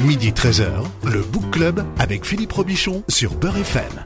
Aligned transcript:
Midi 0.00 0.32
13h, 0.32 0.84
le 1.04 1.22
Book 1.22 1.52
Club 1.52 1.84
avec 2.00 2.24
Philippe 2.24 2.50
Robichon 2.50 3.04
sur 3.08 3.36
Beurre 3.36 3.58
FM. 3.58 4.04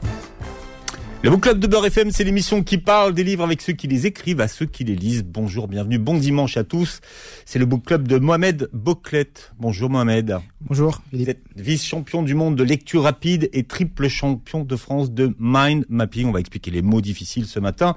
Le 1.23 1.31
Book 1.31 1.41
Club 1.41 1.57
de 1.57 1.65
Beurre 1.65 1.87
FM, 1.87 2.11
c'est 2.11 2.23
l'émission 2.23 2.61
qui 2.61 2.77
parle 2.77 3.15
des 3.15 3.23
livres 3.23 3.43
avec 3.43 3.59
ceux 3.59 3.73
qui 3.73 3.87
les 3.87 4.05
écrivent 4.05 4.39
à 4.39 4.47
ceux 4.47 4.67
qui 4.67 4.83
les 4.83 4.95
lisent. 4.95 5.23
Bonjour, 5.23 5.67
bienvenue, 5.67 5.97
bon 5.97 6.19
dimanche 6.19 6.57
à 6.57 6.63
tous. 6.63 6.99
C'est 7.43 7.57
le 7.57 7.65
Book 7.65 7.85
Club 7.85 8.07
de 8.07 8.19
Mohamed 8.19 8.69
Boclet. 8.71 9.31
Bonjour 9.57 9.89
Mohamed. 9.89 10.37
Bonjour. 10.61 11.01
Vous 11.11 11.27
êtes 11.27 11.41
vice-champion 11.55 12.21
du 12.21 12.35
monde 12.35 12.55
de 12.55 12.63
lecture 12.63 13.01
rapide 13.01 13.49
et 13.51 13.63
triple 13.63 14.09
champion 14.09 14.63
de 14.63 14.75
France 14.75 15.11
de 15.11 15.33
mind 15.39 15.85
mapping. 15.89 16.27
On 16.27 16.31
va 16.31 16.39
expliquer 16.39 16.69
les 16.69 16.83
mots 16.83 17.01
difficiles 17.01 17.47
ce 17.47 17.59
matin. 17.59 17.95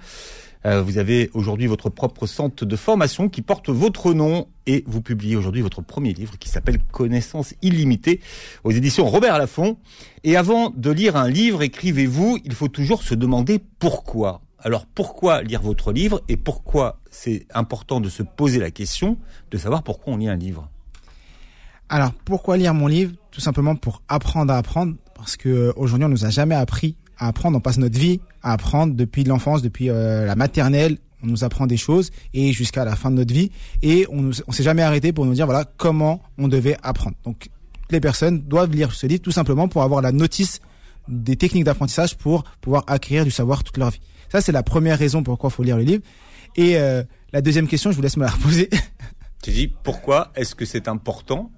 Euh, 0.65 0.83
vous 0.83 0.99
avez 0.99 1.31
aujourd'hui 1.35 1.67
votre 1.67 1.91
propre 1.91 2.27
centre 2.27 2.65
de 2.65 2.77
formation 2.77 3.29
qui 3.29 3.43
porte 3.43 3.69
votre 3.69 4.15
nom 4.15 4.47
et 4.67 4.85
vous 4.87 5.03
publiez 5.03 5.35
aujourd'hui 5.37 5.61
votre 5.61 5.83
premier 5.83 6.13
livre 6.13 6.39
qui 6.39 6.49
s'appelle 6.49 6.79
Connaissance 6.93 7.55
illimitée 7.63 8.21
aux 8.63 8.71
éditions 8.71 9.07
Robert 9.07 9.39
Laffont. 9.39 9.79
Et 10.23 10.37
avant 10.37 10.71
de 10.71 10.91
lire 10.91 11.17
un 11.17 11.29
livre, 11.29 11.63
écrivez-vous, 11.63 12.39
il 12.45 12.53
faut 12.53 12.69
toujours 12.69 13.03
se 13.03 13.15
demander 13.15 13.61
pourquoi. 13.79 14.41
Alors 14.59 14.87
pourquoi 14.87 15.43
lire 15.43 15.63
votre 15.63 15.93
livre 15.93 16.23
et 16.29 16.37
pourquoi 16.37 17.01
c'est 17.11 17.47
important 17.53 18.01
de 18.01 18.09
se 18.09 18.23
poser 18.23 18.61
la 18.61 18.71
question 18.71 19.19
de 19.51 19.59
savoir 19.59 19.83
pourquoi 19.83 20.15
on 20.15 20.17
lit 20.19 20.29
un 20.29 20.37
livre? 20.37 20.69
Alors 21.89 22.13
pourquoi 22.13 22.57
lire 22.57 22.73
mon 22.73 22.87
livre? 22.87 23.13
Tout 23.33 23.41
simplement 23.41 23.75
pour 23.75 24.03
apprendre 24.09 24.53
à 24.53 24.59
apprendre 24.59 24.95
parce 25.17 25.37
que 25.37 25.49
euh, 25.49 25.73
aujourd'hui 25.75 26.07
on 26.07 26.11
nous 26.11 26.25
a 26.25 26.31
jamais 26.31 26.55
appris 26.55 26.97
à 27.23 27.29
apprendre. 27.29 27.57
On 27.57 27.61
passe 27.61 27.79
notre 27.79 27.99
vie 27.99 28.21
à 28.43 28.53
apprendre 28.53 28.95
depuis 28.95 29.25
l'enfance, 29.25 29.63
depuis 29.63 29.89
euh, 29.89 30.27
la 30.27 30.35
maternelle. 30.37 30.99
On 31.23 31.29
nous 31.29 31.45
apprend 31.45 31.67
des 31.67 31.77
choses 31.77 32.11
et 32.35 32.53
jusqu'à 32.53 32.85
la 32.85 32.97
fin 32.97 33.11
de 33.11 33.17
notre 33.17 33.33
vie. 33.33 33.53
Et 33.83 34.07
on 34.11 34.23
ne 34.23 34.33
s'est 34.33 34.63
jamais 34.63 34.83
arrêté 34.83 35.13
pour 35.13 35.25
nous 35.25 35.35
dire 35.35 35.47
voilà 35.47 35.65
comment 35.77 36.21
on 36.37 36.49
devait 36.49 36.77
apprendre. 36.83 37.17
Donc 37.25 37.49
les 37.91 38.01
personnes 38.01 38.41
doivent 38.41 38.73
lire 38.73 38.93
ce 38.93 39.07
livre 39.07 39.23
tout 39.23 39.31
simplement 39.31 39.69
pour 39.69 39.83
avoir 39.83 40.03
la 40.03 40.11
notice 40.11 40.61
des 41.09 41.37
techniques 41.37 41.65
d'apprentissage 41.65 42.17
pour 42.17 42.43
pouvoir 42.61 42.85
acquérir 42.89 43.25
du 43.25 43.31
savoir 43.31 43.63
toute 43.63 43.77
leur 43.77 43.91
vie. 43.91 44.01
Ça 44.31 44.41
c'est 44.41 44.53
la 44.53 44.65
première 44.65 44.99
raison 44.99 45.23
pourquoi 45.23 45.51
il 45.51 45.53
faut 45.53 45.63
lire 45.63 45.77
le 45.77 45.85
livre. 45.85 46.03
Et 46.57 46.77
euh, 46.77 47.03
la 47.33 47.41
deuxième 47.41 47.69
question, 47.69 47.91
je 47.93 47.97
vous 47.97 48.03
laisse 48.03 48.17
me 48.17 48.25
la 48.25 48.31
reposer. 48.31 48.69
Tu 49.43 49.51
dis 49.51 49.67
pourquoi 49.67 50.31
est-ce 50.37 50.55
que 50.55 50.65
c'est 50.65 50.87
important 50.87 51.51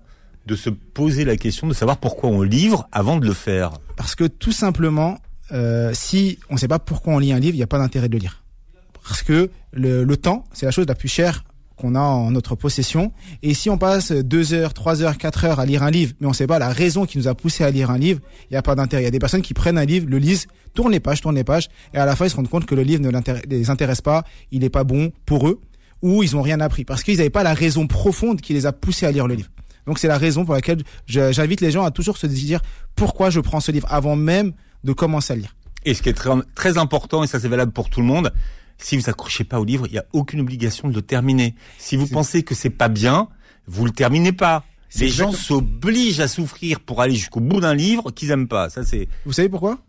de 0.46 0.56
se 0.56 0.70
poser 0.70 1.27
la 1.27 1.36
question 1.36 1.67
de 1.67 1.74
savoir 1.74 1.98
pourquoi 1.98 2.30
on 2.30 2.41
livre 2.41 2.89
avant 2.92 3.19
de 3.19 3.27
le 3.27 3.34
faire? 3.34 3.72
Parce 3.96 4.14
que 4.14 4.24
tout 4.24 4.52
simplement, 4.52 5.19
euh, 5.53 5.91
si 5.95 6.39
on 6.50 6.55
ne 6.55 6.59
sait 6.59 6.69
pas 6.69 6.78
pourquoi 6.78 7.14
on 7.14 7.19
lit 7.19 7.33
un 7.33 7.39
livre, 7.39 7.55
il 7.55 7.59
n'y 7.59 7.64
a 7.64 7.69
pas 7.69 7.78
d'intérêt 7.78 8.09
de 8.09 8.14
le 8.14 8.20
lire. 8.20 8.42
Parce 9.06 9.23
que 9.23 9.51
le, 9.73 10.05
le 10.05 10.17
temps, 10.17 10.45
c'est 10.53 10.67
la 10.67 10.73
chose 10.73 10.86
la 10.86 10.95
plus 10.95 11.09
chère 11.09 11.45
qu'on 11.77 11.95
a 11.95 12.01
en 12.01 12.31
notre 12.31 12.55
possession. 12.55 13.12
Et 13.42 13.53
si 13.55 13.69
on 13.69 13.78
passe 13.78 14.12
deux 14.12 14.55
heures, 14.55 14.75
trois 14.75 15.03
heures, 15.03 15.19
quatre 15.19 15.45
heures 15.45 15.61
à 15.61 15.67
lire 15.67 15.83
un 15.83 15.91
livre, 15.91 16.14
mais 16.20 16.27
on 16.27 16.31
ne 16.31 16.34
sait 16.34 16.47
pas 16.47 16.59
la 16.59 16.70
raison 16.70 17.05
qui 17.05 17.19
nous 17.19 17.28
a 17.28 17.34
poussé 17.34 17.64
à 17.64 17.70
lire 17.70 17.91
un 17.91 17.98
livre, 17.98 18.20
il 18.45 18.53
n'y 18.53 18.56
a 18.56 18.62
pas 18.62 18.75
d'intérêt. 18.75 19.03
Il 19.03 19.06
y 19.06 19.09
a 19.09 19.11
des 19.11 19.19
personnes 19.19 19.42
qui 19.42 19.55
prennent 19.55 19.78
un 19.78 19.84
livre, 19.84 20.06
le 20.09 20.19
lisent, 20.19 20.47
tournent 20.75 20.92
les 20.92 21.01
pages, 21.01 21.20
tournent 21.20 21.34
les 21.34 21.45
pages, 21.45 21.69
et 21.92 21.98
à 21.98 22.06
la 22.06 22.17
fin 22.17 22.27
ils 22.27 22.31
se 22.31 22.36
rendent 22.36 22.48
compte 22.48 22.67
que 22.67 22.75
le 22.75 22.83
livre 22.83 23.03
ne 23.03 23.11
les 23.48 23.70
intéresse 23.70 24.01
pas, 24.01 24.25
il 24.51 24.61
n'est 24.61 24.70
pas 24.70 24.84
bon 24.84 25.12
pour 25.27 25.48
eux, 25.48 25.61
ou 26.03 26.23
ils 26.23 26.34
n'ont 26.34 26.42
rien 26.42 26.61
appris, 26.61 26.84
parce 26.84 27.03
qu'ils 27.03 27.17
n'avaient 27.17 27.31
pas 27.31 27.42
la 27.42 27.55
raison 27.55 27.86
profonde 27.86 28.41
qui 28.41 28.53
les 28.53 28.67
a 28.67 28.73
poussés 28.73 29.06
à 29.06 29.12
lire 29.12 29.27
le 29.27 29.34
livre. 29.34 29.48
Donc 29.86 29.98
c'est 29.98 30.08
la 30.08 30.19
raison 30.19 30.45
pour 30.45 30.55
laquelle 30.55 30.83
j'invite 31.06 31.61
les 31.61 31.70
gens 31.70 31.84
à 31.84 31.91
toujours 31.91 32.17
se 32.17 32.27
dire 32.27 32.61
pourquoi 32.95 33.31
je 33.31 33.41
prends 33.41 33.61
ce 33.61 33.70
livre 33.70 33.86
avant 33.91 34.17
même 34.17 34.53
de 34.84 34.92
commencer 34.92 35.32
à 35.32 35.36
lire. 35.36 35.54
Et 35.84 35.94
ce 35.94 36.02
qui 36.02 36.08
est 36.08 36.14
très, 36.14 36.30
très 36.54 36.78
important, 36.78 37.24
et 37.24 37.27
ça 37.27 37.40
c'est 37.40 37.48
valable 37.48 37.72
pour 37.72 37.90
tout 37.90 38.00
le 38.00 38.06
monde, 38.06 38.32
si 38.78 38.96
vous 38.96 39.08
accrochez 39.08 39.44
pas 39.44 39.60
au 39.60 39.64
livre, 39.64 39.86
il 39.86 39.92
n'y 39.92 39.98
a 39.98 40.04
aucune 40.12 40.40
obligation 40.40 40.88
de 40.88 40.94
le 40.94 41.02
terminer. 41.02 41.54
Si 41.78 41.96
vous 41.96 42.06
pensez 42.06 42.42
que 42.42 42.54
c'est 42.54 42.70
pas 42.70 42.88
bien, 42.88 43.28
vous 43.66 43.84
le 43.84 43.90
terminez 43.90 44.32
pas. 44.32 44.64
Les 44.98 45.08
gens 45.08 45.32
s'obligent 45.32 46.20
à 46.20 46.28
souffrir 46.28 46.78
pour 46.80 47.02
aller 47.02 47.14
jusqu'au 47.14 47.40
bout 47.40 47.60
d'un 47.60 47.74
livre 47.74 48.12
qu'ils 48.12 48.30
aiment 48.30 48.48
pas. 48.48 48.70
Ça 48.70 48.84
c'est. 48.84 49.08
Vous 49.24 49.32
savez 49.32 49.48
pourquoi, 49.48 49.80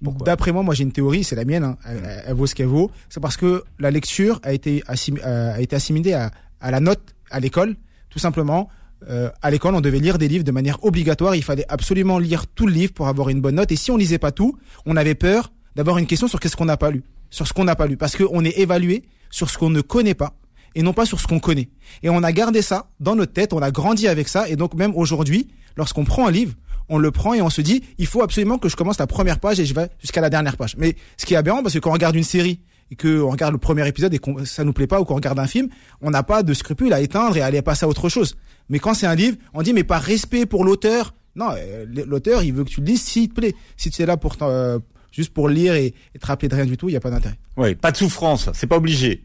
D'après 0.00 0.52
moi, 0.52 0.62
moi 0.62 0.74
j'ai 0.74 0.82
une 0.82 0.92
théorie, 0.92 1.24
c'est 1.24 1.36
la 1.36 1.44
mienne. 1.44 1.64
Hein, 1.64 1.78
elle, 1.86 2.24
elle, 2.26 2.34
vaut 2.34 2.46
ce 2.46 2.54
qu'elle 2.54 2.66
vaut. 2.66 2.90
C'est 3.08 3.20
parce 3.20 3.36
que 3.36 3.64
la 3.78 3.90
lecture 3.90 4.40
a 4.42 4.52
été, 4.52 4.82
euh, 4.88 5.54
a 5.54 5.60
été 5.60 5.76
assimilée 5.76 6.12
à, 6.12 6.30
à 6.60 6.70
la 6.70 6.80
note 6.80 7.14
à 7.30 7.40
l'école, 7.40 7.76
tout 8.10 8.18
simplement. 8.18 8.68
Euh, 9.08 9.30
à 9.42 9.50
l'école, 9.50 9.74
on 9.74 9.80
devait 9.80 9.98
lire 9.98 10.18
des 10.18 10.28
livres 10.28 10.44
de 10.44 10.52
manière 10.52 10.82
obligatoire. 10.84 11.34
Il 11.34 11.42
fallait 11.42 11.66
absolument 11.68 12.18
lire 12.18 12.46
tout 12.46 12.66
le 12.66 12.72
livre 12.72 12.92
pour 12.92 13.08
avoir 13.08 13.28
une 13.28 13.40
bonne 13.40 13.56
note. 13.56 13.72
Et 13.72 13.76
si 13.76 13.90
on 13.90 13.96
lisait 13.96 14.18
pas 14.18 14.32
tout, 14.32 14.56
on 14.86 14.96
avait 14.96 15.14
peur 15.14 15.52
d'avoir 15.76 15.98
une 15.98 16.06
question 16.06 16.28
sur 16.28 16.40
qu'est-ce 16.40 16.56
qu'on 16.56 16.64
n'a 16.64 16.76
pas 16.76 16.90
lu, 16.90 17.02
sur 17.30 17.46
ce 17.46 17.52
qu'on 17.52 17.64
n'a 17.64 17.76
pas 17.76 17.86
lu, 17.86 17.96
parce 17.96 18.16
qu'on 18.16 18.44
est 18.44 18.58
évalué 18.58 19.04
sur 19.30 19.50
ce 19.50 19.58
qu'on 19.58 19.70
ne 19.70 19.80
connaît 19.80 20.14
pas 20.14 20.34
et 20.74 20.82
non 20.82 20.92
pas 20.92 21.06
sur 21.06 21.20
ce 21.20 21.26
qu'on 21.26 21.40
connaît. 21.40 21.68
Et 22.02 22.10
on 22.10 22.22
a 22.22 22.32
gardé 22.32 22.62
ça 22.62 22.86
dans 23.00 23.14
notre 23.14 23.32
tête, 23.32 23.52
on 23.52 23.62
a 23.62 23.70
grandi 23.70 24.08
avec 24.08 24.28
ça. 24.28 24.48
Et 24.48 24.56
donc 24.56 24.74
même 24.74 24.94
aujourd'hui, 24.96 25.48
lorsqu'on 25.76 26.04
prend 26.04 26.26
un 26.26 26.30
livre, 26.30 26.54
on 26.88 26.98
le 26.98 27.10
prend 27.10 27.34
et 27.34 27.42
on 27.42 27.50
se 27.50 27.60
dit, 27.60 27.82
il 27.98 28.06
faut 28.06 28.22
absolument 28.22 28.58
que 28.58 28.68
je 28.68 28.76
commence 28.76 28.98
la 28.98 29.06
première 29.06 29.38
page 29.38 29.58
et 29.60 29.64
je 29.64 29.74
vais 29.74 29.88
jusqu'à 30.00 30.20
la 30.20 30.30
dernière 30.30 30.56
page. 30.56 30.76
Mais 30.76 30.96
ce 31.16 31.26
qui 31.26 31.34
est 31.34 31.36
aberrant, 31.36 31.62
parce 31.62 31.74
que 31.74 31.78
quand 31.78 31.90
on 31.90 31.94
regarde 31.94 32.16
une 32.16 32.24
série 32.24 32.60
et 32.90 32.96
qu'on 32.96 33.30
regarde 33.30 33.52
le 33.52 33.58
premier 33.58 33.86
épisode 33.86 34.12
et 34.14 34.18
que 34.18 34.44
ça 34.44 34.64
nous 34.64 34.72
plaît 34.72 34.86
pas 34.86 35.00
ou 35.00 35.04
qu'on 35.04 35.14
regarde 35.14 35.38
un 35.38 35.46
film, 35.46 35.68
on 36.00 36.10
n'a 36.10 36.22
pas 36.22 36.42
de 36.42 36.54
scrupule 36.54 36.92
à 36.92 37.00
éteindre 37.00 37.36
et 37.36 37.40
à 37.40 37.46
aller 37.46 37.62
passer 37.62 37.84
à 37.84 37.88
autre 37.88 38.08
chose. 38.08 38.36
Mais 38.68 38.78
quand 38.78 38.94
c'est 38.94 39.06
un 39.06 39.14
livre, 39.14 39.36
on 39.52 39.62
dit 39.62 39.72
mais 39.72 39.84
par 39.84 40.02
respect 40.02 40.46
pour 40.46 40.64
l'auteur, 40.64 41.14
non, 41.36 41.50
euh, 41.56 41.86
l'auteur 42.06 42.42
il 42.42 42.52
veut 42.52 42.64
que 42.64 42.70
tu 42.70 42.80
le 42.80 42.86
lises 42.86 43.02
s'il 43.02 43.28
te 43.28 43.34
plaît. 43.34 43.54
Si 43.76 43.90
tu 43.90 44.02
es 44.02 44.06
là 44.06 44.16
pour 44.16 44.36
euh, 44.42 44.78
juste 45.10 45.32
pour 45.32 45.48
lire 45.48 45.74
et, 45.74 45.94
et, 46.14 46.18
te 46.18 46.26
rappeler 46.26 46.48
de 46.48 46.54
rien 46.54 46.66
du 46.66 46.76
tout, 46.76 46.88
il 46.88 46.92
y 46.92 46.96
a 46.96 47.00
pas 47.00 47.10
d'intérêt. 47.10 47.38
Oui, 47.56 47.74
pas 47.74 47.92
de 47.92 47.96
souffrance, 47.96 48.50
c'est 48.52 48.66
pas 48.66 48.76
obligé. 48.76 49.24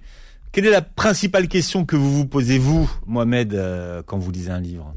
Quelle 0.52 0.66
est 0.66 0.72
la 0.72 0.82
principale 0.82 1.48
question 1.48 1.86
que 1.86 1.96
vous 1.96 2.12
vous 2.12 2.26
posez 2.26 2.58
vous, 2.58 2.90
Mohamed, 3.06 3.54
euh, 3.54 4.02
quand 4.04 4.18
vous 4.18 4.32
lisez 4.32 4.50
un 4.50 4.60
livre? 4.60 4.96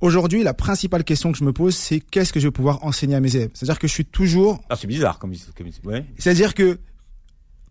Aujourd'hui, 0.00 0.42
la 0.42 0.54
principale 0.54 1.04
question 1.04 1.32
que 1.32 1.36
je 1.36 1.44
me 1.44 1.52
pose, 1.52 1.74
c'est 1.74 2.00
qu'est-ce 2.00 2.32
que 2.32 2.40
je 2.40 2.46
vais 2.46 2.52
pouvoir 2.52 2.82
enseigner 2.84 3.16
à 3.16 3.20
mes 3.20 3.34
élèves? 3.36 3.50
C'est-à-dire 3.52 3.78
que 3.78 3.86
je 3.86 3.92
suis 3.92 4.04
toujours. 4.04 4.60
Ah, 4.70 4.76
c'est 4.76 4.86
bizarre 4.86 5.18
comme. 5.18 5.32
comme... 5.56 5.68
Ouais. 5.84 6.06
C'est-à-dire 6.18 6.54
que 6.54 6.78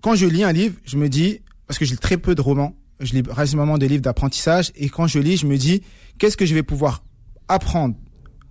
quand 0.02 0.16
je 0.16 0.26
lis 0.26 0.44
un 0.44 0.52
livre, 0.52 0.76
je 0.86 0.98
me 0.98 1.10
dis 1.10 1.42
parce 1.68 1.78
que 1.78 1.86
j'ai 1.86 1.98
très 1.98 2.18
peu 2.18 2.36
de 2.36 2.42
romans, 2.42 2.76
je 3.00 3.14
lis 3.14 3.24
récemment 3.30 3.78
des 3.78 3.88
livres 3.88 4.02
d'apprentissage 4.02 4.72
et 4.76 4.90
quand 4.90 5.08
je 5.08 5.20
lis, 5.20 5.38
je 5.38 5.46
me 5.46 5.58
dis 5.58 5.82
qu'est-ce 6.18 6.38
que 6.38 6.46
je 6.46 6.54
vais 6.54 6.64
pouvoir 6.64 7.04
apprendre 7.48 7.96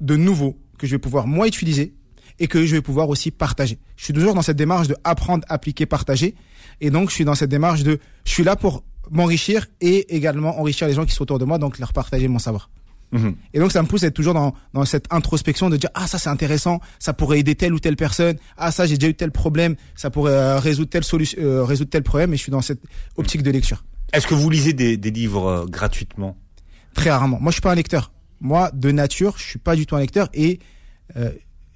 de 0.00 0.16
nouveau 0.16 0.58
que 0.78 0.86
je 0.86 0.92
vais 0.92 0.98
pouvoir 0.98 1.26
moi 1.26 1.46
utiliser 1.46 1.94
et 2.38 2.46
que 2.46 2.64
je 2.64 2.76
vais 2.76 2.82
pouvoir 2.82 3.08
aussi 3.08 3.30
partager. 3.30 3.78
Je 3.96 4.04
suis 4.04 4.12
toujours 4.12 4.34
dans 4.34 4.42
cette 4.42 4.56
démarche 4.56 4.88
de 4.88 4.96
apprendre, 5.04 5.44
appliquer, 5.48 5.86
partager 5.86 6.34
et 6.80 6.90
donc 6.90 7.10
je 7.10 7.14
suis 7.14 7.24
dans 7.24 7.34
cette 7.34 7.50
démarche 7.50 7.82
de 7.82 7.98
je 8.24 8.30
suis 8.30 8.44
là 8.44 8.54
pour 8.54 8.84
m'enrichir 9.10 9.66
et 9.80 10.14
également 10.14 10.60
enrichir 10.60 10.86
les 10.86 10.94
gens 10.94 11.04
qui 11.04 11.12
sont 11.12 11.22
autour 11.22 11.38
de 11.38 11.44
moi 11.44 11.58
donc 11.58 11.78
leur 11.78 11.92
partager 11.92 12.28
mon 12.28 12.38
savoir. 12.38 12.70
Mmh. 13.12 13.30
Et 13.54 13.58
donc 13.58 13.72
ça 13.72 13.82
me 13.82 13.88
pousse 13.88 14.04
à 14.04 14.08
être 14.08 14.14
toujours 14.14 14.34
dans, 14.34 14.54
dans 14.74 14.84
cette 14.84 15.06
introspection 15.10 15.70
de 15.70 15.76
dire 15.76 15.90
ah 15.94 16.06
ça 16.06 16.18
c'est 16.18 16.28
intéressant, 16.28 16.80
ça 16.98 17.12
pourrait 17.12 17.38
aider 17.38 17.54
telle 17.54 17.72
ou 17.72 17.78
telle 17.78 17.96
personne, 17.96 18.36
ah 18.56 18.70
ça 18.70 18.86
j'ai 18.86 18.98
déjà 18.98 19.10
eu 19.10 19.14
tel 19.14 19.30
problème, 19.30 19.76
ça 19.94 20.10
pourrait 20.10 20.32
euh, 20.32 20.58
résoudre 20.58 20.90
telle 20.90 21.04
solution, 21.04 21.38
euh, 21.40 21.64
résoudre 21.64 21.90
tel 21.90 22.02
problème 22.02 22.34
et 22.34 22.36
je 22.36 22.42
suis 22.42 22.52
dans 22.52 22.60
cette 22.60 22.80
optique 23.16 23.42
de 23.42 23.50
lecture. 23.50 23.84
Est-ce 24.12 24.26
que 24.26 24.34
vous 24.34 24.50
lisez 24.50 24.72
des, 24.72 24.96
des 24.96 25.10
livres 25.10 25.46
euh, 25.46 25.66
gratuitement? 25.66 26.36
Très 26.94 27.10
rarement. 27.10 27.38
Moi 27.40 27.50
je 27.50 27.54
suis 27.54 27.62
pas 27.62 27.72
un 27.72 27.76
lecteur. 27.76 28.12
Moi 28.40 28.70
de 28.74 28.90
nature 28.90 29.34
je 29.38 29.44
suis 29.44 29.58
pas 29.58 29.74
du 29.74 29.86
tout 29.86 29.96
un 29.96 30.00
lecteur 30.00 30.28
et 30.34 30.60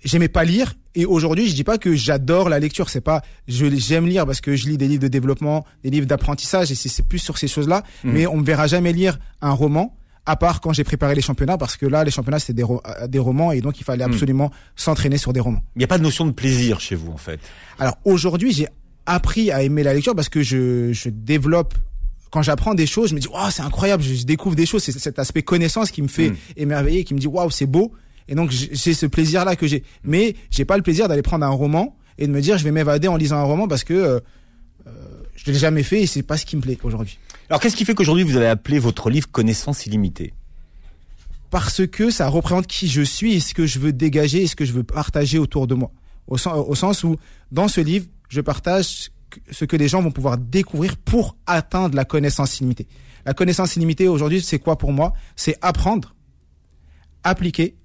j'aimais 0.05 0.29
pas 0.29 0.45
lire 0.45 0.75
et 0.95 1.07
aujourd'hui 1.07 1.49
je 1.49 1.55
dis 1.55 1.65
pas 1.65 1.79
que 1.79 1.95
j'adore 1.95 2.51
la 2.51 2.59
lecture 2.59 2.91
c'est 2.91 3.01
pas 3.01 3.23
je 3.49 3.67
j'aime 3.77 4.07
lire 4.07 4.27
parce 4.27 4.43
que 4.43 4.55
je 4.55 4.69
lis 4.69 4.77
des 4.77 4.87
livres 4.87 5.03
de 5.03 5.09
développement 5.09 5.65
des 5.83 5.91
livres 5.91 6.07
d'apprentissage 6.07 6.71
et 6.71 6.75
c'est 6.75 7.07
plus 7.09 7.19
sur 7.19 7.39
ces 7.39 7.49
choses 7.49 7.67
là 7.67 7.83
mmh. 8.05 8.13
mais 8.13 8.27
on 8.27 8.37
me 8.37 8.45
verra 8.45 8.67
jamais 8.67 8.93
lire 8.93 9.19
un 9.41 9.53
roman 9.53 9.97
à 10.25 10.37
part 10.37 10.61
quand 10.61 10.73
j'ai 10.73 10.85
préparé 10.85 11.15
les 11.15 11.21
championnats, 11.21 11.59
parce 11.59 11.77
que 11.77 11.87
là, 11.87 12.05
les 12.05 12.11
championnats, 12.11 12.39
c'était 12.39 12.53
des, 12.53 12.63
ro 12.63 12.81
des, 13.09 13.19
romans, 13.19 13.53
et 13.53 13.61
donc 13.61 13.81
il 13.81 13.85
fallait 13.85 14.05
absolument 14.05 14.47
mmh. 14.47 14.53
s'entraîner 14.77 15.19
sur 15.19 15.33
des 15.33 15.41
romans. 15.41 15.63
Il 15.75 15.81
n'y 15.81 15.85
a 15.85 15.89
pas 15.89 15.99
de 15.99 16.03
notion 16.03 16.27
de 16.27 16.33
plaisir 16.33 16.81
chez 16.81 16.95
vous, 16.95 17.11
en 17.13 17.17
fait? 17.17 17.41
Alors 17.79 17.97
aujourd'hui, 18.05 18.53
j'ai 18.53 18.69
appris 19.07 19.51
à 19.51 19.63
aimer 19.63 19.83
la 19.83 19.95
lecture 19.95 20.15
parce 20.15 20.29
que 20.29 20.43
je, 20.43 20.93
je 20.93 21.09
développe 21.09 21.75
quand 22.31 22.43
j'apprends 22.43 22.75
des 22.75 22.87
choses, 22.87 23.11
je 23.11 23.15
me 23.15 23.21
dis 23.21 23.29
waouh 23.29 23.51
c'est 23.51 23.63
incroyable, 23.63 24.03
je, 24.03 24.25
découvre 24.25 24.57
des 24.57 24.65
choses, 24.65 24.83
c'est 24.83 24.99
cet 24.99 25.19
aspect 25.19 25.43
connaissance 25.43 25.91
qui 25.91 26.01
me 26.01 26.09
fait 26.09 26.31
mmh. 26.31 26.37
émerveiller, 26.57 27.05
qui 27.05 27.15
me 27.15 27.19
dit 27.19 27.27
waouh 27.27 27.51
c'est 27.51 27.67
beau, 27.67 27.93
et 28.27 28.35
donc 28.35 28.51
j'ai 28.51 28.95
ce 28.95 29.07
plaisir 29.07 29.45
là 29.45 29.57
que 29.57 29.67
j'ai. 29.67 29.83
Mais 30.03 30.35
j'ai 30.51 30.65
pas 30.65 30.77
le 30.77 30.83
plaisir 30.83 31.09
d'aller 31.09 31.23
prendre 31.23 31.45
un 31.45 31.51
roman 31.51 31.97
et 32.17 32.27
de 32.27 32.33
me 32.33 32.41
dire 32.41 32.57
je 32.57 32.65
vais 32.65 32.71
m'évader 32.71 33.09
en 33.09 33.17
lisant 33.17 33.37
un 33.37 33.43
roman 33.43 33.69
parce 33.69 33.85
que 33.85 33.93
euh, 33.93 34.21
euh, 34.87 34.91
je 35.35 35.51
l'ai 35.51 35.59
jamais 35.59 35.83
fait 35.83 36.03
et 36.03 36.07
c'est 36.07 36.23
pas 36.23 36.37
ce 36.37 36.47
qui 36.47 36.57
me 36.57 36.63
plaît 36.63 36.79
aujourd'hui. 36.83 37.19
Alors 37.53 37.61
qu'est-ce 37.61 37.77
qui 37.77 37.85
fait 37.85 37.93
qu'aujourd'hui 37.93 38.25
vous 38.25 38.37
avez 38.37 38.47
appelé 38.47 38.79
votre 38.79 39.11
livre 39.11 39.31
Connaissance 39.31 39.85
illimitée 39.85 40.33
Parce 41.51 41.87
que 41.87 42.09
ça 42.09 42.29
représente 42.29 42.67
qui 42.67 42.89
je 42.89 43.03
suis 43.03 43.35
et 43.35 43.41
ce 43.41 43.53
que 43.53 43.67
je 43.67 43.79
veux 43.79 43.93
dégager 43.93 44.45
et 44.45 44.47
ce 44.47 44.57
que 44.57 44.65
je 44.65 44.73
veux 44.73 44.85
partager 44.85 45.39
autour 45.39 45.67
de 45.67 45.75
moi. 45.75 45.91
Au 46.29 46.39
sens, 46.39 46.65
au 46.67 46.75
sens 46.75 47.05
où 47.05 47.17
dans 47.51 47.69
ce 47.69 47.83
livre, 47.83 48.07
je 48.31 48.41
partage 48.41 49.11
ce 49.51 49.67
que 49.67 49.77
les 49.77 49.87
gens 49.87 50.01
vont 50.01 50.11
pouvoir 50.11 50.39
découvrir 50.39 50.97
pour 50.97 51.37
atteindre 51.47 51.95
la 51.95 52.07
connaissance 52.07 52.59
illimitée. 52.61 52.87
La 53.27 53.35
connaissance 53.35 53.77
illimitée 53.77 54.09
aujourd'hui, 54.09 54.41
c'est 54.41 54.59
quoi 54.59 54.79
pour 54.79 54.93
moi? 54.95 55.13
C'est 55.37 55.59
apprendre, 55.61 56.15
appliquer, 57.23 57.77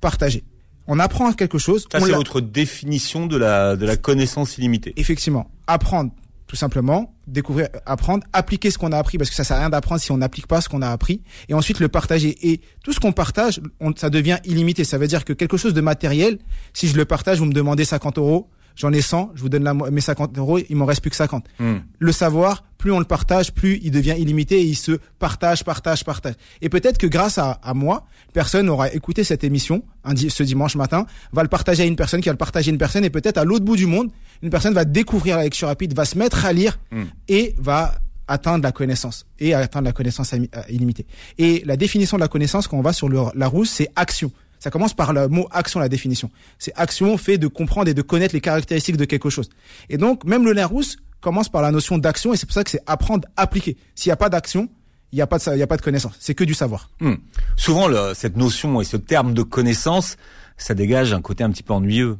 partager. 0.00 0.44
On 0.86 0.98
apprend 0.98 1.34
quelque 1.34 1.58
chose. 1.58 1.86
Ça, 1.92 2.00
c'est 2.00 2.12
votre 2.12 2.40
définition 2.40 3.26
de 3.26 3.36
la, 3.36 3.76
de 3.76 3.84
la 3.84 3.98
connaissance 3.98 4.56
illimitée. 4.56 4.94
Effectivement. 4.96 5.50
Apprendre, 5.66 6.10
tout 6.50 6.56
simplement, 6.56 7.14
découvrir, 7.28 7.68
apprendre, 7.86 8.24
appliquer 8.32 8.72
ce 8.72 8.78
qu'on 8.78 8.90
a 8.90 8.98
appris, 8.98 9.18
parce 9.18 9.30
que 9.30 9.36
ça 9.36 9.44
sert 9.44 9.56
à 9.56 9.60
rien 9.60 9.70
d'apprendre 9.70 10.00
si 10.00 10.10
on 10.10 10.16
n'applique 10.16 10.48
pas 10.48 10.60
ce 10.60 10.68
qu'on 10.68 10.82
a 10.82 10.88
appris, 10.88 11.22
et 11.48 11.54
ensuite 11.54 11.78
le 11.78 11.86
partager. 11.86 12.36
Et 12.42 12.60
tout 12.82 12.92
ce 12.92 12.98
qu'on 12.98 13.12
partage, 13.12 13.60
on, 13.78 13.94
ça 13.94 14.10
devient 14.10 14.38
illimité. 14.44 14.82
Ça 14.82 14.98
veut 14.98 15.06
dire 15.06 15.24
que 15.24 15.32
quelque 15.32 15.56
chose 15.56 15.74
de 15.74 15.80
matériel, 15.80 16.40
si 16.72 16.88
je 16.88 16.96
le 16.96 17.04
partage, 17.04 17.38
vous 17.38 17.44
me 17.44 17.52
demandez 17.52 17.84
50 17.84 18.18
euros, 18.18 18.50
j'en 18.74 18.92
ai 18.92 19.00
100, 19.00 19.30
je 19.36 19.42
vous 19.42 19.48
donne 19.48 19.62
la, 19.62 19.74
mes 19.74 20.00
50 20.00 20.36
euros, 20.38 20.58
il 20.58 20.74
m'en 20.74 20.86
reste 20.86 21.02
plus 21.02 21.10
que 21.10 21.16
50. 21.16 21.44
Hmm. 21.60 21.76
Le 22.00 22.10
savoir, 22.10 22.64
plus 22.78 22.90
on 22.90 22.98
le 22.98 23.04
partage, 23.04 23.52
plus 23.52 23.78
il 23.84 23.92
devient 23.92 24.16
illimité 24.18 24.60
et 24.60 24.64
il 24.64 24.74
se 24.74 24.98
partage, 25.20 25.62
partage, 25.62 26.04
partage. 26.04 26.34
Et 26.62 26.68
peut-être 26.68 26.98
que 26.98 27.06
grâce 27.06 27.38
à, 27.38 27.60
à 27.62 27.74
moi, 27.74 28.06
personne 28.32 28.68
aura 28.68 28.92
écouté 28.92 29.22
cette 29.22 29.44
émission 29.44 29.84
un 30.04 30.16
ce 30.16 30.42
dimanche 30.42 30.76
matin, 30.76 31.06
va 31.32 31.42
le 31.42 31.48
partager 31.48 31.82
à 31.82 31.86
une 31.86 31.96
personne 31.96 32.20
qui 32.20 32.28
va 32.28 32.32
le 32.32 32.38
partager 32.38 32.70
à 32.70 32.72
une 32.72 32.78
personne 32.78 33.04
et 33.04 33.10
peut-être 33.10 33.38
à 33.38 33.44
l'autre 33.44 33.64
bout 33.64 33.76
du 33.76 33.86
monde, 33.86 34.10
une 34.42 34.50
personne 34.50 34.74
va 34.74 34.84
découvrir 34.84 35.36
la 35.36 35.44
lecture 35.44 35.68
rapide, 35.68 35.94
va 35.94 36.04
se 36.04 36.16
mettre 36.18 36.44
à 36.44 36.52
lire 36.52 36.78
Hmm. 36.90 37.04
et 37.28 37.54
va 37.58 37.94
atteindre 38.28 38.62
la 38.62 38.72
connaissance 38.72 39.26
et 39.40 39.54
atteindre 39.54 39.86
la 39.86 39.92
connaissance 39.92 40.32
euh, 40.34 40.38
illimitée. 40.68 41.06
Et 41.38 41.62
la 41.66 41.76
définition 41.76 42.16
de 42.16 42.20
la 42.22 42.28
connaissance 42.28 42.68
quand 42.68 42.76
on 42.78 42.82
va 42.82 42.92
sur 42.92 43.08
le, 43.08 43.18
la 43.34 43.48
rousse, 43.48 43.70
c'est 43.70 43.90
action. 43.96 44.30
Ça 44.60 44.70
commence 44.70 44.94
par 44.94 45.12
le 45.12 45.26
mot 45.28 45.48
action, 45.50 45.80
la 45.80 45.88
définition. 45.88 46.30
C'est 46.58 46.72
action 46.76 47.16
fait 47.16 47.38
de 47.38 47.46
comprendre 47.48 47.88
et 47.88 47.94
de 47.94 48.02
connaître 48.02 48.34
les 48.34 48.40
caractéristiques 48.40 48.96
de 48.98 49.04
quelque 49.06 49.30
chose. 49.30 49.48
Et 49.88 49.96
donc, 49.98 50.24
même 50.24 50.44
le 50.44 50.52
Larousse 50.52 50.96
commence 51.20 51.48
par 51.48 51.62
la 51.62 51.70
notion 51.72 51.98
d'action 51.98 52.32
et 52.32 52.36
c'est 52.36 52.46
pour 52.46 52.52
ça 52.54 52.62
que 52.62 52.70
c'est 52.70 52.82
apprendre, 52.86 53.26
appliquer. 53.36 53.76
S'il 53.94 54.10
n'y 54.10 54.12
a 54.12 54.16
pas 54.16 54.28
d'action, 54.28 54.68
il 55.12 55.16
n'y 55.16 55.22
a 55.22 55.26
pas 55.26 55.38
de, 55.38 55.42
il 55.54 55.58
y 55.58 55.62
a 55.62 55.66
pas 55.66 55.76
de 55.78 55.82
connaissance. 55.82 56.12
C'est 56.20 56.34
que 56.34 56.44
du 56.44 56.54
savoir. 56.54 56.90
Hmm. 57.00 57.14
Souvent, 57.56 57.88
le- 57.88 58.12
cette 58.14 58.36
notion 58.36 58.80
et 58.80 58.84
ce 58.84 58.96
terme 58.96 59.34
de 59.34 59.42
connaissance, 59.42 60.16
ça 60.56 60.74
dégage 60.74 61.12
un 61.14 61.20
côté 61.22 61.42
un 61.42 61.50
petit 61.50 61.62
peu 61.64 61.72
ennuyeux. 61.72 62.16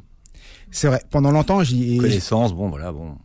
C'est 0.71 0.87
vrai. 0.87 1.01
Pendant 1.09 1.31
longtemps, 1.31 1.63
j'y 1.63 1.95
ai- 1.95 1.97
Connaissance, 1.97 2.53
bon, 2.53 2.69
voilà, 2.69 2.91
bon. 2.91 3.17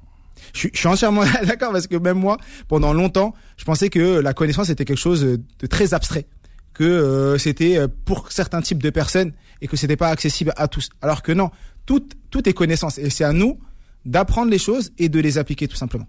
je 0.53 0.59
suis, 0.59 0.71
je 0.73 0.79
suis 0.79 0.89
entièrement 0.89 1.23
d'accord 1.47 1.73
parce 1.73 1.87
que 1.87 1.97
même 1.97 2.19
moi, 2.19 2.37
pendant 2.69 2.93
longtemps, 2.93 3.35
je 3.57 3.65
pensais 3.65 3.89
que 3.89 4.19
la 4.21 4.35
connaissance 4.35 4.69
était 4.69 4.85
quelque 4.85 4.99
chose 4.99 5.23
de 5.23 5.67
très 5.67 5.95
abstrait, 5.95 6.27
que 6.75 6.85
euh, 6.85 7.39
c'était 7.39 7.79
euh, 7.79 7.89
pour 8.05 8.31
certains 8.33 8.61
types 8.63 8.83
de 8.83 8.91
personnes 8.91 9.33
et 9.63 9.69
que 9.69 9.77
c'était 9.77 9.97
pas 9.97 10.09
accessible 10.11 10.53
à 10.57 10.69
tous. 10.69 10.91
Alors 11.03 11.23
que 11.23 11.33
non, 11.33 11.51
tout, 11.87 12.07
tout 12.31 12.49
est 12.49 12.53
connaissance 12.53 12.99
et 12.99 13.11
c'est 13.11 13.25
à 13.25 13.33
nous 13.33 13.59
d'apprendre 14.05 14.51
les 14.51 14.59
choses 14.59 14.93
et 14.99 15.09
de 15.09 15.19
les 15.21 15.39
appliquer 15.39 15.69
tout 15.69 15.77
simplement. 15.77 16.07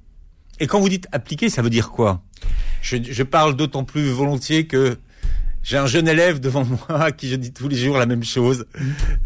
Et 0.59 0.65
quand 0.67 0.79
vous 0.79 0.89
dites 0.89 1.07
appliquer, 1.11 1.49
ça 1.49 1.61
veut 1.61 1.69
dire 1.69 1.91
quoi? 1.91 2.23
Je, 2.81 2.97
je 3.01 3.23
parle 3.23 3.55
d'autant 3.55 3.83
plus 3.83 4.09
volontiers 4.09 4.65
que 4.65 4.97
j'ai 5.69 5.75
un 5.77 5.85
jeune 5.85 6.07
élève 6.07 6.39
devant 6.39 6.63
moi 6.89 7.01
à 7.01 7.11
qui 7.11 7.27
je 7.27 7.35
dis 7.35 7.51
tous 7.51 7.67
les 7.67 7.75
jours 7.75 7.97
la 7.97 8.05
même 8.05 8.23
chose, 8.23 8.65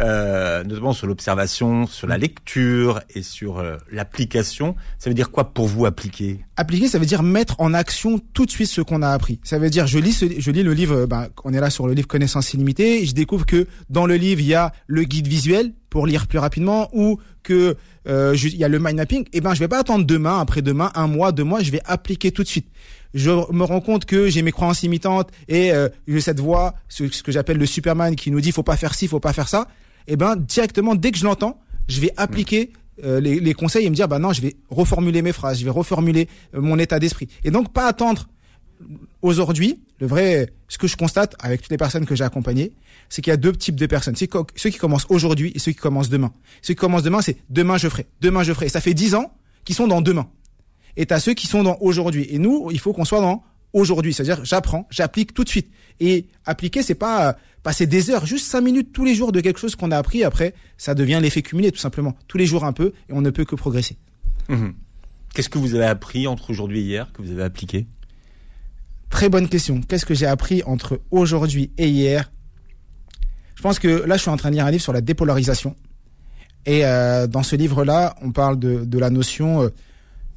euh, 0.01 0.63
notamment 0.63 0.91
sur 0.93 1.05
l'observation, 1.05 1.85
sur 1.85 2.07
la 2.07 2.17
lecture 2.17 2.99
et 3.13 3.21
sur 3.21 3.59
euh, 3.59 3.77
l'application. 3.91 4.75
Ça 4.97 5.11
veut 5.11 5.13
dire 5.13 5.29
quoi 5.29 5.53
pour 5.53 5.67
vous 5.67 5.85
appliquer? 5.85 6.39
Appliquer, 6.57 6.87
ça 6.87 6.97
veut 6.97 7.05
dire 7.05 7.21
mettre 7.21 7.55
en 7.59 7.75
action 7.75 8.19
tout 8.33 8.47
de 8.47 8.51
suite 8.51 8.69
ce 8.69 8.81
qu'on 8.81 9.03
a 9.03 9.09
appris. 9.09 9.39
Ça 9.43 9.59
veut 9.59 9.69
dire, 9.69 9.85
je 9.85 9.99
lis, 9.99 10.13
ce- 10.13 10.39
je 10.39 10.49
lis 10.51 10.63
le 10.63 10.73
livre, 10.73 11.05
ben, 11.05 11.27
on 11.43 11.53
est 11.53 11.59
là 11.59 11.69
sur 11.69 11.85
le 11.85 11.93
livre 11.93 12.07
Connaissance 12.07 12.53
illimitée, 12.55 13.03
et 13.03 13.05
je 13.05 13.13
découvre 13.13 13.45
que 13.45 13.67
dans 13.91 14.07
le 14.07 14.15
livre, 14.15 14.41
il 14.41 14.47
y 14.47 14.55
a 14.55 14.73
le 14.87 15.03
guide 15.03 15.27
visuel 15.27 15.73
pour 15.91 16.07
lire 16.07 16.25
plus 16.25 16.39
rapidement, 16.39 16.89
ou 16.93 17.19
que 17.43 17.75
euh, 18.07 18.35
il 18.41 18.55
y 18.55 18.63
a 18.63 18.67
le 18.67 18.79
mind 18.79 18.95
mapping. 18.95 19.25
Et 19.33 19.41
ben, 19.41 19.53
je 19.53 19.59
vais 19.59 19.67
pas 19.67 19.79
attendre 19.79 20.05
demain, 20.05 20.39
après-demain, 20.39 20.91
un 20.95 21.05
mois, 21.07 21.31
deux 21.31 21.43
mois, 21.43 21.61
je 21.61 21.69
vais 21.71 21.81
appliquer 21.85 22.31
tout 22.31 22.41
de 22.43 22.47
suite. 22.47 22.67
Je 23.13 23.29
me 23.51 23.63
rends 23.63 23.81
compte 23.81 24.05
que 24.05 24.29
j'ai 24.29 24.41
mes 24.41 24.51
croyances 24.51 24.81
limitantes 24.81 25.29
et 25.47 25.71
euh, 25.71 25.89
j'ai 26.07 26.21
cette 26.21 26.39
voix, 26.39 26.75
ce, 26.87 27.09
ce 27.09 27.23
que 27.23 27.31
j'appelle 27.31 27.57
le 27.57 27.65
Superman, 27.65 28.15
qui 28.15 28.31
nous 28.31 28.41
dit 28.41 28.51
faut 28.51 28.63
pas 28.63 28.77
faire 28.77 28.95
ci, 28.95 29.07
faut 29.07 29.19
pas 29.19 29.33
faire 29.33 29.49
ça. 29.49 29.67
Et 30.07 30.15
ben, 30.15 30.35
directement, 30.35 30.95
dès 30.95 31.11
que 31.11 31.17
je 31.17 31.25
l'entends, 31.25 31.59
je 31.87 31.99
vais 31.99 32.11
appliquer 32.17 32.71
euh, 33.03 33.19
les, 33.19 33.39
les 33.39 33.53
conseils 33.53 33.85
et 33.85 33.89
me 33.89 33.95
dire 33.95 34.07
bah 34.07 34.19
non 34.19 34.31
je 34.31 34.41
vais 34.41 34.55
reformuler 34.69 35.21
mes 35.21 35.31
phrases 35.31 35.59
je 35.59 35.63
vais 35.63 35.71
reformuler 35.71 36.27
euh, 36.55 36.61
mon 36.61 36.77
état 36.79 36.99
d'esprit. 36.99 37.27
Et 37.43 37.51
donc 37.51 37.73
pas 37.73 37.87
attendre. 37.87 38.27
Aujourd'hui 39.21 39.79
le 39.99 40.07
vrai 40.07 40.49
ce 40.67 40.79
que 40.79 40.87
je 40.87 40.97
constate 40.97 41.35
avec 41.39 41.61
toutes 41.61 41.71
les 41.71 41.77
personnes 41.77 42.05
que 42.05 42.15
j'ai 42.15 42.23
accompagnées 42.23 42.71
c'est 43.09 43.21
qu'il 43.21 43.29
y 43.29 43.33
a 43.33 43.37
deux 43.37 43.51
types 43.53 43.75
de 43.75 43.85
personnes. 43.85 44.15
C'est 44.15 44.29
ceux 44.55 44.69
qui 44.69 44.77
commencent 44.77 45.05
aujourd'hui 45.09 45.51
et 45.53 45.59
ceux 45.59 45.71
qui 45.71 45.77
commencent 45.77 46.09
demain. 46.09 46.31
Ceux 46.61 46.73
qui 46.73 46.79
commencent 46.79 47.03
demain 47.03 47.21
c'est 47.21 47.37
demain 47.49 47.77
je 47.77 47.89
ferai. 47.89 48.07
Demain 48.21 48.43
je 48.43 48.53
ferai. 48.53 48.67
Et 48.67 48.69
ça 48.69 48.81
fait 48.81 48.93
dix 48.93 49.15
ans 49.15 49.33
qu'ils 49.65 49.75
sont 49.75 49.87
dans 49.87 50.01
demain 50.01 50.27
et 50.97 51.05
t'as 51.05 51.19
ceux 51.19 51.33
qui 51.33 51.47
sont 51.47 51.63
dans 51.63 51.77
aujourd'hui. 51.81 52.27
Et 52.29 52.39
nous 52.39 52.69
il 52.71 52.79
faut 52.79 52.93
qu'on 52.93 53.05
soit 53.05 53.21
dans 53.21 53.43
aujourd'hui. 53.73 54.13
C'est-à-dire 54.13 54.43
j'apprends 54.43 54.87
j'applique 54.89 55.33
tout 55.33 55.43
de 55.43 55.49
suite. 55.49 55.71
Et 55.99 56.27
appliquer 56.45 56.83
c'est 56.83 56.95
pas 56.95 57.29
euh, 57.29 57.33
passer 57.63 57.87
des 57.87 58.09
heures 58.09 58.25
juste 58.25 58.47
cinq 58.47 58.61
minutes 58.61 58.91
tous 58.93 59.05
les 59.05 59.15
jours 59.15 59.31
de 59.31 59.41
quelque 59.41 59.59
chose 59.59 59.75
qu'on 59.75 59.91
a 59.91 59.97
appris. 59.97 60.23
Après 60.23 60.53
ça 60.77 60.95
devient 60.95 61.19
l'effet 61.21 61.41
cumulé 61.41 61.71
tout 61.71 61.79
simplement. 61.79 62.15
Tous 62.27 62.37
les 62.37 62.45
jours 62.45 62.65
un 62.65 62.73
peu 62.73 62.93
et 63.09 63.13
on 63.13 63.21
ne 63.21 63.29
peut 63.29 63.45
que 63.45 63.55
progresser. 63.55 63.97
Mhm. 64.49 64.73
Qu'est-ce 65.33 65.49
que 65.49 65.57
vous 65.59 65.75
avez 65.75 65.85
appris 65.85 66.27
entre 66.27 66.49
aujourd'hui 66.49 66.79
et 66.79 66.83
hier 66.83 67.11
que 67.13 67.21
vous 67.21 67.31
avez 67.31 67.43
appliqué? 67.43 67.87
Très 69.09 69.29
bonne 69.29 69.47
question. 69.47 69.81
Qu'est-ce 69.81 70.05
que 70.05 70.13
j'ai 70.13 70.25
appris 70.25 70.63
entre 70.63 71.01
aujourd'hui 71.11 71.71
et 71.77 71.87
hier? 71.87 72.31
Je 73.55 73.61
pense 73.61 73.77
que 73.77 73.87
là, 73.87 74.15
je 74.15 74.21
suis 74.21 74.31
en 74.31 74.37
train 74.37 74.49
de 74.49 74.55
lire 74.55 74.65
un 74.65 74.71
livre 74.71 74.81
sur 74.81 74.93
la 74.93 75.01
dépolarisation. 75.01 75.75
Et 76.65 76.85
euh, 76.85 77.27
dans 77.27 77.43
ce 77.43 77.55
livre-là, 77.55 78.15
on 78.21 78.31
parle 78.31 78.57
de, 78.57 78.85
de 78.85 78.99
la 78.99 79.09
notion 79.09 79.61
euh, 79.61 79.69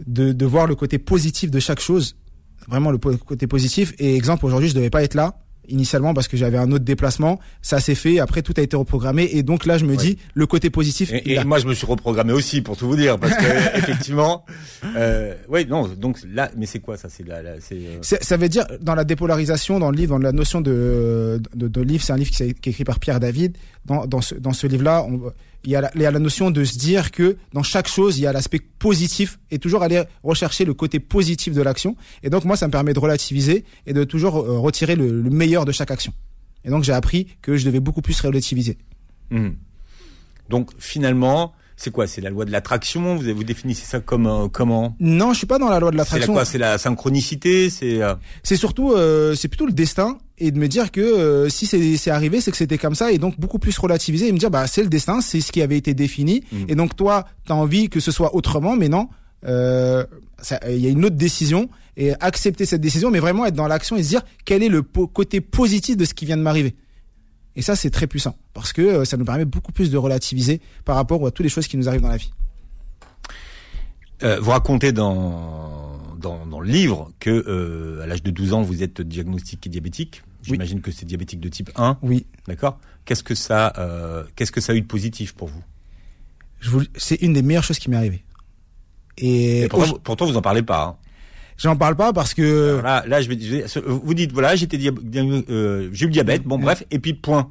de, 0.06 0.32
de 0.32 0.46
voir 0.46 0.66
le 0.66 0.74
côté 0.74 0.98
positif 0.98 1.50
de 1.50 1.60
chaque 1.60 1.80
chose. 1.80 2.16
Vraiment 2.68 2.90
le 2.90 2.98
côté 2.98 3.46
positif. 3.46 3.92
Et 3.98 4.16
exemple, 4.16 4.46
aujourd'hui, 4.46 4.68
je 4.70 4.74
devais 4.74 4.90
pas 4.90 5.02
être 5.02 5.14
là 5.14 5.36
initialement 5.68 6.12
parce 6.12 6.28
que 6.28 6.36
j'avais 6.36 6.58
un 6.58 6.70
autre 6.72 6.84
déplacement. 6.84 7.40
Ça 7.62 7.80
s'est 7.80 7.94
fait. 7.94 8.18
Après, 8.18 8.42
tout 8.42 8.52
a 8.58 8.60
été 8.60 8.76
reprogrammé. 8.76 9.28
Et 9.32 9.42
donc 9.42 9.64
là, 9.64 9.78
je 9.78 9.86
me 9.86 9.92
Ouais. 9.92 9.96
dis, 9.96 10.18
le 10.34 10.46
côté 10.46 10.68
positif. 10.68 11.10
Et, 11.12 11.42
moi, 11.44 11.58
je 11.58 11.66
me 11.66 11.72
suis 11.72 11.86
reprogrammé 11.86 12.34
aussi, 12.34 12.60
pour 12.60 12.76
tout 12.76 12.86
vous 12.86 12.96
dire, 12.96 13.18
parce 13.18 13.34
que 13.34 13.44
effectivement, 13.78 14.44
euh, 14.96 15.34
oui, 15.48 15.66
non, 15.66 15.88
donc 15.88 16.18
là, 16.30 16.50
mais 16.56 16.66
c'est 16.66 16.80
quoi 16.80 16.98
ça? 16.98 17.08
C'est 17.08 17.26
là, 17.26 17.42
là, 17.42 17.52
c'est. 17.60 17.76
euh, 17.76 17.98
Ça 18.02 18.36
veut 18.36 18.48
dire 18.50 18.66
dans 18.82 18.94
la 18.94 19.04
dépolarisation, 19.04 19.78
dans 19.78 19.90
le 19.90 19.96
livre, 19.96 20.10
dans 20.18 20.22
la 20.22 20.32
notion 20.32 20.60
de 20.60 21.40
de, 21.54 21.68
de 21.68 21.80
livre, 21.80 22.02
c'est 22.04 22.12
un 22.12 22.16
livre 22.18 22.30
qui 22.30 22.42
est 22.42 22.66
écrit 22.66 22.84
par 22.84 22.98
Pierre 22.98 23.20
David. 23.20 23.56
Dans, 23.86 24.06
dans 24.06 24.20
ce 24.20 24.34
dans 24.34 24.52
ce 24.52 24.66
livre-là, 24.66 25.04
on- 25.08 25.32
il 25.64 25.70
y 25.72 25.76
a 25.76 25.80
la, 25.80 25.90
il 25.94 26.02
y 26.02 26.06
a 26.06 26.10
la 26.10 26.18
notion 26.18 26.50
de 26.50 26.64
se 26.64 26.76
dire 26.78 27.10
que 27.10 27.36
dans 27.52 27.62
chaque 27.62 27.88
chose, 27.88 28.18
il 28.18 28.22
y 28.22 28.26
a 28.26 28.32
l'aspect 28.32 28.60
positif 28.78 29.38
et 29.50 29.58
toujours 29.58 29.82
aller 29.82 30.02
rechercher 30.22 30.64
le 30.64 30.74
côté 30.74 31.00
positif 31.00 31.54
de 31.54 31.62
l'action. 31.62 31.96
Et 32.22 32.30
donc 32.30 32.44
moi, 32.44 32.56
ça 32.56 32.66
me 32.66 32.72
permet 32.72 32.92
de 32.92 32.98
relativiser 33.00 33.64
et 33.86 33.92
de 33.92 34.04
toujours 34.04 34.36
euh, 34.38 34.58
retirer 34.58 34.94
le, 34.96 35.20
le 35.22 35.30
meilleur 35.30 35.64
de 35.64 35.72
chaque 35.72 35.90
action. 35.90 36.12
Et 36.64 36.70
donc 36.70 36.84
j'ai 36.84 36.92
appris 36.92 37.26
que 37.42 37.56
je 37.56 37.64
devais 37.64 37.80
beaucoup 37.80 38.02
plus 38.02 38.20
relativiser. 38.20 38.78
mhm. 39.30 39.56
Donc 40.50 40.70
finalement, 40.78 41.54
c'est 41.76 41.90
quoi? 41.90 42.06
C'est 42.06 42.20
la 42.20 42.30
loi 42.30 42.44
de 42.44 42.50
l'attraction? 42.52 43.16
Vous 43.16 43.34
vous 43.34 43.44
définissez 43.44 43.84
ça 43.86 44.00
comme 44.00 44.26
euh, 44.26 44.48
comment? 44.48 44.94
Non, 45.00 45.32
je 45.32 45.38
suis 45.38 45.46
pas 45.46 45.58
dans 45.58 45.68
la 45.70 45.80
loi 45.80 45.90
de 45.90 45.94
C'est 45.94 45.98
la 45.98 46.02
l'attraction. 46.04 46.32
quoi? 46.34 46.44
C'est 46.44 46.58
la 46.58 46.78
synchronicité? 46.78 47.70
C'est 47.70 48.02
euh, 48.02 48.14
c'est 48.42 48.56
surtout 48.56 48.92
euh, 48.92 49.34
c'est 49.34 49.48
plutôt 49.48 49.66
le 49.66 49.72
destin 49.72 50.18
et 50.38 50.50
de 50.50 50.58
me 50.58 50.66
dire 50.68 50.90
que 50.90 51.00
euh, 51.00 51.48
si 51.48 51.66
c'est 51.66 52.10
arrivé 52.10 52.40
c'est 52.40 52.50
que 52.50 52.56
c'était 52.56 52.78
comme 52.78 52.94
ça 52.96 53.12
et 53.12 53.18
donc 53.18 53.38
beaucoup 53.38 53.58
plus 53.60 53.78
relativiser 53.78 54.28
et 54.28 54.32
me 54.32 54.38
dire 54.38 54.50
bah 54.50 54.66
c'est 54.66 54.82
le 54.82 54.88
destin 54.88 55.20
c'est 55.20 55.40
ce 55.40 55.52
qui 55.52 55.62
avait 55.62 55.76
été 55.78 55.94
défini 55.94 56.42
Mhm. 56.50 56.64
et 56.68 56.74
donc 56.74 56.96
toi 56.96 57.24
t'as 57.46 57.54
envie 57.54 57.88
que 57.88 58.00
ce 58.00 58.10
soit 58.10 58.34
autrement 58.34 58.74
mais 58.76 58.88
non 58.88 59.08
euh, 59.46 60.04
il 60.68 60.78
y 60.78 60.86
a 60.86 60.90
une 60.90 61.04
autre 61.04 61.16
décision 61.16 61.68
et 61.96 62.12
accepter 62.20 62.66
cette 62.66 62.80
décision 62.80 63.10
mais 63.12 63.20
vraiment 63.20 63.46
être 63.46 63.54
dans 63.54 63.68
l'action 63.68 63.96
et 63.96 64.02
se 64.02 64.08
dire 64.08 64.22
quel 64.44 64.62
est 64.64 64.68
le 64.68 64.82
po- 64.82 65.06
côté 65.06 65.40
positif 65.40 65.96
de 65.96 66.04
ce 66.04 66.14
qui 66.14 66.24
vient 66.26 66.36
de 66.36 66.42
m'arriver 66.42 66.74
et 67.54 67.62
ça 67.62 67.76
c'est 67.76 67.90
très 67.90 68.08
puissant 68.08 68.34
parce 68.54 68.72
que 68.72 68.82
euh, 68.82 69.04
ça 69.04 69.16
nous 69.16 69.24
permet 69.24 69.44
beaucoup 69.44 69.70
plus 69.70 69.90
de 69.90 69.96
relativiser 69.96 70.60
par 70.84 70.96
rapport 70.96 71.24
à 71.24 71.30
toutes 71.30 71.44
les 71.44 71.50
choses 71.50 71.68
qui 71.68 71.76
nous 71.76 71.88
arrivent 71.88 72.00
dans 72.02 72.08
la 72.08 72.16
vie 72.16 72.32
euh, 74.24 74.38
vous 74.40 74.50
racontez 74.50 74.90
dans, 74.92 75.93
dans 76.24 76.44
dans 76.46 76.60
le 76.60 76.68
livre 76.68 77.12
que 77.20 77.30
euh, 77.30 78.02
à 78.02 78.06
l'âge 78.06 78.22
de 78.22 78.30
12 78.30 78.52
ans, 78.54 78.62
vous 78.62 78.82
êtes 78.82 79.00
diagnostiqué 79.00 79.68
diabétique. 79.70 80.22
J'imagine 80.42 80.80
que 80.80 80.90
c'est 80.90 81.06
diabétique 81.06 81.40
de 81.40 81.48
type 81.48 81.70
1, 81.76 81.98
oui 82.02 82.26
d'accord 82.48 82.78
Qu'est-ce 83.04 83.22
que 83.22 83.34
ça 83.34 83.72
euh, 83.78 84.24
qu'est-ce 84.36 84.52
que 84.52 84.60
ça 84.60 84.72
a 84.72 84.74
eu 84.76 84.80
de 84.80 84.86
positif 84.86 85.34
pour 85.34 85.48
vous? 85.48 85.62
C'est 86.96 87.16
une 87.22 87.32
des 87.34 87.42
meilleures 87.42 87.62
choses 87.64 87.78
qui 87.78 87.90
m'est 87.90 87.96
arrivée 87.96 88.24
et, 89.18 89.62
Et 89.62 89.68
pourtant, 89.68 89.86
vous- 89.86 89.98
pourtant, 90.00 90.26
vous 90.26 90.36
en 90.36 90.42
parlez 90.42 90.62
pas. 90.62 90.82
Hein. 90.84 90.96
j'en 91.56 91.76
parle 91.76 91.94
pas 91.96 92.12
parce 92.12 92.34
que 92.34 92.80
là, 92.82 93.04
là, 93.06 93.20
je 93.22 93.28
vais, 93.28 93.64
vous 93.86 94.14
dites 94.14 94.32
voilà, 94.32 94.56
j'étais 94.56 94.78
euh, 94.88 95.88
j'ai 95.92 96.04
eu 96.04 96.08
le 96.08 96.12
diabète. 96.12 96.42
Bon, 96.44 96.58
bref, 96.58 96.82
et 96.90 96.98
puis 96.98 97.14
point. 97.14 97.50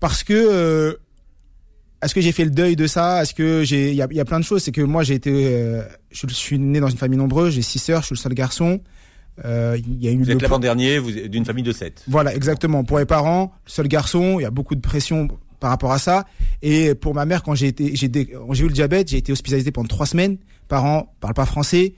parce 0.00 0.22
que 0.22 0.34
euh, 0.34 0.94
est-ce 2.02 2.14
que 2.14 2.20
j'ai 2.20 2.32
fait 2.32 2.44
le 2.44 2.50
deuil 2.50 2.76
de 2.76 2.86
ça? 2.86 3.22
Est-ce 3.22 3.34
que 3.34 3.64
j'ai 3.64 3.90
il 3.90 3.96
y 3.96 4.02
a, 4.02 4.08
il 4.10 4.16
y 4.16 4.20
a 4.20 4.24
plein 4.24 4.38
de 4.40 4.44
choses. 4.44 4.62
C'est 4.62 4.72
que 4.72 4.82
moi 4.82 5.02
j'ai 5.02 5.14
été, 5.14 5.30
euh, 5.32 5.82
je 6.10 6.26
suis 6.28 6.58
né 6.58 6.80
dans 6.80 6.88
une 6.88 6.96
famille 6.98 7.18
nombreuse. 7.18 7.54
J'ai 7.54 7.62
six 7.62 7.78
sœurs. 7.78 8.02
Je 8.02 8.06
suis 8.06 8.14
le 8.14 8.18
seul 8.20 8.34
garçon. 8.34 8.80
Euh, 9.44 9.76
Il 9.86 10.02
y 10.02 10.08
a 10.08 10.12
eu 10.12 10.16
Vous 10.22 10.30
êtes 10.30 10.40
l'avant-dernier, 10.40 11.00
d'une 11.28 11.44
famille 11.44 11.62
de 11.64 11.72
7. 11.72 12.04
voilà 12.08 12.34
exactement 12.34 12.84
pour 12.84 12.98
les 12.98 13.04
parents, 13.04 13.52
le 13.66 13.70
seul 13.70 13.86
garçon. 13.88 14.38
Il 14.38 14.42
y 14.42 14.46
a 14.46 14.50
beaucoup 14.50 14.74
de 14.74 14.80
pression 14.80 15.28
par 15.60 15.70
rapport 15.70 15.92
à 15.92 15.98
ça. 15.98 16.24
Et 16.62 16.94
pour 16.94 17.14
ma 17.14 17.24
mère, 17.26 17.42
quand 17.42 17.54
j'ai 17.54 17.68
été, 17.68 17.94
j'ai 17.96 18.06
eu 18.06 18.66
le 18.66 18.72
diabète, 18.72 19.08
j'ai 19.08 19.18
été 19.18 19.32
hospitalisé 19.32 19.72
pendant 19.72 19.88
trois 19.88 20.06
semaines. 20.06 20.38
Parents 20.68 21.14
parlent 21.20 21.34
pas 21.34 21.46
français. 21.46 21.94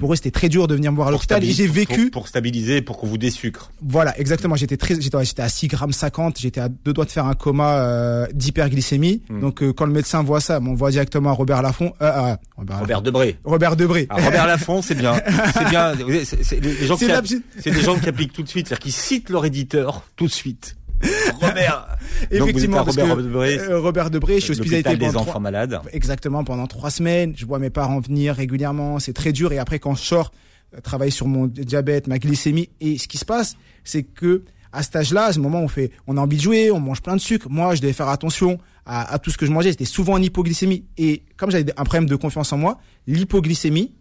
Pour 0.00 0.14
eux, 0.14 0.16
c'était 0.16 0.30
très 0.30 0.48
dur 0.48 0.66
de 0.66 0.74
venir 0.74 0.92
me 0.92 0.96
voir 0.96 1.08
à 1.08 1.10
l'hôpital 1.10 1.44
et 1.44 1.52
j'ai 1.52 1.66
vécu. 1.66 2.10
Pour, 2.10 2.26
stabiliser, 2.26 2.80
pour 2.80 2.96
qu'on 2.96 3.06
vous 3.06 3.18
désucre. 3.18 3.70
Voilà, 3.82 4.18
exactement. 4.18 4.56
J'étais 4.56 4.78
très, 4.78 4.98
j'étais, 4.98 5.42
à 5.42 5.48
6 5.48 5.68
grammes 5.68 5.92
50. 5.92 6.38
J'étais 6.38 6.60
à 6.60 6.70
deux 6.70 6.94
doigts 6.94 7.04
de 7.04 7.10
faire 7.10 7.26
un 7.26 7.34
coma 7.34 7.80
euh, 7.80 8.26
d'hyperglycémie. 8.32 9.20
Hmm. 9.28 9.40
Donc, 9.40 9.62
euh, 9.62 9.74
quand 9.74 9.84
le 9.84 9.92
médecin 9.92 10.22
voit 10.22 10.40
ça, 10.40 10.58
on 10.62 10.72
voit 10.72 10.90
directement 10.90 11.30
à 11.30 11.32
Robert 11.34 11.60
Laffont. 11.60 11.92
Euh, 12.00 12.34
Robert, 12.56 12.80
Robert 12.80 13.02
Debré. 13.02 13.36
Robert 13.44 13.76
Debré. 13.76 14.06
Ah, 14.08 14.16
Robert 14.22 14.46
Laffont, 14.46 14.80
c'est 14.80 14.94
bien. 14.94 15.20
C'est 15.52 15.68
bien. 15.68 15.92
C'est, 16.24 16.60
les 16.60 16.86
gens 16.86 16.96
qui, 16.96 17.42
c'est 17.58 17.70
des 17.70 17.82
gens 17.82 17.98
qui 17.98 18.08
appliquent 18.08 18.32
tout 18.32 18.42
de 18.42 18.48
suite, 18.48 18.68
c'est-à-dire 18.68 18.82
qu'ils 18.82 18.92
citent 18.92 19.30
leur 19.30 19.44
éditeur 19.44 20.02
tout 20.16 20.26
de 20.26 20.32
suite. 20.32 20.76
Robert. 21.40 21.96
Effectivement, 22.30 22.84
Robert, 22.84 23.16
Debré, 23.16 23.58
euh, 23.58 23.80
Robert 23.80 24.10
Debré, 24.10 24.34
je 24.40 24.44
suis 24.44 24.52
hospitalisé 24.52 24.96
des 24.96 25.16
enfants 25.16 25.40
malades. 25.40 25.80
Exactement, 25.92 26.44
pendant 26.44 26.66
trois 26.66 26.90
semaines. 26.90 27.34
Je 27.36 27.46
vois 27.46 27.58
mes 27.58 27.70
parents 27.70 28.00
venir 28.00 28.34
régulièrement. 28.34 28.98
C'est 28.98 29.12
très 29.12 29.32
dur. 29.32 29.52
Et 29.52 29.58
après, 29.58 29.78
quand 29.78 29.94
je 29.94 30.02
sors, 30.02 30.30
euh, 30.74 30.80
travailler 30.80 31.10
sur 31.10 31.26
mon 31.26 31.46
diabète, 31.46 32.06
ma 32.06 32.18
glycémie. 32.18 32.68
Et 32.80 32.98
ce 32.98 33.08
qui 33.08 33.18
se 33.18 33.24
passe, 33.24 33.56
c'est 33.84 34.02
que 34.02 34.44
à 34.72 34.82
cet 34.82 34.94
âge-là, 34.96 35.26
à 35.26 35.32
ce 35.32 35.40
moment, 35.40 35.60
on 35.60 35.68
fait, 35.68 35.90
on 36.06 36.16
a 36.16 36.20
envie 36.20 36.36
de 36.36 36.42
jouer, 36.42 36.70
on 36.70 36.78
mange 36.78 37.02
plein 37.02 37.16
de 37.16 37.20
sucre. 37.20 37.48
Moi, 37.50 37.74
je 37.74 37.80
devais 37.80 37.92
faire 37.92 38.08
attention 38.08 38.58
à, 38.86 39.12
à 39.12 39.18
tout 39.18 39.30
ce 39.30 39.38
que 39.38 39.46
je 39.46 39.50
mangeais. 39.50 39.70
J'étais 39.70 39.84
souvent 39.84 40.12
en 40.14 40.22
hypoglycémie. 40.22 40.84
Et 40.96 41.24
comme 41.36 41.50
j'avais 41.50 41.72
un 41.76 41.84
problème 41.84 42.06
de 42.06 42.14
confiance 42.16 42.52
en 42.52 42.58
moi, 42.58 42.78
l'hypoglycémie 43.06 43.92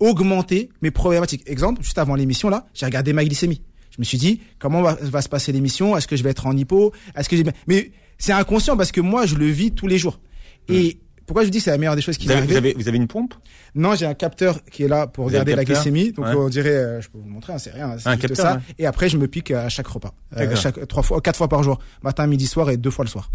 augmentait 0.00 0.68
mes 0.82 0.90
problématiques. 0.90 1.42
Exemple, 1.46 1.82
juste 1.82 1.98
avant 1.98 2.14
l'émission 2.14 2.48
là, 2.48 2.66
j'ai 2.74 2.86
regardé 2.86 3.12
ma 3.12 3.24
glycémie. 3.24 3.62
Je 3.96 4.00
me 4.00 4.04
suis 4.04 4.18
dit, 4.18 4.40
comment 4.58 4.82
va, 4.82 5.22
se 5.22 5.28
passer 5.28 5.52
l'émission? 5.52 5.96
Est-ce 5.96 6.06
que 6.06 6.16
je 6.16 6.22
vais 6.22 6.30
être 6.30 6.46
en 6.46 6.56
hypo? 6.56 6.92
Est-ce 7.16 7.28
que 7.28 7.36
Mais 7.66 7.90
c'est 8.18 8.32
inconscient 8.32 8.76
parce 8.76 8.92
que 8.92 9.00
moi, 9.00 9.26
je 9.26 9.34
le 9.36 9.46
vis 9.46 9.72
tous 9.72 9.86
les 9.86 9.98
jours. 9.98 10.20
Et 10.68 11.00
pourquoi 11.26 11.44
je 11.44 11.48
dis 11.48 11.58
que 11.58 11.64
c'est 11.64 11.70
la 11.70 11.78
meilleure 11.78 11.96
des 11.96 12.02
choses 12.02 12.18
qui 12.18 12.28
m'est 12.28 12.34
arrivée 12.34 12.52
vous 12.52 12.56
avez, 12.58 12.74
vous 12.74 12.88
avez 12.88 12.96
une 12.96 13.08
pompe? 13.08 13.34
Non, 13.74 13.94
j'ai 13.94 14.06
un 14.06 14.14
capteur 14.14 14.64
qui 14.64 14.84
est 14.84 14.88
là 14.88 15.06
pour 15.06 15.26
regarder 15.26 15.54
la 15.54 15.64
glycémie. 15.64 16.12
Donc 16.12 16.26
on 16.26 16.48
dirait, 16.48 16.70
euh, 16.70 17.00
je 17.00 17.08
peux 17.08 17.18
vous 17.18 17.28
montrer, 17.28 17.52
hein, 17.52 17.58
c'est 17.58 17.72
rien, 17.72 17.96
c'est 17.98 18.20
juste 18.20 18.36
ça. 18.36 18.60
Et 18.78 18.86
après, 18.86 19.08
je 19.08 19.16
me 19.16 19.26
pique 19.26 19.50
à 19.50 19.68
chaque 19.68 19.88
repas, 19.88 20.14
euh, 20.36 20.54
chaque 20.56 20.86
trois 20.88 21.02
fois, 21.02 21.20
quatre 21.20 21.36
fois 21.36 21.48
par 21.48 21.62
jour, 21.62 21.78
matin, 22.02 22.26
midi, 22.26 22.46
soir 22.46 22.70
et 22.70 22.76
deux 22.76 22.90
fois 22.90 23.04
le 23.04 23.10
soir. 23.10 23.30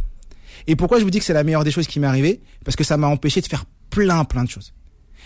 Et 0.68 0.76
pourquoi 0.76 1.00
je 1.00 1.04
vous 1.04 1.10
dis 1.10 1.20
que 1.20 1.26
c'est 1.26 1.34
la 1.34 1.44
meilleure 1.44 1.64
des 1.64 1.72
choses 1.72 1.88
qui 1.88 2.00
m'est 2.00 2.08
arrivée? 2.08 2.42
Parce 2.64 2.76
que 2.76 2.84
ça 2.84 2.96
m'a 2.96 3.08
empêché 3.08 3.42
de 3.42 3.48
faire 3.48 3.66
plein, 3.90 4.24
plein 4.26 4.44
de 4.44 4.50
choses. 4.50 4.74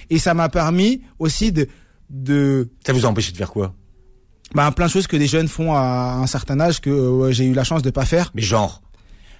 Et 0.09 0.17
ça 0.17 0.33
m'a 0.33 0.49
permis 0.49 1.01
aussi 1.19 1.51
de, 1.51 1.67
de. 2.09 2.69
Ça 2.85 2.93
vous 2.93 3.05
a 3.05 3.09
empêché 3.09 3.31
de 3.31 3.37
faire 3.37 3.51
quoi? 3.51 3.73
Bah, 4.55 4.71
plein 4.71 4.87
de 4.87 4.91
choses 4.91 5.07
que 5.07 5.17
des 5.17 5.27
jeunes 5.27 5.47
font 5.47 5.73
à 5.73 6.17
un 6.21 6.27
certain 6.27 6.59
âge 6.59 6.81
que 6.81 6.89
euh, 6.89 7.31
j'ai 7.31 7.45
eu 7.45 7.53
la 7.53 7.63
chance 7.63 7.81
de 7.81 7.91
pas 7.91 8.05
faire. 8.05 8.31
Mais 8.33 8.41
genre 8.41 8.81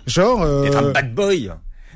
Genre 0.08 0.42
euh, 0.44 0.72
un 0.76 0.92
bad 0.92 1.14
boy. 1.14 1.52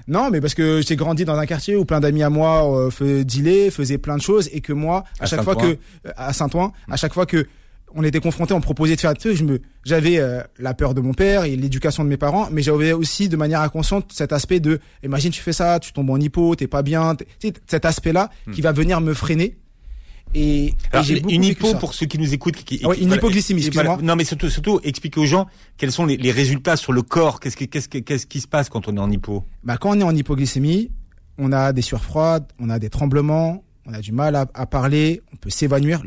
Non, 0.07 0.29
mais 0.31 0.41
parce 0.41 0.55
que 0.55 0.81
j'ai 0.85 0.95
grandi 0.95 1.25
dans 1.25 1.37
un 1.37 1.45
quartier 1.45 1.75
où 1.75 1.85
plein 1.85 1.99
d'amis 1.99 2.23
à 2.23 2.29
moi 2.29 2.65
euh, 2.65 2.89
faisaient 2.89 3.23
dealer, 3.23 3.69
faisaient 3.69 3.99
plein 3.99 4.17
de 4.17 4.21
choses 4.21 4.49
et 4.51 4.61
que 4.61 4.73
moi, 4.73 5.03
à, 5.19 5.27
chaque 5.27 5.43
fois 5.43 5.55
que 5.55 5.67
euh, 5.67 6.11
à 6.17 6.33
Saint-Ouen, 6.33 6.71
à 6.89 6.97
chaque 6.97 7.13
fois 7.13 7.25
que 7.25 7.45
on 7.95 8.03
était 8.03 8.19
confronté, 8.19 8.53
on 8.53 8.61
proposait 8.61 8.95
de 8.95 9.01
faire 9.01 9.13
des 9.13 9.19
trucs, 9.19 9.35
je 9.35 9.43
me 9.43 9.61
j'avais 9.83 10.21
la 10.59 10.75
peur 10.75 10.93
de 10.93 11.01
mon 11.01 11.15
père 11.15 11.45
et 11.45 11.55
l'éducation 11.55 12.03
de 12.03 12.09
mes 12.09 12.17
parents, 12.17 12.47
mais 12.51 12.61
j'avais 12.61 12.91
aussi 12.91 13.29
de 13.29 13.35
manière 13.35 13.61
inconsciente 13.61 14.11
cet 14.13 14.31
aspect 14.31 14.59
de 14.59 14.79
imagine 15.03 15.31
tu 15.31 15.41
fais 15.41 15.53
ça, 15.53 15.79
tu 15.79 15.91
tombes 15.91 16.11
en 16.11 16.19
hypo, 16.19 16.55
t'es 16.55 16.67
pas 16.67 16.83
bien, 16.83 17.17
cet 17.65 17.85
aspect-là 17.85 18.29
hmm. 18.45 18.51
qui 18.51 18.61
va 18.61 18.73
venir 18.73 19.01
me 19.01 19.15
freiner 19.15 19.57
et, 20.35 20.73
une 21.09 21.43
hypo 21.43 21.73
pour 21.75 21.93
ceux 21.93 22.05
qui 22.05 22.17
nous 22.19 22.33
écoutent, 22.33 22.55
qui, 22.55 22.81
ah 22.83 22.89
une 22.99 23.11
hypoglycémie. 23.11 23.65
Excuse-moi. 23.65 23.99
non, 24.01 24.15
mais 24.15 24.23
surtout, 24.23 24.49
surtout, 24.49 24.79
expliquer 24.83 25.19
aux 25.19 25.25
gens 25.25 25.47
quels 25.77 25.91
sont 25.91 26.05
les, 26.05 26.17
les 26.17 26.31
résultats 26.31 26.77
sur 26.77 26.93
le 26.93 27.01
corps. 27.01 27.39
Qu'est-ce 27.39 27.57
qui, 27.57 27.67
qu'est-ce, 27.67 27.87
qu'est-ce 27.87 28.25
qui 28.25 28.41
se 28.41 28.47
passe 28.47 28.69
quand 28.69 28.87
on 28.87 28.95
est 28.95 28.99
en 28.99 29.11
hypo? 29.11 29.43
Bah, 29.63 29.77
quand 29.77 29.91
on 29.91 29.99
est 29.99 30.03
en 30.03 30.15
hypoglycémie, 30.15 30.91
on 31.37 31.51
a 31.51 31.73
des 31.73 31.81
sueurs 31.81 32.03
froides, 32.03 32.45
on 32.59 32.69
a 32.69 32.79
des 32.79 32.89
tremblements, 32.89 33.63
on 33.85 33.93
a 33.93 34.01
du 34.01 34.11
mal 34.11 34.35
à, 34.35 34.45
à 34.53 34.65
parler, 34.65 35.21
on 35.33 35.37
peut 35.37 35.49
s'évanouir. 35.49 36.03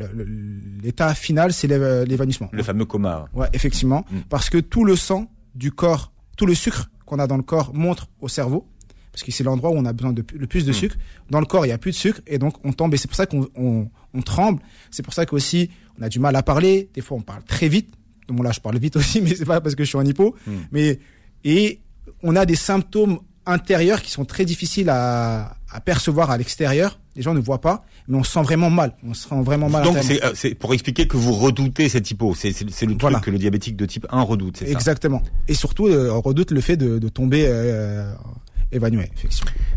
L'état 0.82 1.14
final, 1.14 1.52
c'est 1.52 1.68
l'évanouissement. 1.68 2.48
Le 2.52 2.62
fameux 2.62 2.84
coma. 2.84 3.26
Ouais, 3.34 3.48
effectivement, 3.52 4.04
mm. 4.10 4.20
parce 4.28 4.50
que 4.50 4.58
tout 4.58 4.84
le 4.84 4.96
sang 4.96 5.30
du 5.54 5.72
corps, 5.72 6.12
tout 6.36 6.46
le 6.46 6.54
sucre 6.54 6.90
qu'on 7.06 7.18
a 7.18 7.26
dans 7.26 7.36
le 7.36 7.42
corps 7.42 7.74
montre 7.74 8.08
au 8.20 8.28
cerveau 8.28 8.66
parce 9.12 9.22
que 9.22 9.30
c'est 9.30 9.44
l'endroit 9.44 9.70
où 9.70 9.74
on 9.74 9.84
a 9.84 9.92
besoin 9.92 10.12
de 10.12 10.24
le 10.34 10.46
plus 10.46 10.64
de 10.64 10.70
mm. 10.70 10.74
sucre. 10.74 10.96
Dans 11.30 11.40
le 11.40 11.46
corps, 11.46 11.66
il 11.66 11.68
y 11.68 11.72
a 11.72 11.78
plus 11.78 11.90
de 11.92 11.96
sucre 11.96 12.20
et 12.26 12.38
donc 12.38 12.54
on 12.64 12.72
tombe. 12.72 12.94
Et 12.94 12.96
c'est 12.96 13.08
pour 13.08 13.16
ça 13.16 13.26
qu'on 13.26 13.46
on, 13.54 13.88
on 14.14 14.22
tremble. 14.22 14.62
C'est 14.90 15.02
pour 15.02 15.14
ça 15.14 15.26
qu'aussi 15.26 15.70
on 15.98 16.02
a 16.02 16.08
du 16.08 16.18
mal 16.18 16.36
à 16.36 16.42
parler. 16.42 16.88
Des 16.94 17.00
fois, 17.00 17.16
on 17.18 17.22
parle 17.22 17.42
très 17.44 17.68
vite. 17.68 17.92
Bon 18.28 18.42
là, 18.42 18.52
je 18.52 18.60
parle 18.60 18.78
vite 18.78 18.96
aussi, 19.02 19.20
mais 19.20 19.34
c'est 19.34 19.44
pas 19.44 19.60
parce 19.60 19.74
que 19.74 19.84
je 19.84 19.88
suis 19.88 19.98
en 19.98 20.04
hypo. 20.04 20.34
Mm. 20.46 20.52
Mais 20.72 20.98
et 21.44 21.80
on 22.22 22.36
a 22.36 22.46
des 22.46 22.56
symptômes 22.56 23.18
intérieurs 23.44 24.02
qui 24.02 24.10
sont 24.10 24.24
très 24.24 24.44
difficiles 24.44 24.88
à, 24.88 25.56
à 25.70 25.80
percevoir 25.80 26.30
à 26.30 26.38
l'extérieur. 26.38 26.98
Les 27.16 27.22
gens 27.22 27.34
ne 27.34 27.40
voient 27.40 27.60
pas, 27.60 27.84
mais 28.08 28.16
on 28.16 28.24
se 28.24 28.32
sent 28.32 28.42
vraiment 28.42 28.70
mal. 28.70 28.94
On 29.06 29.12
se 29.12 29.28
sent 29.28 29.42
vraiment 29.42 29.68
mal. 29.68 29.84
Donc 29.84 29.98
c'est 30.34 30.54
pour 30.54 30.72
expliquer 30.72 31.06
que 31.06 31.16
vous 31.16 31.32
redoutez 31.32 31.88
cette 31.88 32.10
hypo. 32.10 32.34
C'est 32.34 32.58
le 32.60 32.96
truc 32.96 33.20
que 33.20 33.30
le 33.30 33.38
diabétique 33.38 33.76
de 33.76 33.84
type 33.84 34.06
1 34.10 34.22
redoute. 34.22 34.62
Exactement. 34.62 35.22
Et 35.48 35.54
surtout, 35.54 35.88
euh, 35.88 36.10
on 36.10 36.20
redoute 36.20 36.52
le 36.52 36.60
fait 36.60 36.76
de, 36.76 36.98
de 36.98 37.08
tomber 37.08 37.44
euh, 37.46 38.14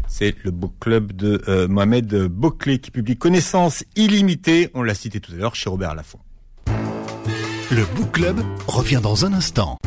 c'est 0.07 0.35
le 0.43 0.51
book 0.51 0.73
club 0.79 1.11
de 1.11 1.41
euh, 1.47 1.67
Mohamed 1.67 2.27
Boclé 2.27 2.79
qui 2.79 2.91
publie 2.91 3.17
Connaissance 3.17 3.83
illimitée. 3.95 4.69
On 4.73 4.81
l'a 4.81 4.95
cité 4.95 5.19
tout 5.19 5.33
à 5.33 5.35
l'heure 5.35 5.55
chez 5.55 5.69
Robert 5.69 5.93
Laffont. 5.95 6.19
Le 7.71 7.83
book 7.95 8.11
club 8.13 8.39
revient 8.67 9.01
dans 9.03 9.25
un 9.25 9.33
instant. 9.33 9.77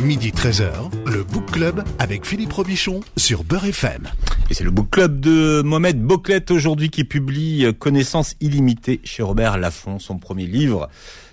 Midi 0.00 0.30
13h, 0.30 0.72
le 1.06 1.22
Book 1.22 1.50
Club 1.50 1.84
avec 1.98 2.24
Philippe 2.24 2.52
Robichon 2.54 3.00
sur 3.16 3.44
Beurre 3.44 3.66
FM. 3.66 4.08
Et 4.48 4.54
c'est 4.54 4.64
le 4.64 4.70
Book 4.70 4.88
Club 4.90 5.20
de 5.20 5.62
Mohamed 5.62 6.02
Boclet 6.02 6.50
aujourd'hui 6.50 6.88
qui 6.88 7.04
publie 7.04 7.66
Connaissance 7.78 8.34
illimitée 8.40 9.00
chez 9.04 9.22
Robert 9.22 9.58
Laffont, 9.58 9.98
son 9.98 10.16
premier 10.18 10.46
livre, 10.46 10.88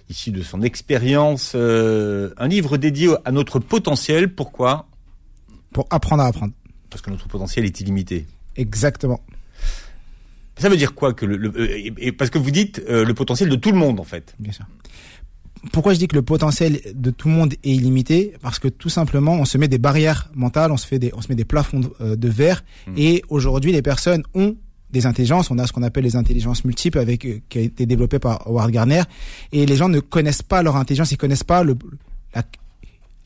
issu 0.09 0.31
de 0.31 0.43
son 0.43 0.61
expérience, 0.61 1.53
euh, 1.55 2.31
un 2.37 2.47
livre 2.47 2.77
dédié 2.77 3.09
à 3.23 3.31
notre 3.31 3.59
potentiel. 3.59 4.33
Pourquoi? 4.33 4.88
Pour 5.71 5.87
apprendre 5.89 6.23
à 6.23 6.27
apprendre. 6.27 6.53
Parce 6.89 7.01
que 7.01 7.09
notre 7.09 7.27
potentiel 7.27 7.65
est 7.65 7.79
illimité. 7.81 8.25
Exactement. 8.55 9.21
Ça 10.57 10.67
veut 10.67 10.77
dire 10.77 10.93
quoi 10.93 11.13
que 11.13 11.25
le, 11.25 11.51
euh, 11.55 12.11
parce 12.17 12.29
que 12.29 12.37
vous 12.37 12.51
dites 12.51 12.81
euh, 12.89 13.05
le 13.05 13.13
potentiel 13.13 13.49
de 13.49 13.55
tout 13.55 13.71
le 13.71 13.77
monde 13.77 13.99
en 13.99 14.03
fait. 14.03 14.35
Bien 14.39 14.51
sûr. 14.51 14.65
Pourquoi 15.71 15.93
je 15.93 15.99
dis 15.99 16.07
que 16.07 16.15
le 16.15 16.21
potentiel 16.21 16.79
de 16.93 17.11
tout 17.11 17.27
le 17.27 17.33
monde 17.33 17.53
est 17.63 17.71
illimité? 17.71 18.33
Parce 18.41 18.59
que 18.59 18.67
tout 18.67 18.89
simplement, 18.89 19.33
on 19.33 19.45
se 19.45 19.57
met 19.57 19.67
des 19.67 19.77
barrières 19.77 20.29
mentales, 20.33 20.71
on 20.71 20.77
se 20.77 20.87
fait 20.87 20.99
des, 20.99 21.11
on 21.13 21.21
se 21.21 21.27
met 21.29 21.35
des 21.35 21.45
plafonds 21.45 21.79
de, 21.81 21.89
euh, 22.01 22.15
verre. 22.21 22.63
Hmm. 22.87 22.93
Et 22.97 23.23
aujourd'hui, 23.29 23.71
les 23.71 23.81
personnes 23.81 24.23
ont 24.33 24.55
des 24.89 25.05
intelligences. 25.05 25.51
On 25.51 25.57
a 25.59 25.67
ce 25.67 25.73
qu'on 25.73 25.83
appelle 25.83 26.05
les 26.05 26.15
intelligences 26.15 26.63
multiples, 26.63 26.97
avec 26.97 27.27
qui 27.49 27.57
a 27.57 27.61
été 27.61 27.85
développé 27.85 28.19
par 28.19 28.47
Howard 28.47 28.71
Gardner. 28.71 29.03
Et 29.51 29.65
les 29.65 29.75
gens 29.75 29.89
ne 29.89 29.99
connaissent 29.99 30.41
pas 30.41 30.63
leur 30.63 30.77
intelligence, 30.77 31.11
ils 31.11 31.17
connaissent 31.17 31.43
pas 31.43 31.63
le, 31.63 31.77
la, 32.33 32.43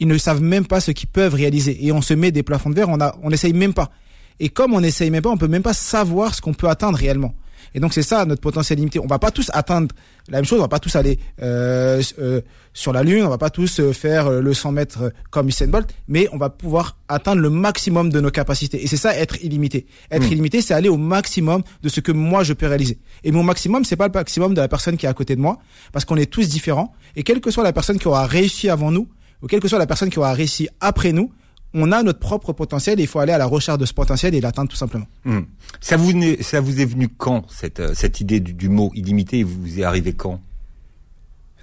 ils 0.04 0.08
ne 0.08 0.18
savent 0.18 0.42
même 0.42 0.66
pas 0.66 0.82
ce 0.82 0.92
qu'ils 0.92 1.08
peuvent 1.08 1.34
réaliser. 1.34 1.86
Et 1.86 1.94
on 1.94 2.02
se 2.02 2.14
met 2.14 2.32
des 2.32 2.44
plafonds 2.44 2.70
de 2.70 2.76
verre, 2.76 2.90
on 2.90 3.00
a, 3.00 3.16
on 3.24 3.30
n'essaye 3.30 3.54
même 3.54 3.74
pas. 3.74 3.90
Et 4.42 4.50
comme 4.50 4.74
on 4.74 4.82
n'essaye 4.82 5.10
même 5.10 5.22
pas, 5.22 5.30
on 5.30 5.38
peut 5.38 5.48
même 5.48 5.64
pas 5.64 5.74
savoir 5.74 6.36
ce 6.36 6.42
qu'on 6.42 6.54
peut 6.54 6.68
atteindre 6.68 6.98
réellement. 6.98 7.34
Et 7.74 7.80
donc 7.80 7.94
c'est 7.94 8.04
ça 8.04 8.26
notre 8.26 8.42
potentiel 8.42 8.78
limité. 8.80 9.00
On 9.00 9.08
va 9.08 9.18
pas 9.18 9.32
tous 9.32 9.50
atteindre 9.54 9.96
la 10.28 10.40
même 10.40 10.46
chose, 10.46 10.60
on 10.60 10.64
va 10.64 10.68
pas 10.68 10.80
tous 10.80 10.94
aller 10.98 11.20
euh, 11.42 12.02
euh, 12.20 12.42
sur 12.74 12.92
la 12.92 13.02
lune, 13.02 13.24
on 13.24 13.30
va 13.30 13.38
pas 13.38 13.50
tous 13.50 13.80
euh, 13.80 13.94
faire 13.94 14.30
le 14.30 14.54
100 14.54 14.74
mètres 14.74 15.14
comme 15.32 15.48
Usain 15.48 15.68
Bolt, 15.68 15.90
mais 16.10 16.28
on 16.34 16.38
va 16.38 16.50
pouvoir 16.50 16.98
atteindre 17.08 17.42
le 17.42 17.50
maximum 17.50 18.10
de 18.10 18.20
nos 18.20 18.30
capacités. 18.30 18.84
Et 18.84 18.88
c'est 18.88 18.98
ça 18.98 19.18
être 19.18 19.42
illimité. 19.42 19.86
Être 20.12 20.28
hmm. 20.28 20.34
illimité, 20.34 20.62
c'est 20.62 20.74
aller 20.74 20.90
au 20.90 20.98
maximum 20.98 21.64
de 21.82 21.88
ce 21.88 22.02
que 22.02 22.12
moi 22.12 22.44
je 22.44 22.52
peux 22.52 22.68
réaliser. 22.68 23.00
Et 23.24 23.32
mon 23.32 23.44
maximum, 23.44 23.86
c'est 23.86 23.96
pas 23.96 24.08
le 24.08 24.14
maximum 24.14 24.54
de 24.54 24.60
la 24.60 24.68
personne 24.68 24.98
qui 24.98 25.06
est 25.06 25.10
à 25.10 25.14
côté 25.14 25.38
de 25.38 25.42
moi, 25.42 25.60
parce 25.94 26.04
qu'on 26.04 26.18
est 26.18 26.30
tous 26.30 26.50
différents. 26.50 26.94
Et 27.16 27.24
quelle 27.24 27.40
que 27.40 27.52
soit 27.52 27.64
la 27.64 27.74
personne 27.74 27.98
qui 27.98 28.10
aura 28.10 28.26
réussi 28.26 28.70
avant 28.70 28.92
nous, 28.92 29.02
ou 29.02 29.08
quelle 29.48 29.60
que 29.60 29.68
soit 29.68 29.80
la 29.80 29.88
personne 29.88 30.10
qui 30.10 30.20
aura 30.20 30.34
réussi 30.34 30.68
après 30.80 31.12
nous, 31.12 31.32
on 31.74 31.92
a 31.92 32.04
notre 32.04 32.20
propre 32.20 32.54
potentiel 32.54 33.00
et 33.00 33.04
il 33.04 33.08
faut 33.08 33.20
aller 33.20 33.34
à 33.34 33.38
la 33.38 33.46
recherche 33.46 33.80
de 33.80 33.86
ce 33.86 33.94
potentiel 33.94 34.36
et 34.36 34.42
l'atteindre 34.42 34.70
tout 34.70 34.76
simplement. 34.78 35.08
Hmm. 35.26 35.42
Ça, 35.82 35.98
vous 35.98 36.12
est, 36.12 36.44
ça 36.44 36.62
vous 36.62 36.80
est 36.80 36.86
venu 36.86 37.10
quand, 37.10 37.46
cette, 37.50 37.80
euh, 37.80 37.94
cette 37.96 38.22
idée 38.22 38.40
du, 38.40 38.70
mot 38.70 38.92
illimité 38.94 39.44
Vous 39.44 39.60
vous 39.60 39.80
est 39.80 39.84
arrivé 39.84 40.14
quand? 40.14 40.40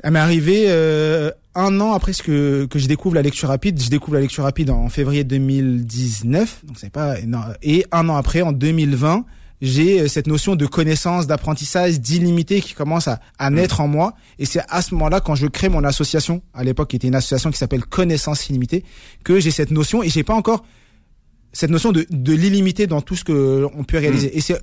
Elle 0.02 0.12
m'est 0.12 0.18
arrivée 0.18 0.64
euh, 0.68 1.30
un 1.54 1.80
an 1.80 1.92
après 1.92 2.12
ce 2.12 2.22
que, 2.22 2.64
que 2.66 2.78
je 2.78 2.88
découvre 2.88 3.14
la 3.14 3.22
lecture 3.22 3.48
rapide. 3.48 3.80
Je 3.80 3.90
découvre 3.90 4.14
la 4.14 4.22
lecture 4.22 4.44
rapide 4.44 4.70
en 4.70 4.88
février 4.88 5.24
2019, 5.24 6.64
donc 6.64 6.78
c'est 6.78 6.90
pas 6.90 7.16
et 7.62 7.84
un 7.92 8.08
an 8.08 8.16
après, 8.16 8.42
en 8.42 8.52
2020, 8.52 9.24
j'ai 9.60 10.00
euh, 10.00 10.08
cette 10.08 10.26
notion 10.26 10.56
de 10.56 10.66
connaissance, 10.66 11.26
d'apprentissage, 11.26 12.00
d'illimité 12.00 12.60
qui 12.60 12.74
commence 12.74 13.08
à, 13.08 13.20
à 13.38 13.50
mm. 13.50 13.54
naître 13.54 13.80
en 13.80 13.88
moi. 13.88 14.14
Et 14.38 14.46
c'est 14.46 14.62
à 14.68 14.82
ce 14.82 14.94
moment-là, 14.94 15.20
quand 15.20 15.34
je 15.34 15.46
crée 15.46 15.68
mon 15.68 15.84
association, 15.84 16.42
à 16.54 16.64
l'époque, 16.64 16.90
qui 16.90 16.96
était 16.96 17.08
une 17.08 17.14
association 17.14 17.50
qui 17.50 17.58
s'appelle 17.58 17.84
Connaissance 17.84 18.48
illimitée, 18.48 18.84
que 19.24 19.40
j'ai 19.40 19.50
cette 19.50 19.70
notion 19.70 20.02
et 20.02 20.08
j'ai 20.08 20.24
pas 20.24 20.34
encore 20.34 20.64
cette 21.52 21.70
notion 21.70 21.92
de, 21.92 22.06
de 22.10 22.32
l'illimité 22.32 22.86
dans 22.86 23.00
tout 23.00 23.16
ce 23.16 23.24
que 23.24 23.66
on 23.74 23.84
peut 23.84 23.98
réaliser. 23.98 24.28
Mm. 24.28 24.38
Et 24.38 24.40
c'est 24.40 24.60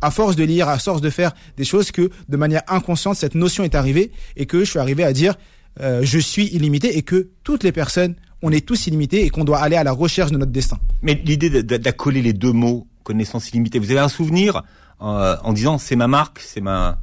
à 0.00 0.10
force 0.10 0.36
de 0.36 0.44
lire, 0.44 0.68
à 0.68 0.78
force 0.78 1.00
de 1.00 1.10
faire 1.10 1.32
des 1.56 1.64
choses 1.64 1.90
que, 1.90 2.10
de 2.28 2.36
manière 2.36 2.62
inconsciente, 2.68 3.16
cette 3.16 3.34
notion 3.34 3.64
est 3.64 3.74
arrivée 3.74 4.12
et 4.36 4.46
que 4.46 4.60
je 4.60 4.70
suis 4.70 4.78
arrivé 4.78 5.04
à 5.04 5.12
dire, 5.12 5.34
euh, 5.80 6.00
je 6.02 6.18
suis 6.18 6.46
illimité 6.46 6.96
et 6.96 7.02
que 7.02 7.30
toutes 7.44 7.64
les 7.64 7.72
personnes, 7.72 8.14
on 8.42 8.52
est 8.52 8.64
tous 8.64 8.86
illimités 8.86 9.24
et 9.24 9.30
qu'on 9.30 9.44
doit 9.44 9.58
aller 9.58 9.76
à 9.76 9.84
la 9.84 9.92
recherche 9.92 10.30
de 10.30 10.38
notre 10.38 10.52
destin. 10.52 10.78
Mais 11.02 11.20
l'idée 11.24 11.62
d'accoler 11.62 12.22
les 12.22 12.32
deux 12.32 12.52
mots 12.52 12.86
connaissance 13.08 13.48
illimitée. 13.50 13.78
Vous 13.78 13.90
avez 13.90 14.00
un 14.00 14.08
souvenir 14.08 14.62
euh, 15.00 15.36
en 15.42 15.52
disant 15.54 15.78
c'est 15.78 15.96
ma 15.96 16.08
marque, 16.08 16.40
c'est 16.40 16.60
ma 16.60 16.98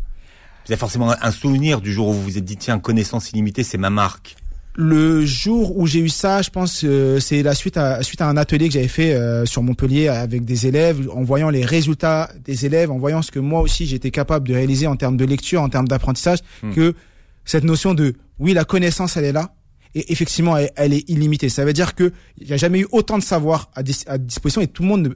Vous 0.66 0.72
avez 0.72 0.80
forcément 0.80 1.12
un 1.20 1.32
souvenir 1.32 1.82
du 1.82 1.92
jour 1.92 2.10
où 2.10 2.14
vous 2.14 2.22
vous 2.22 2.38
êtes 2.38 2.46
dit 2.46 2.58
tiens 2.58 2.78
connaissance 2.80 3.32
illimitée 3.32 3.64
c'est 3.64 3.80
ma 3.80 3.90
marque. 3.90 4.36
Le 4.78 5.26
jour 5.26 5.78
où 5.78 5.88
j'ai 5.88 6.02
eu 6.02 6.10
ça, 6.10 6.42
je 6.42 6.50
pense, 6.50 6.84
euh, 6.84 7.20
c'est 7.20 7.42
la 7.42 7.56
suite 7.56 7.78
à 7.78 8.04
suite 8.04 8.22
à 8.22 8.28
un 8.28 8.38
atelier 8.38 8.68
que 8.68 8.74
j'avais 8.74 8.90
fait 8.90 9.14
euh, 9.16 9.46
sur 9.46 9.64
Montpellier 9.64 10.10
avec 10.10 10.46
des 10.46 10.68
élèves, 10.68 11.10
en 11.12 11.24
voyant 11.24 11.50
les 11.50 11.66
résultats 11.66 12.30
des 12.44 12.68
élèves, 12.68 12.92
en 12.92 13.00
voyant 13.00 13.22
ce 13.24 13.32
que 13.32 13.40
moi 13.40 13.62
aussi 13.62 13.88
j'étais 13.88 14.12
capable 14.12 14.48
de 14.48 14.54
réaliser 14.54 14.86
en 14.86 14.98
termes 14.98 15.18
de 15.18 15.26
lecture, 15.26 15.62
en 15.62 15.70
termes 15.70 15.88
d'apprentissage, 15.88 16.40
hmm. 16.62 16.74
que 16.74 16.94
cette 17.46 17.64
notion 17.64 17.96
de 17.96 18.14
oui 18.38 18.54
la 18.54 18.66
connaissance 18.66 19.18
elle 19.18 19.26
est 19.26 19.32
là, 19.32 19.56
et 19.96 20.12
effectivement 20.12 20.56
elle, 20.58 20.94
est 20.94 21.10
illimitée. 21.10 21.50
Ça 21.50 21.66
veut 21.66 21.74
dire 21.74 21.96
que 21.96 22.12
il 22.38 22.46
n'y 22.48 22.54
a 22.54 22.58
jamais 22.58 22.82
eu 22.82 22.88
autant 22.92 23.18
de 23.18 23.24
savoir 23.24 23.72
à, 23.76 23.82
à 24.08 24.18
disposition 24.18 24.62
et 24.62 24.68
tout 24.68 24.84
le 24.84 24.90
monde 24.90 25.16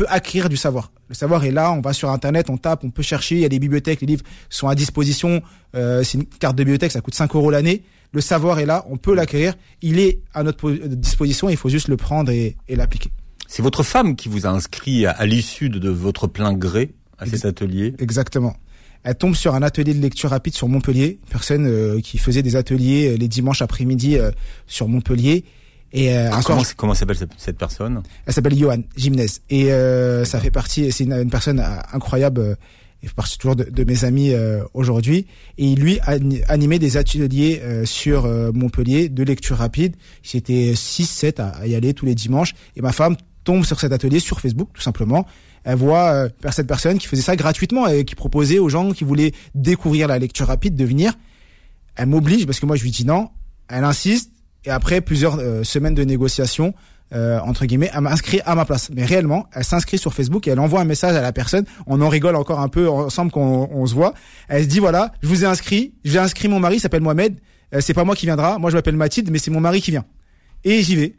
peut 0.00 0.06
acquérir 0.08 0.48
du 0.48 0.56
savoir. 0.56 0.92
Le 1.08 1.14
savoir 1.14 1.44
est 1.44 1.50
là, 1.50 1.72
on 1.72 1.82
va 1.82 1.92
sur 1.92 2.08
internet, 2.10 2.48
on 2.48 2.56
tape, 2.56 2.84
on 2.84 2.90
peut 2.90 3.02
chercher, 3.02 3.34
il 3.34 3.40
y 3.42 3.44
a 3.44 3.50
des 3.50 3.58
bibliothèques, 3.58 4.00
les 4.00 4.06
livres 4.06 4.24
sont 4.48 4.66
à 4.66 4.74
disposition, 4.74 5.42
euh, 5.74 6.02
c'est 6.02 6.16
une 6.16 6.24
carte 6.24 6.56
de 6.56 6.64
bibliothèque, 6.64 6.92
ça 6.92 7.02
coûte 7.02 7.14
5 7.14 7.34
euros 7.34 7.50
l'année 7.50 7.82
le 8.12 8.20
savoir 8.20 8.58
est 8.58 8.66
là, 8.66 8.84
on 8.88 8.96
peut 8.96 9.14
l'acquérir, 9.14 9.54
il 9.82 10.00
est 10.00 10.20
à 10.34 10.42
notre 10.42 10.70
disposition, 10.70 11.48
il 11.48 11.56
faut 11.56 11.68
juste 11.68 11.88
le 11.88 11.96
prendre 11.96 12.32
et, 12.32 12.56
l'appliquer. 12.68 13.10
C'est 13.46 13.62
votre 13.62 13.82
femme 13.82 14.16
qui 14.16 14.28
vous 14.28 14.46
a 14.46 14.50
inscrit 14.50 15.06
à, 15.06 15.26
l'issue 15.26 15.68
de, 15.68 15.88
votre 15.88 16.26
plein 16.26 16.52
gré 16.52 16.94
à 17.18 17.26
cet 17.26 17.44
atelier? 17.44 17.94
Exactement. 17.98 18.56
Elle 19.02 19.14
tombe 19.14 19.34
sur 19.34 19.54
un 19.54 19.62
atelier 19.62 19.94
de 19.94 20.00
lecture 20.00 20.30
rapide 20.30 20.54
sur 20.54 20.68
Montpellier, 20.68 21.18
personne 21.30 21.66
euh, 21.66 22.00
qui 22.00 22.18
faisait 22.18 22.42
des 22.42 22.56
ateliers 22.56 23.12
euh, 23.12 23.16
les 23.16 23.28
dimanches 23.28 23.62
après-midi 23.62 24.18
euh, 24.18 24.30
sur 24.66 24.88
Montpellier. 24.88 25.44
Et 25.92 26.16
ah, 26.16 26.40
comment, 26.44 26.62
comment 26.76 26.94
s'appelle 26.94 27.16
cette, 27.36 27.58
personne? 27.58 28.02
Elle 28.26 28.32
s'appelle 28.32 28.56
Johan 28.56 28.82
Gimnez. 28.96 29.26
Et 29.48 29.70
ça 30.24 30.40
fait 30.40 30.50
partie, 30.50 30.92
c'est 30.92 31.04
une, 31.04 31.30
personne 31.30 31.64
incroyable 31.92 32.56
il 33.02 33.08
fait 33.08 33.14
partie 33.14 33.38
toujours 33.38 33.56
de, 33.56 33.84
mes 33.84 34.04
amis 34.04 34.32
euh, 34.32 34.62
aujourd'hui. 34.74 35.26
Et 35.56 35.74
lui 35.74 35.98
a 36.00 36.16
animé 36.48 36.78
des 36.78 36.96
ateliers 36.96 37.60
euh, 37.62 37.84
sur 37.86 38.26
euh, 38.26 38.52
Montpellier 38.52 39.08
de 39.08 39.22
lecture 39.22 39.56
rapide. 39.56 39.96
C'était 40.22 40.74
6, 40.74 41.06
7 41.06 41.40
à, 41.40 41.66
y 41.66 41.74
aller 41.74 41.94
tous 41.94 42.04
les 42.04 42.14
dimanches. 42.14 42.54
Et 42.76 42.82
ma 42.82 42.92
femme 42.92 43.16
tombe 43.44 43.64
sur 43.64 43.80
cet 43.80 43.92
atelier 43.92 44.20
sur 44.20 44.40
Facebook, 44.40 44.68
tout 44.74 44.82
simplement. 44.82 45.26
Elle 45.64 45.76
voit 45.76 46.28
cette 46.52 46.66
personne 46.66 46.98
qui 46.98 47.06
faisait 47.06 47.22
ça 47.22 47.36
gratuitement 47.36 47.86
et 47.86 48.04
qui 48.04 48.14
proposait 48.14 48.58
aux 48.58 48.70
gens 48.70 48.92
qui 48.92 49.04
voulaient 49.04 49.32
découvrir 49.54 50.08
la 50.08 50.18
lecture 50.18 50.46
rapide 50.46 50.74
de 50.74 50.84
venir. 50.84 51.12
Elle 51.96 52.06
m'oblige 52.06 52.46
parce 52.46 52.60
que 52.60 52.66
moi 52.66 52.76
je 52.76 52.82
lui 52.82 52.90
dis 52.90 53.04
non. 53.04 53.28
Elle 53.68 53.84
insiste. 53.84 54.30
Et 54.64 54.70
après 54.70 55.00
plusieurs 55.00 55.38
semaines 55.64 55.94
de 55.94 56.04
négociations, 56.04 56.74
euh, 57.12 57.40
entre 57.40 57.66
guillemets, 57.66 57.90
elle 57.92 58.02
m'inscrit 58.02 58.40
à 58.44 58.54
ma 58.54 58.64
place. 58.64 58.90
Mais 58.94 59.04
réellement, 59.04 59.46
elle 59.52 59.64
s'inscrit 59.64 59.98
sur 59.98 60.14
Facebook 60.14 60.46
et 60.46 60.50
elle 60.50 60.60
envoie 60.60 60.80
un 60.80 60.84
message 60.84 61.16
à 61.16 61.20
la 61.20 61.32
personne. 61.32 61.64
On 61.86 62.00
en 62.00 62.08
rigole 62.08 62.36
encore 62.36 62.60
un 62.60 62.68
peu 62.68 62.88
ensemble 62.88 63.32
quand 63.32 63.68
on, 63.70 63.86
se 63.86 63.94
voit. 63.94 64.14
Elle 64.48 64.64
se 64.64 64.68
dit 64.68 64.78
voilà, 64.78 65.12
je 65.22 65.28
vous 65.28 65.44
ai 65.44 65.46
inscrit, 65.46 65.94
j'ai 66.04 66.18
inscrit 66.18 66.48
mon 66.48 66.60
mari, 66.60 66.78
s'appelle 66.78 67.02
Mohamed. 67.02 67.38
Euh, 67.74 67.80
c'est 67.80 67.94
pas 67.94 68.04
moi 68.04 68.14
qui 68.14 68.26
viendra. 68.26 68.58
Moi, 68.58 68.70
je 68.70 68.76
m'appelle 68.76 68.96
Mathilde, 68.96 69.30
mais 69.30 69.38
c'est 69.38 69.50
mon 69.50 69.60
mari 69.60 69.80
qui 69.80 69.90
vient. 69.90 70.04
Et 70.64 70.82
j'y 70.82 70.96
vais. 70.96 71.16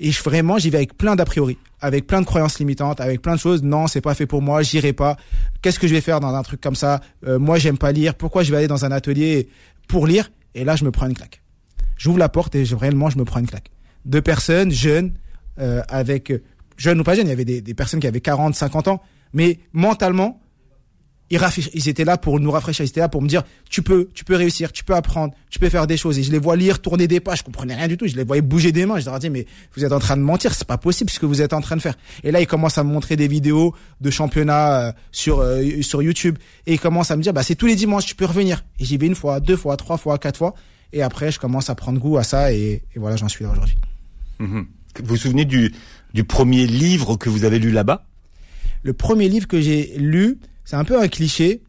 Et 0.00 0.12
je, 0.12 0.22
vraiment, 0.22 0.58
j'y 0.58 0.70
vais 0.70 0.78
avec 0.78 0.96
plein 0.96 1.16
d'a 1.16 1.24
priori, 1.24 1.58
avec 1.80 2.06
plein 2.06 2.20
de 2.20 2.26
croyances 2.26 2.60
limitantes, 2.60 3.00
avec 3.00 3.20
plein 3.20 3.34
de 3.34 3.40
choses. 3.40 3.64
Non, 3.64 3.88
c'est 3.88 4.00
pas 4.00 4.14
fait 4.14 4.26
pour 4.26 4.42
moi. 4.42 4.62
J'irai 4.62 4.92
pas. 4.92 5.16
Qu'est-ce 5.62 5.80
que 5.80 5.88
je 5.88 5.94
vais 5.94 6.00
faire 6.00 6.20
dans 6.20 6.32
un 6.32 6.42
truc 6.42 6.60
comme 6.60 6.76
ça? 6.76 7.00
Euh, 7.26 7.40
Moi, 7.40 7.58
j'aime 7.58 7.78
pas 7.78 7.90
lire. 7.90 8.14
Pourquoi 8.14 8.44
je 8.44 8.52
vais 8.52 8.58
aller 8.58 8.68
dans 8.68 8.84
un 8.84 8.92
atelier 8.92 9.48
pour 9.88 10.06
lire? 10.06 10.30
Et 10.54 10.64
là, 10.64 10.76
je 10.76 10.84
me 10.84 10.92
prends 10.92 11.06
une 11.06 11.14
claque. 11.14 11.42
J'ouvre 11.98 12.18
la 12.18 12.30
porte 12.30 12.54
et 12.54 12.64
je, 12.64 12.74
réellement, 12.74 13.10
je 13.10 13.18
me 13.18 13.24
prends 13.24 13.40
une 13.40 13.46
claque 13.46 13.70
de 14.04 14.20
personnes 14.20 14.70
jeunes, 14.70 15.12
euh, 15.58 15.82
avec 15.88 16.32
jeunes 16.76 17.00
ou 17.00 17.04
pas 17.04 17.14
jeunes, 17.14 17.26
il 17.26 17.30
y 17.30 17.32
avait 17.32 17.44
des, 17.44 17.60
des, 17.60 17.74
personnes 17.74 18.00
qui 18.00 18.06
avaient 18.06 18.20
40, 18.20 18.54
50 18.54 18.88
ans, 18.88 19.02
mais 19.34 19.58
mentalement, 19.72 20.40
ils, 21.30 21.40
ils 21.74 21.88
étaient 21.90 22.04
là 22.04 22.16
pour 22.16 22.40
nous 22.40 22.50
rafraîchir, 22.50 22.86
ils 22.86 22.88
étaient 22.88 23.00
là 23.00 23.08
pour 23.10 23.20
me 23.20 23.28
dire 23.28 23.42
tu 23.68 23.82
peux, 23.82 24.08
tu 24.14 24.24
peux 24.24 24.34
réussir, 24.34 24.72
tu 24.72 24.82
peux 24.82 24.94
apprendre, 24.94 25.34
tu 25.50 25.58
peux 25.58 25.68
faire 25.68 25.86
des 25.86 25.98
choses. 25.98 26.18
Et 26.18 26.22
je 26.22 26.32
les 26.32 26.38
vois 26.38 26.56
lire, 26.56 26.80
tourner 26.80 27.06
des 27.06 27.20
pages, 27.20 27.38
je 27.38 27.44
comprenais 27.44 27.74
rien 27.74 27.86
du 27.86 27.98
tout. 27.98 28.06
Je 28.06 28.16
les 28.16 28.24
voyais 28.24 28.40
bouger 28.40 28.72
des 28.72 28.86
mains. 28.86 28.98
Je 28.98 29.04
leur 29.04 29.16
ai 29.16 29.18
dit 29.18 29.28
mais 29.28 29.44
vous 29.76 29.84
êtes 29.84 29.92
en 29.92 29.98
train 29.98 30.16
de 30.16 30.22
mentir, 30.22 30.54
c'est 30.54 30.66
pas 30.66 30.78
possible 30.78 31.10
ce 31.10 31.18
que 31.18 31.26
vous 31.26 31.42
êtes 31.42 31.52
en 31.52 31.60
train 31.60 31.76
de 31.76 31.82
faire. 31.82 31.96
Et 32.24 32.30
là 32.30 32.40
ils 32.40 32.46
commencent 32.46 32.78
à 32.78 32.84
me 32.84 32.90
montrer 32.90 33.16
des 33.16 33.28
vidéos 33.28 33.74
de 34.00 34.10
championnat 34.10 34.80
euh, 34.80 34.92
sur 35.12 35.40
euh, 35.40 35.82
sur 35.82 36.02
YouTube 36.02 36.38
et 36.66 36.74
ils 36.74 36.80
commencent 36.80 37.10
à 37.10 37.16
me 37.16 37.22
dire 37.22 37.34
bah 37.34 37.42
c'est 37.42 37.56
tous 37.56 37.66
les 37.66 37.76
dimanches, 37.76 38.06
tu 38.06 38.14
peux 38.14 38.24
revenir. 38.24 38.64
Et 38.78 38.86
j'y 38.86 38.96
vais 38.96 39.06
une 39.06 39.14
fois, 39.14 39.40
deux 39.40 39.56
fois, 39.56 39.76
trois 39.76 39.98
fois, 39.98 40.16
quatre 40.16 40.38
fois. 40.38 40.54
Et 40.92 41.02
après 41.02 41.30
je 41.30 41.38
commence 41.38 41.70
à 41.70 41.74
prendre 41.74 41.98
goût 41.98 42.16
à 42.16 42.24
ça 42.24 42.52
et, 42.52 42.82
et 42.94 42.98
voilà 42.98 43.16
j'en 43.16 43.28
suis 43.28 43.44
là 43.44 43.50
aujourd'hui. 43.50 43.76
Mhm. 44.38 44.66
Vous 45.00 45.06
vous 45.06 45.16
souvenez 45.16 45.44
du, 45.44 45.72
du 46.14 46.24
premier 46.24 46.66
livre 46.66 47.16
que 47.16 47.28
vous 47.28 47.44
avez 47.44 47.58
lu 47.58 47.70
là-bas? 47.70 48.04
Le 48.82 48.92
premier 48.92 49.28
livre 49.28 49.46
que 49.46 49.60
j'ai 49.60 49.96
lu, 49.98 50.38
c'est 50.64 50.76
un 50.76 50.84
peu 50.84 51.00
un 51.00 51.08
cliché. 51.08 51.62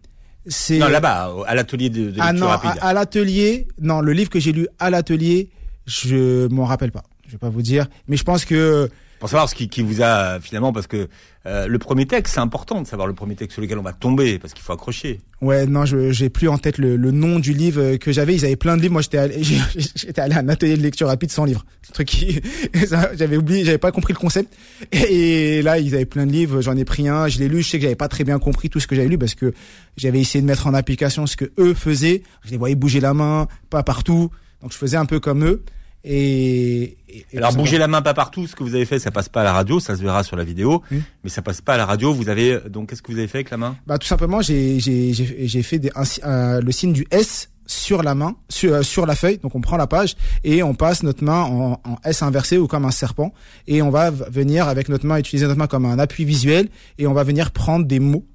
C'est 0.48 0.80
non 0.80 0.88
là-bas, 0.88 1.36
à 1.48 1.54
l'atelier 1.54 1.90
de, 1.90 2.12
de 2.12 2.18
ah 2.20 2.34
non, 2.34 2.48
À, 2.48 2.94
l'atelier, 2.94 3.68
non, 3.82 4.02
le 4.02 4.14
livre 4.14 4.30
que 4.30 4.40
j'ai 4.40 4.52
lu 4.52 4.68
à 4.80 4.90
l'atelier, 4.90 5.50
je 5.86 6.48
m'en 6.48 6.66
rappelle 6.66 6.92
pas. 6.92 7.04
Je 7.28 7.34
vais 7.34 7.38
pas 7.38 7.50
vous 7.50 7.62
dire, 7.62 7.88
mais 8.08 8.18
je 8.18 8.24
pense 8.24 8.46
que 8.46 8.90
pour 9.20 9.30
savoir 9.30 9.50
ce 9.50 9.56
qui, 9.56 9.68
qui 9.68 9.82
vous 9.82 10.02
a 10.02 10.40
finalement 10.40 10.72
parce 10.74 10.88
que 10.88 11.10
euh, 11.46 11.68
le 11.68 11.80
premier 11.80 12.06
texte 12.06 12.36
c'est 12.36 12.40
important 12.40 12.82
de 12.82 12.88
savoir 12.88 13.08
le 13.08 13.14
premier 13.14 13.36
texte 13.36 13.54
sur 13.54 13.62
lequel 13.62 13.78
on 13.78 13.84
va 13.84 13.94
tomber 13.94 14.40
parce 14.40 14.54
qu'il 14.54 14.64
faut 14.64 14.74
accrocher. 14.74 15.22
Ouais 15.42 15.66
non 15.66 15.86
je 15.86 16.12
j'ai 16.12 16.30
plus 16.30 16.48
en 16.48 16.58
tête 16.58 16.78
le, 16.78 16.96
le, 16.96 17.12
nom 17.12 17.40
du 17.40 17.54
livre 17.54 17.98
que 17.98 18.12
j'avais. 18.12 18.36
Ils 18.36 18.46
avaient 18.46 18.56
plein 18.56 18.78
de 18.78 18.82
livres. 18.82 18.94
Moi 18.94 19.02
j'étais 19.02 19.18
allé 19.18 19.42
j'étais 19.96 20.22
allé 20.22 20.36
à 20.36 20.40
un 20.40 20.50
atelier 20.50 20.78
de 20.78 20.82
lecture 20.82 21.08
rapide 21.08 21.32
sans 21.32 21.46
livre 21.46 21.66
un 21.90 21.94
truc 21.94 22.08
qui 22.08 22.42
j'avais 23.14 23.38
oublié 23.38 23.66
j'avais 23.66 23.78
pas 23.78 23.92
compris 23.92 24.14
le 24.14 24.20
concept. 24.20 24.56
Et, 24.92 25.62
là 25.62 25.80
ils 25.80 25.96
avaient 25.96 26.06
plein 26.06 26.26
de 26.26 26.32
livres. 26.32 26.62
J'en 26.62 26.78
ai 26.78 26.86
pris 26.86 27.08
un. 27.08 27.28
Je 27.28 27.40
l'ai 27.40 27.50
lu. 27.50 27.62
Je 27.62 27.70
sais 27.70 27.78
que 27.78 27.84
j'avais 27.84 27.96
pas 27.96 28.08
très 28.08 28.24
bien 28.24 28.40
compris 28.40 28.70
tout 28.70 28.80
ce 28.80 28.88
que 28.88 28.96
j'avais 28.96 29.10
lu 29.10 29.18
parce 29.18 29.36
que 29.36 29.54
j'avais 29.98 30.20
essayé 30.20 30.42
de 30.42 30.48
mettre 30.48 30.68
en 30.68 30.74
application 30.74 31.28
ce 31.28 31.36
que 31.36 31.52
eux 31.58 31.74
faisaient. 31.74 32.24
Je 32.46 32.52
les 32.52 32.58
voyais 32.58 32.76
bouger 32.76 33.00
la 33.00 33.14
main 33.14 33.48
pas 33.70 33.84
partout. 33.84 34.30
Donc 34.62 34.72
je 34.72 34.78
faisais 34.78 34.98
un 34.98 35.06
peu 35.06 35.20
comme 35.20 35.46
eux 35.46 35.64
et, 36.04 36.98
alors 37.36 37.54
bouger 37.54 37.78
la 37.78 37.88
main 37.88 38.02
pas 38.02 38.14
partout, 38.14 38.48
ce 38.48 38.56
que 38.56 38.64
vous 38.64 38.76
avez 38.76 38.86
fait, 38.86 39.00
ça 39.00 39.12
passe 39.12 39.30
pas 39.30 39.42
à 39.42 39.44
la 39.44 39.54
radio, 39.54 39.80
ça 39.80 39.96
se 39.96 40.02
verra 40.02 40.24
sur 40.24 40.38
la 40.38 40.44
vidéo, 40.44 40.82
mais 40.92 41.30
ça 41.30 41.42
passe 41.42 41.62
pas 41.62 41.74
à 41.74 41.78
la 41.78 41.86
radio. 41.86 42.14
Vous 42.14 42.30
avez 42.30 42.60
donc 42.70 42.90
qu'est-ce 42.90 43.02
que 43.02 43.12
vous 43.12 43.18
avez 43.18 43.28
fait 43.28 43.40
avec 43.40 43.50
la 43.50 43.58
main? 43.58 43.76
Bah 43.86 43.98
tout 43.98 44.08
simplement, 44.08 44.42
j'ai 44.42 44.80
j'ai 44.80 45.14
j'ai 45.14 45.64
fait 45.64 45.80
des, 45.80 45.92
le 46.24 46.72
signe 46.72 46.94
du 46.94 47.06
S 47.12 47.50
sur 47.70 48.02
la 48.02 48.16
main, 48.16 48.36
sur, 48.50 48.74
euh, 48.74 48.82
sur 48.82 49.06
la 49.06 49.16
feuille. 49.16 49.38
Donc 49.38 49.56
on 49.56 49.62
prend 49.62 49.78
la 49.78 49.88
page 49.88 50.16
et 50.44 50.64
on 50.64 50.74
passe 50.74 51.04
notre 51.04 51.24
main 51.24 51.44
en, 51.44 51.74
en, 51.74 51.98
S 52.04 52.24
inversé 52.24 52.58
ou 52.58 52.68
comme 52.68 52.84
un 52.84 52.92
serpent 52.92 53.32
et 53.68 53.82
on 53.82 53.92
va 53.92 54.10
venir 54.10 54.68
avec 54.68 54.90
notre 54.90 55.06
main 55.06 55.18
utiliser 55.18 55.46
notre 55.46 55.60
main 55.60 55.68
comme 55.68 55.86
un 55.86 56.00
appui 56.00 56.26
visuel 56.26 56.68
et 56.98 57.06
on 57.06 57.14
va 57.14 57.24
venir 57.24 57.52
prendre 57.52 57.86
des 57.86 58.00
mots 58.00 58.26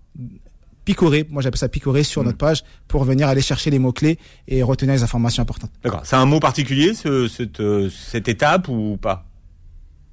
picorer, 0.85 1.27
moi 1.31 1.43
j'appelle 1.43 1.59
ça 1.59 1.69
picorer 1.69 2.03
sur 2.03 2.23
mm. 2.23 2.27
notre 2.27 2.39
page 2.39 2.65
pour 2.89 3.05
venir 3.05 3.29
aller 3.29 3.41
chercher 3.41 3.71
les 3.71 3.79
mots-clés 3.79 4.19
et 4.49 4.63
retenir 4.63 4.95
les 4.95 5.03
informations 5.03 5.43
importantes. 5.43 5.73
D'accord. 5.83 6.03
C'est 6.05 6.17
un 6.17 6.27
mot 6.27 6.41
particulier, 6.41 6.95
ce, 6.95 7.29
cette, 7.29 7.61
euh, 7.61 7.91
cette 7.91 8.29
étape 8.29 8.69
ou 8.69 8.99
pas? 9.01 9.27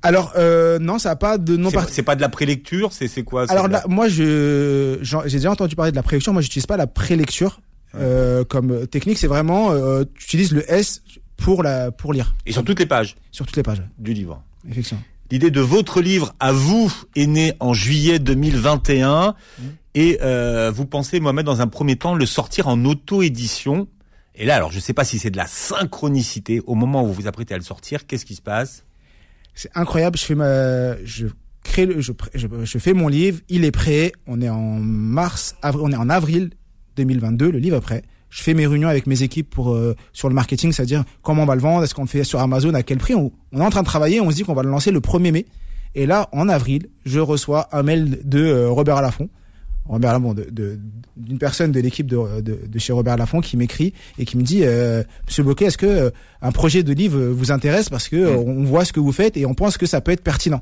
Alors 0.04 0.34
euh, 0.36 0.80
non, 0.80 0.98
ça 1.00 1.10
n'a 1.10 1.16
pas 1.16 1.38
de 1.38 1.58
nom. 1.58 1.70
C'est 1.90 2.04
pas 2.04 2.16
de 2.16 2.22
la 2.22 2.30
prélecture, 2.30 2.92
c'est 2.92 3.08
c'est 3.08 3.24
quoi? 3.24 3.50
Alors 3.52 3.68
là, 3.68 3.84
moi 3.88 4.08
je 4.08 4.98
j'ai 5.02 5.38
déjà 5.38 5.52
entendu 5.52 5.76
parler 5.76 5.92
de 5.92 5.96
la 5.96 6.04
prélecture. 6.04 6.34
Moi, 6.34 6.42
j'utilise 6.42 6.66
pas 6.66 6.78
la 6.78 6.88
prélecture 6.88 7.62
euh, 7.96 8.44
comme 8.44 8.88
technique. 8.88 9.18
C'est 9.18 9.28
vraiment 9.28 9.72
euh, 9.72 10.04
tu 10.16 10.26
utilises 10.26 10.54
le 10.54 10.70
S 10.72 11.04
pour 11.38 11.62
la 11.62 11.92
pour 11.92 12.14
lire. 12.14 12.36
Et 12.46 12.52
sur 12.52 12.64
toutes 12.64 12.80
les 12.80 12.86
pages? 12.86 13.16
Sur 13.32 13.46
toutes 13.46 13.58
les 13.58 13.64
pages 13.64 13.84
du 14.00 14.14
livre. 14.14 14.44
Effectivement. 14.68 15.04
L'idée 15.30 15.52
de 15.52 15.62
votre 15.62 16.02
livre 16.02 16.34
à 16.40 16.52
vous 16.52 16.92
est 17.16 17.28
née 17.28 17.54
en 17.60 17.74
juillet 17.74 18.20
2021. 18.20 19.36
Et 19.94 20.20
euh, 20.22 20.72
vous 20.74 20.86
pensez, 20.86 21.20
Mohamed, 21.20 21.46
dans 21.46 21.62
un 21.62 21.68
premier 21.68 21.96
temps, 21.96 22.16
le 22.16 22.26
sortir 22.26 22.68
en 22.68 22.84
auto-édition? 22.86 23.88
Et 24.36 24.46
là, 24.46 24.56
alors, 24.56 24.72
je 24.72 24.78
ne 24.78 24.82
sais 24.82 24.94
pas 24.94 25.04
si 25.04 25.20
c'est 25.20 25.32
de 25.32 25.38
la 25.38 25.48
synchronicité. 25.48 26.62
Au 26.66 26.76
moment 26.76 27.04
où 27.04 27.08
vous 27.08 27.14
vous 27.14 27.28
apprêtez 27.28 27.54
à 27.54 27.58
le 27.58 27.64
sortir, 27.64 28.08
qu'est-ce 28.08 28.26
qui 28.26 28.36
se 28.36 28.42
passe? 28.42 28.86
C'est 29.54 29.72
incroyable. 29.76 30.18
Je 30.18 30.24
fais 30.24 30.36
ma, 30.36 31.04
je 31.04 31.28
crée, 31.64 31.86
le, 31.86 32.00
je, 32.00 32.14
je, 32.34 32.78
fais 32.78 32.94
mon 32.94 33.10
livre. 33.10 33.40
Il 33.50 33.66
est 33.66 33.72
prêt. 33.72 34.14
On 34.28 34.42
est 34.42 34.50
en 34.50 34.80
mars, 34.80 35.56
avril, 35.62 35.84
on 35.86 35.92
est 35.92 35.98
en 35.98 36.10
avril 36.10 36.52
2022. 36.96 37.52
Le 37.52 37.60
livre 37.60 37.78
est 37.78 37.82
prêt. 37.82 38.04
Je 38.30 38.42
fais 38.44 38.54
mes 38.54 38.66
réunions 38.66 38.88
avec 38.88 39.08
mes 39.08 39.24
équipes 39.24 39.50
pour 39.50 39.74
euh, 39.74 39.94
sur 40.14 40.30
le 40.30 40.36
marketing, 40.36 40.72
c'est-à-dire 40.72 41.04
comment 41.22 41.44
on 41.44 41.46
va 41.46 41.56
le 41.56 41.62
vendre, 41.62 41.84
est-ce 41.84 41.94
qu'on 41.94 42.04
le 42.04 42.08
fait 42.08 42.24
sur 42.24 42.40
Amazon, 42.40 42.74
à 42.74 42.82
quel 42.82 42.98
prix. 42.98 43.14
On, 43.14 43.30
est 43.54 43.60
en 43.60 43.70
train 43.70 43.82
de 43.82 43.88
travailler. 43.88 44.22
On 44.22 44.32
se 44.32 44.38
dit 44.38 44.44
qu'on 44.44 44.54
va 44.54 44.64
le 44.64 44.70
lancer 44.70 44.92
le 44.92 45.02
1er 45.02 45.34
mai. 45.34 45.46
Et 45.96 46.06
là, 46.06 46.30
en 46.32 46.48
avril, 46.48 46.88
je 47.06 47.20
reçois 47.20 47.68
un 47.74 47.84
mail 47.84 48.22
de 48.24 48.40
euh, 48.40 48.70
Robert 48.70 49.02
Laffont 49.02 49.30
Robert 49.88 50.14
Laffont, 50.14 50.34
de, 50.34 50.80
d'une 51.18 51.38
personne 51.38 51.72
de 51.72 51.80
l'équipe 51.80 52.08
de, 52.08 52.42
de, 52.42 52.80
chez 52.80 52.94
Robert 52.94 53.18
Laffont 53.18 53.42
qui 53.42 53.58
m'écrit 53.58 53.94
et 54.18 54.26
qui 54.26 54.38
me 54.38 54.44
dit 54.44 54.62
euh, 54.64 55.04
Monsieur 55.26 55.44
Bocquet, 55.44 55.66
est-ce 55.66 55.78
que 55.78 55.86
euh, 55.86 56.10
un 56.42 56.52
projet 56.52 56.84
de 56.84 56.94
livre 56.94 57.20
vous 57.20 57.52
intéresse 57.52 57.90
parce 57.90 58.08
que 58.08 58.16
euh, 58.16 58.38
on 58.38 58.64
voit 58.64 58.86
ce 58.86 58.94
que 58.94 59.00
vous 59.00 59.12
faites 59.12 59.38
et 59.38 59.46
on 59.46 59.54
pense 59.54 59.78
que 59.78 59.86
ça 59.86 60.02
peut 60.02 60.12
être 60.12 60.24
pertinent. 60.24 60.62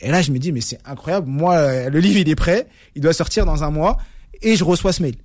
Et 0.00 0.10
là, 0.10 0.22
je 0.22 0.32
me 0.32 0.38
dis 0.38 0.52
mais 0.52 0.60
c'est 0.60 0.78
incroyable. 0.84 1.28
Moi, 1.28 1.88
le 1.88 1.98
livre 1.98 2.18
il 2.18 2.28
est 2.28 2.34
prêt, 2.34 2.66
il 2.94 3.02
doit 3.02 3.12
sortir 3.12 3.44
dans 3.44 3.64
un 3.64 3.70
mois 3.70 3.98
et 4.42 4.56
je 4.56 4.64
reçois 4.64 4.92
ce 4.92 5.02
mail. 5.02 5.16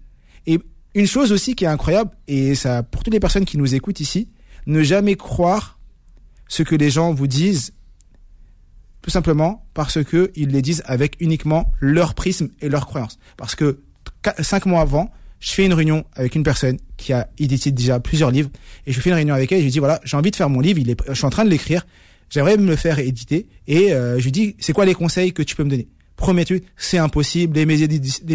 Et 0.45 0.59
une 0.95 1.07
chose 1.07 1.31
aussi 1.31 1.55
qui 1.55 1.65
est 1.65 1.69
incroyable 1.69 2.11
et 2.27 2.55
ça 2.55 2.83
pour 2.83 3.03
toutes 3.03 3.13
les 3.13 3.19
personnes 3.19 3.45
qui 3.45 3.57
nous 3.57 3.75
écoutent 3.75 3.99
ici, 3.99 4.29
ne 4.65 4.81
jamais 4.83 5.15
croire 5.15 5.79
ce 6.47 6.63
que 6.63 6.75
les 6.75 6.89
gens 6.89 7.13
vous 7.13 7.27
disent 7.27 7.73
tout 9.01 9.09
simplement 9.09 9.65
parce 9.73 10.03
que 10.03 10.31
ils 10.35 10.49
les 10.49 10.61
disent 10.61 10.83
avec 10.85 11.15
uniquement 11.19 11.71
leur 11.79 12.13
prisme 12.13 12.49
et 12.61 12.69
leur 12.69 12.85
croyance. 12.85 13.17
Parce 13.37 13.55
que 13.55 13.79
cinq 14.39 14.65
mois 14.65 14.81
avant, 14.81 15.11
je 15.39 15.51
fais 15.51 15.65
une 15.65 15.73
réunion 15.73 16.03
avec 16.15 16.35
une 16.35 16.43
personne 16.43 16.77
qui 16.97 17.13
a 17.13 17.29
édité 17.37 17.71
déjà 17.71 17.99
plusieurs 17.99 18.31
livres 18.31 18.49
et 18.85 18.91
je 18.91 18.99
fais 18.99 19.09
une 19.09 19.15
réunion 19.15 19.35
avec 19.35 19.51
elle 19.51 19.59
je 19.59 19.63
lui 19.63 19.71
dis 19.71 19.79
voilà, 19.79 20.01
j'ai 20.03 20.17
envie 20.17 20.31
de 20.31 20.35
faire 20.35 20.49
mon 20.49 20.59
livre, 20.59 20.79
il 20.79 20.95
je 21.07 21.13
suis 21.13 21.25
en 21.25 21.29
train 21.29 21.45
de 21.45 21.49
l'écrire, 21.49 21.85
j'aimerais 22.29 22.57
me 22.57 22.67
le 22.67 22.75
faire 22.75 22.99
éditer 22.99 23.47
et 23.67 23.93
euh, 23.93 24.19
je 24.19 24.23
lui 24.25 24.31
dis 24.31 24.55
c'est 24.59 24.73
quoi 24.73 24.85
les 24.85 24.95
conseils 24.95 25.33
que 25.33 25.43
tu 25.43 25.55
peux 25.55 25.63
me 25.63 25.69
donner? 25.69 25.87
Premier 26.17 26.43
truc, 26.43 26.65
c'est 26.75 26.97
impossible. 26.97 27.55
Les, 27.55 27.65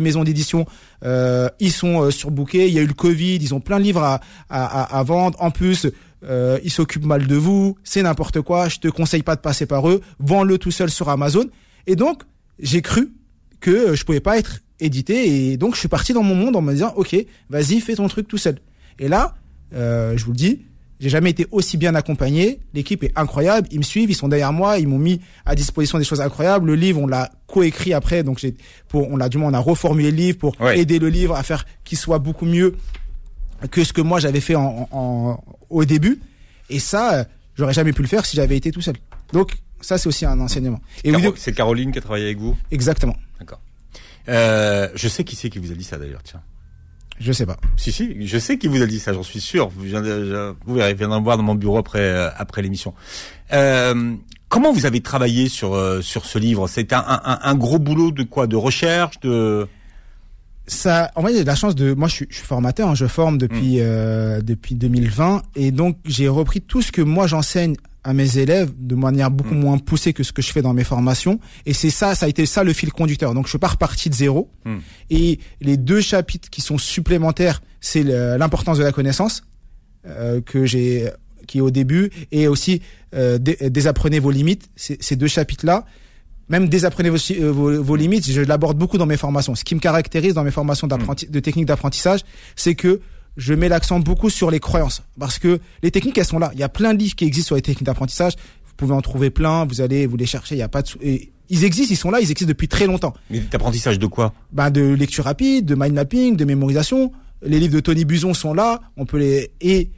maisons 0.01 0.25
d'édition, 0.25 0.65
euh, 1.05 1.51
ils 1.61 1.71
sont 1.71 2.01
euh, 2.01 2.11
surbookés. 2.11 2.67
Il 2.67 2.73
y 2.73 2.79
a 2.79 2.83
eu 2.83 2.87
le 2.87 2.95
Covid, 2.95 3.37
ils 3.37 3.55
ont 3.55 3.61
plein 3.61 3.79
de 3.79 3.85
livres 3.85 4.03
à, 4.03 4.21
à 4.49 5.03
vendre. 5.03 5.37
En 5.39 5.51
plus, 5.51 5.87
euh, 6.25 6.59
ils 6.65 6.71
s'occupent 6.71 7.05
mal 7.05 7.27
de 7.27 7.37
vous. 7.37 7.77
C'est 7.85 8.03
n'importe 8.03 8.41
quoi. 8.41 8.69
Je 8.69 8.79
te 8.79 8.89
conseille 8.89 9.23
pas 9.23 9.37
de 9.37 9.41
passer 9.41 9.67
par 9.67 9.89
eux. 9.89 10.01
Vends-le 10.19 10.59
tout 10.59 10.71
seul 10.71 10.91
sur 10.91 11.09
Amazon. 11.09 11.47
Et 11.87 11.97
donc, 11.97 12.23
j'ai 12.59 12.83
cru 12.83 13.13
que 13.61 13.95
je 13.95 14.05
pouvais 14.05 14.21
pas 14.21 14.39
être 14.39 14.61
édité. 14.81 15.51
Et 15.53 15.57
donc, 15.57 15.75
je 15.75 15.81
suis 15.81 15.89
parti 15.89 16.13
dans 16.13 16.23
mon 16.23 16.35
monde 16.35 16.57
en 16.57 16.63
me 16.63 16.73
disant, 16.73 16.93
ok, 16.97 17.17
vas-y, 17.51 17.81
fais 17.81 17.97
ton 17.97 18.09
truc 18.09 18.29
tout 18.29 18.39
seul. 18.39 18.59
Et 18.99 19.09
là, 19.09 19.35
euh, 19.75 20.17
je 20.17 20.25
vous 20.25 20.33
le 20.33 20.37
dis, 20.37 20.61
j'ai 21.01 21.09
jamais 21.09 21.31
été 21.31 21.47
aussi 21.51 21.77
bien 21.77 21.95
accompagné. 21.95 22.61
L'équipe 22.73 23.03
est 23.03 23.13
incroyable. 23.17 23.69
Ils 23.71 23.79
me 23.79 23.85
suivent, 23.85 24.11
ils 24.11 24.15
sont 24.15 24.29
derrière 24.29 24.53
moi, 24.53 24.79
ils 24.79 24.89
m'ont 24.89 24.99
mis 24.99 25.21
à 25.45 25.55
disposition 25.55 25.99
des 25.99 26.05
choses 26.05 26.21
incroyables. 26.21 26.67
Le 26.67 26.77
livre, 26.77 27.01
on 27.01 27.07
l'a 27.07 27.31
coécrit 27.47 27.93
après, 27.93 28.23
donc 28.23 28.39
j'ai, 28.39 28.55
pour, 28.89 29.11
on 29.11 29.17
l'a 29.17 29.29
du 29.29 29.39
moins, 29.39 29.51
on 29.51 29.55
a 29.55 29.59
reformulé 29.59 30.11
le 30.11 30.17
livre 30.17 30.39
pour 30.39 30.57
aider 30.71 30.99
le 30.99 31.09
livre 31.09 31.35
à 31.35 31.43
faire 31.43 31.67
qu'il 31.85 31.99
soit 31.99 32.19
beaucoup 32.19 32.47
mieux 32.47 32.75
que 33.71 33.85
ce 33.85 33.93
que 33.93 34.01
moi 34.01 34.21
j'avais 34.21 34.41
fait 34.41 34.55
en, 34.55 34.89
en, 34.91 35.43
au 35.71 35.85
début. 35.85 36.21
Et 36.71 36.79
ça, 36.79 37.15
euh, 37.15 37.25
j'aurais 37.57 37.75
jamais 37.75 37.93
pu 37.93 38.03
le 38.03 38.09
faire 38.09 38.25
si 38.25 38.37
j'avais 38.37 38.57
été 38.57 38.71
tout 38.71 38.81
seul. 38.81 38.97
Donc 39.33 39.57
ça, 39.81 39.99
c'est 39.99 40.09
aussi 40.09 40.25
un 40.25 40.41
enseignement. 40.41 40.81
Et 41.05 41.13
c'est 41.37 41.53
Caroline 41.53 41.93
qui 41.93 41.99
a 41.99 42.03
travaillé 42.03 42.25
avec 42.25 42.39
vous. 42.39 42.57
Exactement. 42.71 43.17
D'accord. 43.39 43.61
Euh, 44.29 44.89
je 44.95 45.09
sais 45.09 45.25
qui 45.25 45.37
c'est 45.37 45.51
qui 45.51 45.59
vous 45.59 45.71
a 45.71 45.75
dit 45.75 45.85
ça 45.85 45.99
d'ailleurs. 45.99 46.23
Tiens. 46.23 46.41
Je 47.21 47.33
sais 47.33 47.47
pas. 47.47 47.59
Si 47.77 47.93
si, 47.93 48.27
je 48.27 48.39
sais 48.39 48.59
qui 48.59 48.67
vous 48.67 48.83
a 48.83 48.87
dit 48.87 48.99
ça, 48.99 49.13
j'en 49.13 49.23
suis 49.23 49.41
sûr. 49.41 49.69
Vous, 49.69 49.85
vous 49.85 50.75
verrez, 50.75 50.95
viendrez 50.95 51.19
me 51.21 51.25
voir 51.25 51.37
dans 51.37 51.43
mon 51.45 51.55
bureau 51.55 51.79
après 51.79 52.01
euh, 52.01 52.31
après 52.37 52.63
l'émission. 52.63 52.95
Euh, 53.53 54.15
comment 54.49 54.73
vous 54.73 54.87
avez 54.87 55.01
travaillé 55.01 55.49
sur 55.49 55.75
euh, 55.75 56.01
sur 56.01 56.25
ce 56.25 56.39
livre? 56.39 56.67
C'est 56.67 56.93
un, 56.93 57.05
un, 57.07 57.39
un, 57.43 57.55
gros 57.55 57.79
boulot 57.79 58.11
de 58.11 58.25
quoi? 58.25 58.47
De 58.47 58.57
recherche, 58.57 59.21
de 59.21 59.69
ça, 60.67 61.11
en 61.15 61.23
fait, 61.23 61.35
j'ai 61.35 61.45
la 61.45 61.55
chance 61.55 61.75
de, 61.75 61.93
moi, 61.93 62.09
je 62.09 62.15
suis, 62.15 62.27
je 62.31 62.37
suis 62.37 62.47
formateur, 62.47 62.89
hein, 62.89 62.95
je 62.95 63.07
forme 63.07 63.39
depuis 63.39 63.77
mm. 63.77 63.83
euh, 63.83 64.41
depuis 64.41 64.75
2020, 64.75 65.43
et 65.57 65.71
donc 65.71 65.99
j'ai 66.05 66.29
repris 66.29 66.61
tout 66.61 66.81
ce 66.83 66.91
que 66.91 67.03
moi 67.03 67.27
j'enseigne 67.27 67.77
à 68.03 68.13
mes 68.13 68.39
élèves 68.39 68.71
de 68.79 68.95
manière 68.95 69.31
beaucoup 69.31 69.55
mm. 69.55 69.61
moins 69.61 69.79
poussée 69.79 70.13
que 70.13 70.23
ce 70.23 70.33
que 70.33 70.43
je 70.43 70.51
fais 70.53 70.63
dans 70.63 70.73
mes 70.73 70.85
formations. 70.85 71.39
Et 71.67 71.75
c'est 71.75 71.91
ça, 71.91 72.15
ça 72.15 72.27
a 72.27 72.29
été 72.29 72.47
ça 72.47 72.65
le 72.65 72.73
fil 72.73 72.93
conducteur. 72.93 73.35
Donc 73.35 73.45
je 73.47 73.51
suis 73.51 73.59
pas 73.59 73.69
reparti 73.69 74.09
de 74.09 74.15
zéro. 74.15 74.51
Mm. 74.65 74.77
Et 75.11 75.39
les 75.61 75.77
deux 75.77 76.01
chapitres 76.01 76.49
qui 76.49 76.63
sont 76.63 76.79
supplémentaires, 76.79 77.63
c'est 77.81 78.03
l'importance 78.03 78.79
de 78.79 78.85
la 78.85 78.93
connaissance 78.93 79.45
euh, 80.07 80.41
que 80.41 80.65
j'ai, 80.65 81.11
qui 81.47 81.59
est 81.59 81.63
au 81.63 81.71
début, 81.71 82.11
et 82.33 82.49
aussi 82.49 82.81
euh, 83.15 83.39
désapprenez 83.39 84.19
vos 84.19 84.31
limites. 84.31 84.71
Ces 84.77 85.17
deux 85.17 85.29
chapitres-là, 85.29 85.85
même 86.49 86.69
désapprenez 86.69 87.11
vos, 87.11 87.17
euh, 87.17 87.51
vos, 87.51 87.83
vos, 87.83 87.97
limites, 87.97 88.31
je 88.31 88.41
l'aborde 88.41 88.77
beaucoup 88.77 88.99
dans 88.99 89.07
mes 89.07 89.17
formations. 89.17 89.55
Ce 89.55 89.65
qui 89.65 89.75
me 89.75 89.81
caractérise 89.81 90.35
dans 90.35 90.45
mes 90.45 90.51
formations 90.51 90.87
de 90.87 91.41
techniques 91.41 91.67
d'apprentissage, 91.67 92.21
c'est 92.57 92.75
que 92.75 93.01
je 93.37 93.55
mets 93.55 93.69
l'accent 93.69 94.01
beaucoup 94.01 94.31
sur 94.31 94.51
les 94.51 94.61
croyances. 94.61 95.03
Parce 95.19 95.39
que 95.39 95.59
les 95.83 95.91
techniques, 95.91 96.19
elles 96.19 96.25
sont 96.25 96.39
là. 96.39 96.51
Il 96.55 96.61
y 96.61 96.63
a 96.63 96.69
plein 96.69 96.95
de 96.95 96.99
livres 96.99 97.17
qui 97.17 97.25
existent 97.25 97.49
sur 97.49 97.57
les 97.57 97.63
techniques 97.63 97.85
d'apprentissage. 97.85 98.35
Vous 98.67 98.75
pouvez 98.77 98.95
en 98.95 99.01
trouver 99.01 99.31
plein. 99.31 99.65
Vous 99.65 99.81
allez 99.81 100.07
vous 100.07 100.17
les 100.17 100.27
chercher. 100.27 100.55
Il 100.55 100.59
y 100.59 100.63
a 100.63 100.69
pas 100.69 100.83
de... 100.83 100.89
Et 101.01 101.33
ils 101.51 101.65
existent, 101.65 101.93
ils 101.93 101.97
sont 101.97 102.11
là, 102.11 102.21
ils 102.21 102.31
existent 102.31 102.49
depuis 102.49 102.69
très 102.69 102.87
longtemps. 102.87 103.15
Mais 103.31 103.41
d'apprentissage 103.41 103.99
de 103.99 104.07
quoi? 104.07 104.33
Ben 104.53 104.71
de 104.71 104.83
lecture 104.83 105.25
rapide, 105.25 105.67
de 105.67 105.75
mind 105.75 105.93
mapping, 105.93 106.37
de 106.37 106.45
mémorisation. 106.45 107.13
Les 107.43 107.61
livres 107.61 107.75
de 107.75 107.81
Tony 107.81 108.05
Buzon 108.05 108.33
sont 108.33 108.55
là. 108.55 108.81
On 108.97 109.05
peut 109.05 109.19
les 109.19 109.51
et 109.61 109.91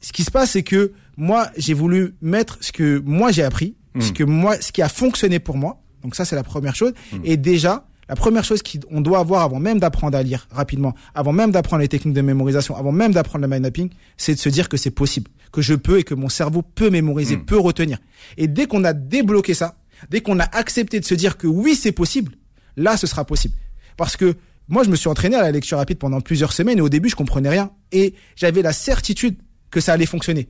ce 0.00 0.12
qui 0.12 0.24
se 0.24 0.30
passe, 0.30 0.52
c'est 0.52 0.62
que 0.62 0.92
moi, 1.16 1.50
j'ai 1.56 1.74
voulu 1.74 2.14
mettre 2.22 2.58
ce 2.60 2.72
que 2.72 3.02
moi 3.04 3.30
j'ai 3.30 3.42
appris, 3.42 3.76
ce 3.98 4.10
hmm. 4.10 4.12
que 4.12 4.24
moi, 4.24 4.60
ce 4.60 4.72
qui 4.72 4.82
a 4.82 4.88
fonctionné 4.88 5.38
pour 5.38 5.56
moi. 5.56 5.80
Donc 6.02 6.14
ça, 6.14 6.24
c'est 6.24 6.36
la 6.36 6.42
première 6.42 6.74
chose. 6.74 6.92
Hmm. 7.12 7.20
Et 7.24 7.36
déjà, 7.36 7.86
la 8.08 8.16
première 8.16 8.44
chose 8.44 8.62
qu'on 8.62 9.00
doit 9.00 9.18
avoir 9.18 9.42
avant 9.42 9.60
même 9.60 9.78
d'apprendre 9.78 10.16
à 10.16 10.22
lire 10.22 10.48
rapidement, 10.50 10.94
avant 11.14 11.32
même 11.32 11.50
d'apprendre 11.50 11.82
les 11.82 11.88
techniques 11.88 12.14
de 12.14 12.22
mémorisation, 12.22 12.76
avant 12.76 12.92
même 12.92 13.12
d'apprendre 13.12 13.42
le 13.42 13.48
mind 13.48 13.62
mapping, 13.62 13.90
c'est 14.16 14.34
de 14.34 14.40
se 14.40 14.48
dire 14.48 14.68
que 14.68 14.76
c'est 14.76 14.90
possible, 14.90 15.30
que 15.52 15.62
je 15.62 15.74
peux 15.74 15.98
et 15.98 16.02
que 16.02 16.14
mon 16.14 16.28
cerveau 16.28 16.62
peut 16.62 16.90
mémoriser, 16.90 17.36
hmm. 17.36 17.44
peut 17.44 17.58
retenir. 17.58 17.98
Et 18.36 18.48
dès 18.48 18.66
qu'on 18.66 18.84
a 18.84 18.92
débloqué 18.92 19.54
ça, 19.54 19.76
dès 20.08 20.20
qu'on 20.20 20.38
a 20.40 20.44
accepté 20.44 21.00
de 21.00 21.04
se 21.04 21.14
dire 21.14 21.36
que 21.36 21.46
oui, 21.46 21.74
c'est 21.74 21.92
possible, 21.92 22.32
là, 22.76 22.96
ce 22.96 23.06
sera 23.06 23.24
possible. 23.24 23.54
Parce 23.96 24.16
que 24.16 24.36
moi, 24.68 24.84
je 24.84 24.90
me 24.90 24.96
suis 24.96 25.08
entraîné 25.08 25.34
à 25.36 25.42
la 25.42 25.50
lecture 25.50 25.78
rapide 25.78 25.98
pendant 25.98 26.20
plusieurs 26.20 26.52
semaines 26.52 26.78
et 26.78 26.80
au 26.80 26.88
début, 26.88 27.08
je 27.08 27.16
comprenais 27.16 27.48
rien. 27.48 27.72
Et 27.90 28.14
j'avais 28.36 28.62
la 28.62 28.72
certitude 28.72 29.36
que 29.70 29.80
ça 29.80 29.92
allait 29.92 30.06
fonctionner. 30.06 30.48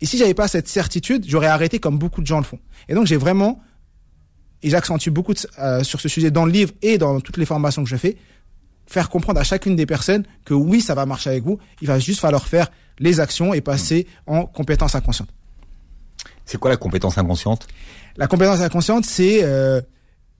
Et 0.00 0.06
si 0.06 0.18
j'avais 0.18 0.34
pas 0.34 0.48
cette 0.48 0.68
certitude, 0.68 1.24
j'aurais 1.26 1.48
arrêté 1.48 1.78
comme 1.78 1.98
beaucoup 1.98 2.22
de 2.22 2.26
gens 2.26 2.38
le 2.38 2.44
font. 2.44 2.58
Et 2.88 2.94
donc, 2.94 3.06
j'ai 3.06 3.16
vraiment 3.16 3.60
et 4.62 4.70
j'accentue 4.70 5.10
beaucoup 5.10 5.34
euh, 5.58 5.82
sur 5.82 6.00
ce 6.00 6.08
sujet 6.08 6.30
dans 6.30 6.44
le 6.44 6.52
livre 6.52 6.72
et 6.82 6.98
dans 6.98 7.20
toutes 7.20 7.36
les 7.36 7.46
formations 7.46 7.82
que 7.82 7.88
je 7.88 7.96
fais, 7.96 8.16
faire 8.86 9.08
comprendre 9.08 9.40
à 9.40 9.44
chacune 9.44 9.76
des 9.76 9.86
personnes 9.86 10.24
que 10.44 10.54
oui, 10.54 10.80
ça 10.80 10.94
va 10.94 11.06
marcher 11.06 11.30
avec 11.30 11.44
vous, 11.44 11.58
il 11.80 11.88
va 11.88 11.98
juste 11.98 12.20
falloir 12.20 12.46
faire 12.46 12.70
les 12.98 13.20
actions 13.20 13.54
et 13.54 13.60
passer 13.60 14.06
en 14.26 14.44
compétence 14.44 14.94
inconsciente. 14.94 15.28
C'est 16.44 16.58
quoi 16.58 16.70
la 16.70 16.76
compétence 16.76 17.16
inconsciente? 17.16 17.66
La 18.16 18.26
compétence 18.26 18.60
inconsciente, 18.60 19.04
c'est 19.06 19.44
euh, 19.44 19.80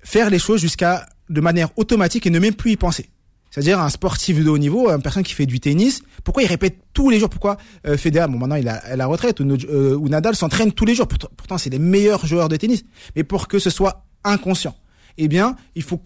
faire 0.00 0.28
les 0.28 0.38
choses 0.38 0.60
jusqu'à 0.60 1.06
de 1.28 1.40
manière 1.40 1.70
automatique 1.78 2.26
et 2.26 2.30
ne 2.30 2.38
même 2.38 2.54
plus 2.54 2.72
y 2.72 2.76
penser. 2.76 3.08
C'est-à-dire 3.50 3.80
un 3.80 3.88
sportif 3.88 4.42
de 4.42 4.48
haut 4.48 4.58
niveau, 4.58 4.88
une 4.88 5.02
personne 5.02 5.22
qui 5.22 5.34
fait 5.34 5.46
du 5.46 5.58
tennis, 5.60 6.02
pourquoi 6.22 6.42
il 6.42 6.46
répète 6.46 6.78
tous 6.92 7.10
les 7.10 7.18
jours? 7.18 7.28
Pourquoi 7.28 7.56
euh, 7.86 7.96
Federer, 7.96 8.28
bon 8.28 8.38
maintenant 8.38 8.56
il 8.56 8.68
a 8.68 8.96
la 8.96 9.06
retraite, 9.06 9.40
ou, 9.40 9.44
euh, 9.44 10.08
Nadal 10.08 10.36
s'entraîne 10.36 10.72
tous 10.72 10.84
les 10.84 10.94
jours. 10.94 11.08
Pourtant, 11.08 11.58
c'est 11.58 11.70
les 11.70 11.78
meilleurs 11.78 12.26
joueurs 12.26 12.48
de 12.48 12.56
tennis. 12.56 12.84
Mais 13.16 13.24
pour 13.24 13.48
que 13.48 13.58
ce 13.58 13.70
soit 13.70 14.06
inconscient. 14.24 14.76
Eh 15.18 15.28
bien, 15.28 15.56
il 15.74 15.82
faut, 15.82 16.00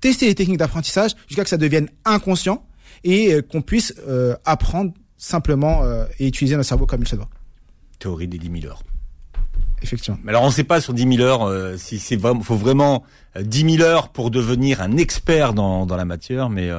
tester 0.00 0.26
les 0.26 0.34
techniques 0.34 0.58
d'apprentissage 0.58 1.12
jusqu'à 1.26 1.44
que 1.44 1.50
ça 1.50 1.56
devienne 1.56 1.88
inconscient 2.04 2.64
et 3.04 3.34
euh, 3.34 3.42
qu'on 3.42 3.62
puisse 3.62 3.94
euh, 4.08 4.34
apprendre 4.44 4.92
simplement 5.16 5.82
et 6.20 6.28
utiliser 6.28 6.54
notre 6.54 6.68
cerveau 6.68 6.86
comme 6.86 7.02
il 7.02 7.08
se 7.08 7.16
doit. 7.16 7.28
Théorie 7.98 8.28
des 8.28 8.38
10 8.38 8.60
000 8.60 8.72
heures. 8.72 8.84
Effectivement. 9.82 10.18
Mais 10.24 10.30
alors 10.30 10.42
on 10.42 10.48
ne 10.48 10.52
sait 10.52 10.64
pas 10.64 10.80
sur 10.80 10.92
10 10.92 11.16
000 11.16 11.20
heures 11.20 11.78
si 11.78 11.98
c'est 11.98 12.16
vraiment, 12.16 12.40
faut 12.42 12.56
vraiment 12.56 13.04
10 13.40 13.76
000 13.76 13.82
heures 13.82 14.08
pour 14.08 14.30
devenir 14.30 14.80
un 14.80 14.96
expert 14.96 15.54
dans, 15.54 15.86
dans 15.86 15.96
la 15.96 16.04
matière, 16.04 16.50
mais 16.50 16.70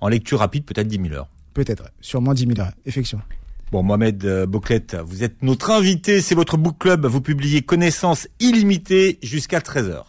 en 0.00 0.08
lecture 0.08 0.38
rapide 0.38 0.64
peut-être 0.64 0.88
10 0.88 1.00
000 1.08 1.14
heures. 1.14 1.28
Peut-être, 1.54 1.90
sûrement 2.00 2.34
10 2.34 2.46
000 2.48 2.60
heures, 2.60 2.72
effectivement. 2.84 3.24
Bon, 3.72 3.82
Mohamed 3.82 4.24
euh, 4.24 4.46
Boclette, 4.46 4.94
vous 4.94 5.24
êtes 5.24 5.42
notre 5.42 5.72
invité, 5.72 6.20
c'est 6.20 6.36
votre 6.36 6.56
book 6.56 6.76
club, 6.78 7.04
vous 7.04 7.20
publiez 7.20 7.62
Connaissances 7.62 8.28
illimitées 8.38 9.18
jusqu'à 9.22 9.58
13h. 9.58 10.04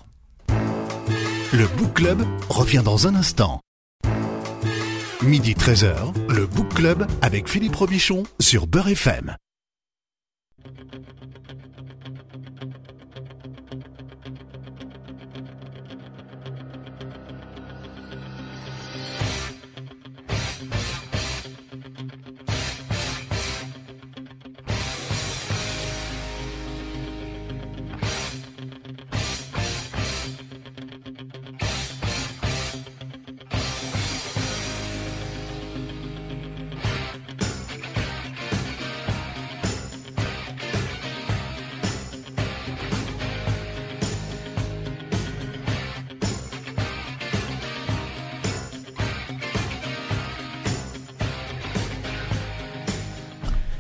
Le 1.54 1.66
book 1.78 1.94
club 1.96 2.22
revient 2.50 2.84
dans 2.86 3.08
un 3.08 3.16
instant. 3.16 3.62
Midi 5.24 5.54
13h, 5.54 6.14
le 6.30 6.46
book 6.46 6.72
club 6.76 7.08
avec 7.24 7.50
Philippe 7.50 7.76
Robichon 7.76 8.24
sur 8.40 8.68
Beurre 8.68 8.90
FM. 8.90 9.36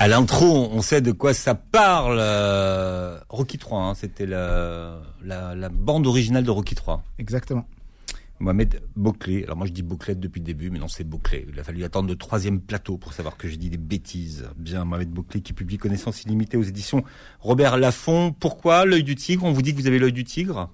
À 0.08 0.10
l'intro, 0.10 0.70
on 0.72 0.82
sait 0.82 1.02
de 1.02 1.12
quoi 1.12 1.34
ça 1.34 1.54
parle. 1.54 2.20
Euh, 2.22 3.20
Rocky 3.28 3.58
3, 3.58 3.84
hein, 3.84 3.94
c'était 3.94 4.26
la, 4.26 5.02
la, 5.22 5.68
bande 5.68 6.08
originale 6.08 6.46
de 6.46 6.50
Rocky 6.50 6.76
3. 6.76 7.04
Exactement. 7.20 7.66
Mohamed 8.40 8.82
Bouclé. 8.96 9.44
Alors 9.44 9.58
moi 9.58 9.68
je 9.68 9.74
dis 9.74 9.84
Bouclette 9.84 10.22
depuis 10.22 10.40
le 10.40 10.46
début, 10.46 10.70
mais 10.70 10.80
non 10.80 10.88
c'est 10.88 11.04
Bouclé. 11.04 11.46
Il 11.52 11.60
a 11.60 11.64
fallu 11.66 11.84
attendre 11.84 12.08
le 12.08 12.16
troisième 12.16 12.62
plateau 12.62 12.96
pour 12.96 13.12
savoir 13.12 13.36
que 13.36 13.50
je 13.50 13.58
dis 13.58 13.70
des 13.70 13.76
bêtises. 13.76 14.46
Bien, 14.56 14.86
Mohamed 14.86 15.10
Bouclé 15.10 15.42
qui 15.42 15.52
publie 15.52 15.78
Connaissance 15.78 16.24
illimitée 16.24 16.56
aux 16.56 16.64
éditions 16.64 17.04
Robert 17.42 17.76
Laffont. 17.76 18.32
Pourquoi 18.32 18.86
l'œil 18.86 19.04
du 19.04 19.16
tigre? 19.16 19.44
On 19.44 19.52
vous 19.52 19.62
dit 19.62 19.76
que 19.76 19.82
vous 19.82 19.88
avez 19.88 20.00
l'œil 20.00 20.14
du 20.14 20.24
tigre? 20.24 20.70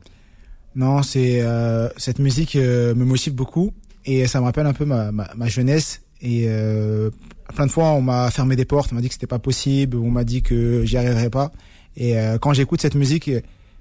Non, 0.76 1.02
c'est 1.02 1.42
euh, 1.42 1.90
cette 1.98 2.20
musique 2.20 2.56
euh, 2.56 2.94
me 2.94 3.04
motive 3.04 3.34
beaucoup 3.34 3.74
Et 4.06 4.28
ça 4.28 4.40
me 4.42 4.46
rappelle 4.46 4.68
un 4.68 4.74
peu 4.74 4.86
ma, 4.86 5.12
ma, 5.12 5.48
jeunesse. 5.48 6.04
Et 6.22 6.46
euh, 6.50 7.10
plein 7.54 7.66
de 7.66 7.72
fois, 7.72 7.92
on 7.92 8.02
m'a 8.02 8.30
fermé 8.32 8.56
des 8.56 8.66
portes, 8.66 8.92
on 8.92 8.96
m'a 8.96 9.02
dit 9.02 9.08
que 9.08 9.14
c'était 9.14 9.28
pas 9.28 9.40
possible, 9.40 9.98
on 9.98 10.12
m'a 10.12 10.24
dit 10.24 10.42
que 10.42 10.84
j'y 10.86 10.98
arriverais 10.98 11.30
pas. 11.30 11.52
Et 11.96 12.18
euh, 12.18 12.38
quand 12.38 12.54
j'écoute 12.54 12.82
cette 12.82 12.96
musique, 12.96 13.30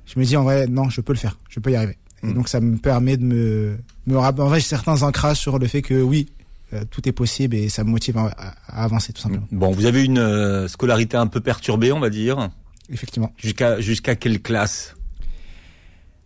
je 0.06 0.18
me 0.18 0.24
dis 0.24 0.36
en 0.36 0.44
vrai, 0.44 0.66
non, 0.66 0.90
je 0.90 1.00
peux 1.00 1.12
le 1.12 1.18
faire, 1.18 1.38
je 1.48 1.60
peux 1.60 1.70
y 1.70 1.76
arriver. 1.76 1.96
Et 2.22 2.28
hmm. 2.28 2.34
donc 2.34 2.48
ça 2.48 2.60
me 2.60 2.76
permet 2.76 3.16
de 3.16 3.24
me, 3.24 3.78
me 4.06 4.16
en 4.16 4.32
vrai, 4.32 4.60
j'ai 4.60 4.66
certains 4.66 5.02
ancrages 5.02 5.38
sur 5.38 5.58
le 5.58 5.66
fait 5.66 5.82
que 5.82 6.00
oui, 6.00 6.28
euh, 6.74 6.84
tout 6.90 7.06
est 7.06 7.12
possible 7.12 7.54
et 7.56 7.68
ça 7.68 7.84
me 7.84 7.90
motive 7.90 8.16
à, 8.16 8.30
avancer 8.68 9.12
tout 9.12 9.20
simplement. 9.20 9.46
Bon, 9.50 9.72
vous 9.72 9.84
avez 9.84 10.04
une 10.04 10.18
euh, 10.18 10.68
scolarité 10.68 11.16
un 11.16 11.26
peu 11.26 11.40
perturbée, 11.40 11.92
on 11.92 12.00
va 12.00 12.08
dire. 12.08 12.48
Effectivement. 12.90 13.32
Jusqu'à 13.36 13.80
jusqu'à 13.80 14.16
quelle 14.16 14.40
classe? 14.40 14.94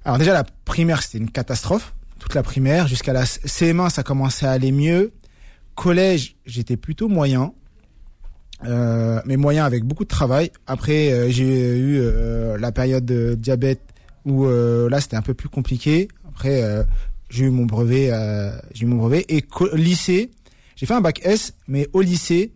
Alors 0.04 0.18
déjà 0.18 0.32
la 0.32 0.44
primaire 0.44 1.02
c'était 1.02 1.18
une 1.18 1.30
catastrophe, 1.30 1.94
toute 2.20 2.35
la 2.35 2.44
primaire 2.44 2.87
jusqu'à 2.87 3.12
la 3.12 3.24
CM1 3.24 3.90
ça 3.90 4.04
commençait 4.04 4.46
à 4.46 4.52
aller 4.52 4.70
mieux. 4.70 5.12
Collège 5.76 6.34
j'étais 6.44 6.76
plutôt 6.76 7.08
moyen. 7.08 7.52
Euh, 8.64 9.20
mais 9.26 9.36
moyen 9.36 9.64
avec 9.64 9.84
beaucoup 9.84 10.04
de 10.04 10.08
travail. 10.08 10.50
Après, 10.66 11.12
euh, 11.12 11.28
j'ai 11.28 11.78
eu 11.78 12.00
la 12.58 12.72
période 12.72 13.04
de 13.04 13.34
diabète 13.34 13.82
où 14.24 14.46
là 14.46 15.00
c'était 15.00 15.16
un 15.16 15.22
peu 15.22 15.34
plus 15.34 15.48
compliqué. 15.48 16.08
Après, 16.28 16.84
j'ai 17.30 17.44
eu 17.44 17.50
mon 17.50 17.64
brevet, 17.64 18.10
j'ai 18.74 18.84
eu 18.84 18.88
mon 18.88 18.96
brevet 18.96 19.24
et 19.28 19.44
lycée, 19.74 20.30
j'ai 20.76 20.84
fait 20.84 20.94
un 20.94 21.00
bac 21.00 21.20
S, 21.24 21.54
mais 21.66 21.88
au 21.94 22.02
lycée, 22.02 22.52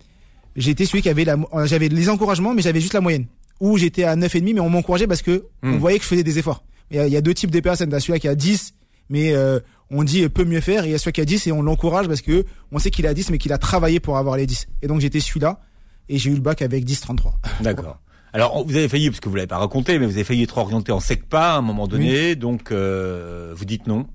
j'étais 0.55 0.85
celui 0.85 1.03
qui 1.03 1.09
avait 1.09 1.25
la, 1.25 1.37
euh, 1.55 1.67
j'avais 1.67 1.89
les 1.89 2.09
encouragements, 2.09 2.55
mais 2.55 2.63
j'avais 2.63 2.81
juste 2.81 2.95
la 2.95 3.01
moyenne. 3.01 3.27
Ou 3.61 3.79
j'étais 3.79 4.05
à 4.05 4.15
9,5, 4.15 4.55
mais 4.55 4.61
on 4.61 4.69
m'encourageait 4.69 5.07
parce 5.07 5.23
que 5.23 5.47
on 5.63 5.73
hmm. 5.73 5.79
voyait 5.79 5.99
que 5.99 6.05
je 6.05 6.09
faisais 6.09 6.23
des 6.23 6.39
efforts. 6.39 6.63
Il 6.91 6.97
y 6.97 7.01
a, 7.01 7.07
il 7.07 7.13
y 7.13 7.17
a 7.17 7.21
deux 7.21 7.35
types 7.35 7.51
de 7.51 7.61
personnes. 7.61 7.91
T'as 7.91 8.01
celui 8.01 8.19
qui 8.21 8.29
a 8.29 8.35
10, 8.35 8.75
mais 9.09 9.33
euh, 9.35 9.59
on 9.91 10.05
dit 10.05 10.29
peut 10.29 10.45
mieux 10.45 10.61
faire. 10.61 10.85
Et 10.85 10.89
il 10.89 10.93
y 10.93 10.95
a 10.95 10.99
celui 10.99 11.13
qui 11.13 11.21
a 11.21 11.25
10 11.25 11.47
et 11.47 11.53
on 11.53 11.63
l'encourage 11.63 12.07
parce 12.07 12.23
que 12.23 12.45
on 12.73 12.79
sait 12.79 12.91
qu'il 12.91 13.07
a 13.07 13.15
10, 13.15 13.31
mais 13.31 13.39
qu'il 13.39 13.53
a 13.53 13.59
travaillé 13.59 14.01
pour 14.01 14.17
avoir 14.17 14.37
les 14.37 14.47
10. 14.47 14.69
Et 14.83 14.87
donc 14.87 15.01
j'étais 15.01 15.21
celui-là 15.21 15.61
et 16.09 16.19
j'ai 16.19 16.31
eu 16.31 16.35
le 16.35 16.41
bac 16.41 16.63
avec 16.63 16.85
10,33. 16.85 17.33
D'accord. 17.63 17.99
Alors 18.33 18.65
vous 18.65 18.77
avez 18.77 18.89
failli, 18.89 19.11
parce 19.11 19.21
que 19.21 19.29
vous 19.29 19.35
l'avez 19.35 19.49
pas 19.49 19.59
raconté, 19.59 19.99
mais 19.99 20.07
vous 20.07 20.13
avez 20.13 20.25
failli 20.25 20.45
être 20.45 20.57
orienté 20.59 20.93
en 20.93 21.01
SECPA 21.01 21.55
à 21.55 21.57
un 21.57 21.63
moment 21.63 21.89
donné, 21.89 22.37
donc 22.37 22.71
euh, 22.71 23.53
vous 23.57 23.65
dites 23.65 23.87
non. 23.87 24.07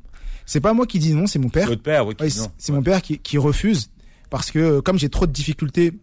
C'est 0.46 0.62
pas 0.62 0.74
moi 0.74 0.86
qui 0.86 1.00
dis 1.00 1.14
non, 1.14 1.28
c'est 1.28 1.40
mon 1.40 1.50
père. 1.50 1.68
Votre 1.68 1.82
père, 1.82 2.06
oui. 2.08 2.16
c'est 2.58 2.72
mon 2.72 2.84
père 2.84 3.02
qui, 3.02 3.18
qui 3.20 3.38
refuse 3.38 3.90
parce 4.30 4.52
que 4.52 4.80
comme 4.80 4.98
j'ai 4.98 5.10
trop 5.10 5.26
de 5.26 5.32
difficultés 5.32 5.94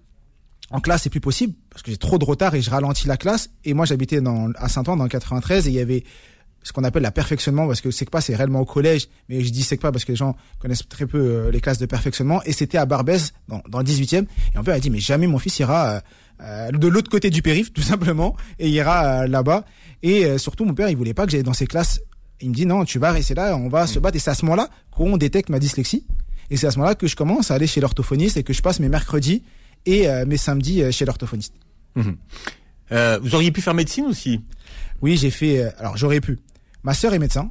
en 0.71 0.81
classe, 0.81 1.03
c'est 1.03 1.11
plus 1.11 1.21
possible 1.21 1.55
parce 1.71 1.83
que 1.83 1.91
j'ai 1.91 1.97
trop 1.97 2.19
de 2.19 2.25
retard 2.25 2.55
et 2.55 2.63
je 2.63 2.71
ralentis 2.71 3.07
la 3.07 3.17
classe. 3.17 3.51
Et 3.65 3.75
moi, 3.75 3.85
j'habitais 3.85 4.21
dans, 4.21 4.51
à 4.57 4.69
Saint-Ouen 4.69 4.97
dans 4.97 5.05
le 5.05 5.11
93 5.11 5.67
et 5.67 5.71
il 5.71 5.75
y 5.75 5.81
avait 5.81 6.05
ce 6.63 6.73
qu'on 6.73 6.85
appelle 6.85 7.03
la 7.03 7.11
perfectionnement 7.11 7.67
parce 7.67 7.81
que 7.81 7.91
c'est 7.91 8.09
pas 8.09 8.21
c'est 8.21 8.35
réellement 8.35 8.61
au 8.61 8.65
collège, 8.65 9.09
mais 9.29 9.41
je 9.43 9.51
dis 9.51 9.63
c'est 9.63 9.77
pas 9.77 9.93
parce 9.93 10.05
que 10.05 10.13
les 10.13 10.17
gens 10.17 10.37
connaissent 10.59 10.89
très 10.89 11.07
peu 11.07 11.19
euh, 11.19 11.51
les 11.51 11.61
classes 11.61 11.79
de 11.79 11.87
perfectionnement. 11.87 12.43
Et 12.45 12.53
c'était 12.53 12.79
à 12.79 12.87
Barbès 12.87 13.33
dans, 13.49 13.63
dans 13.69 13.79
le 13.79 13.85
18e. 13.85 14.23
Et 14.23 14.27
mon 14.57 14.65
père 14.65 14.75
a 14.75 14.81
dit 14.81 14.91
mais 14.91 15.01
jamais 15.01 15.27
mon 15.27 15.39
fils 15.39 15.59
ira 15.59 15.89
euh, 15.89 16.01
euh, 16.43 16.71
de 16.71 16.89
l'autre 16.89 17.11
côté 17.11 17.31
du 17.31 17.43
périph 17.43 17.73
tout 17.73 17.83
simplement 17.83 18.37
et 18.59 18.69
ira 18.69 19.27
là-bas. 19.27 19.65
Et 20.03 20.39
surtout 20.39 20.65
mon 20.65 20.75
père 20.75 20.89
il 20.89 20.97
voulait 20.97 21.15
pas 21.15 21.27
que 21.27 21.33
j'aille 21.33 21.43
dans 21.43 21.53
ces 21.53 21.67
classes. 21.67 22.01
Il 22.41 22.51
me 22.51 22.55
dit 22.55 22.67
non 22.67 22.85
tu 22.85 22.99
vas 22.99 23.13
rester 23.13 23.35
là, 23.35 23.57
on 23.57 23.69
va 23.69 23.87
se 23.87 23.99
battre. 23.99 24.17
Et 24.17 24.21
c'est 24.21 24.31
à 24.31 24.35
ce 24.35 24.45
moment-là 24.45 24.69
qu'on 24.91 25.17
détecte 25.17 25.49
ma 25.49 25.59
dyslexie. 25.59 26.07
Et 26.51 26.57
c'est 26.57 26.67
à 26.67 26.71
ce 26.71 26.79
moment-là 26.79 26.95
que 26.95 27.07
je 27.07 27.17
commence 27.17 27.51
à 27.51 27.55
aller 27.55 27.67
chez 27.67 27.81
l'orthophoniste 27.81 28.37
et 28.37 28.43
que 28.43 28.53
je 28.53 28.61
passe 28.61 28.79
mes 28.79 28.89
mercredis 28.89 29.43
et 29.87 30.09
euh, 30.09 30.27
mes 30.27 30.37
samedis 30.37 30.83
euh, 30.83 30.91
chez 30.91 31.05
l'orthophoniste. 31.05 31.55
Mhm. 31.95 32.17
Euh, 32.93 33.19
vous 33.23 33.35
auriez 33.35 33.51
pu 33.53 33.63
faire 33.63 33.75
médecine 33.75 34.05
aussi? 34.05 34.41
Oui, 35.01 35.17
j'ai 35.17 35.31
fait. 35.31 35.63
alors 35.79 35.97
j'aurais 35.97 36.21
pu. 36.21 36.39
Ma 36.85 36.95
sœur 36.95 37.15
est 37.15 37.19
médecin 37.19 37.51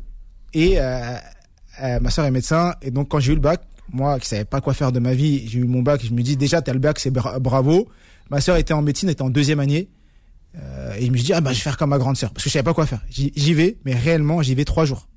et 0.54 0.78
ma 0.80 2.10
sœur 2.10 2.26
est 2.26 2.32
médecin 2.32 2.76
et 2.82 2.92
donc 2.92 3.10
quand 3.10 3.20
j'ai 3.20 3.32
eu 3.32 3.36
le 3.36 3.42
bac, 3.42 3.62
moi 3.94 4.20
qui 4.20 4.28
savais 4.28 4.46
pas 4.46 4.62
quoi 4.62 4.74
faire 4.74 4.92
de 4.92 5.00
ma 5.00 5.14
vie, 5.14 5.48
j'ai 5.48 5.60
eu 5.60 5.66
mon 5.66 5.82
bac. 5.82 6.02
Je 6.04 6.14
me 6.14 6.22
dis 6.22 6.38
déjà 6.38 6.62
t'as 6.62 6.74
le 6.74 6.80
bac, 6.80 7.00
c'est 7.00 7.12
bravo. 7.12 7.90
Ma 8.30 8.42
sœur 8.42 8.58
était 8.58 8.74
en 8.74 8.82
médecine, 8.82 9.10
était 9.10 9.22
en 9.22 9.30
deuxième 9.30 9.60
année. 9.60 9.90
et 10.98 11.06
je 11.06 11.12
me 11.12 11.18
dis 11.18 11.34
ah 11.34 11.42
bah 11.42 11.52
je 11.52 11.58
vais 11.58 11.64
faire 11.64 11.78
comme 11.78 11.90
ma 11.90 11.98
grande 11.98 12.18
sœur 12.18 12.32
parce 12.32 12.44
que 12.44 12.50
je 12.50 12.54
savais 12.54 12.64
pas 12.64 12.74
quoi 12.74 12.86
faire. 12.86 13.02
J'y 13.10 13.54
vais, 13.54 13.78
mais 13.86 13.94
réellement 13.94 14.42
j'y 14.42 14.56
vais 14.56 14.66
trois 14.66 14.86
jours. 14.86 15.08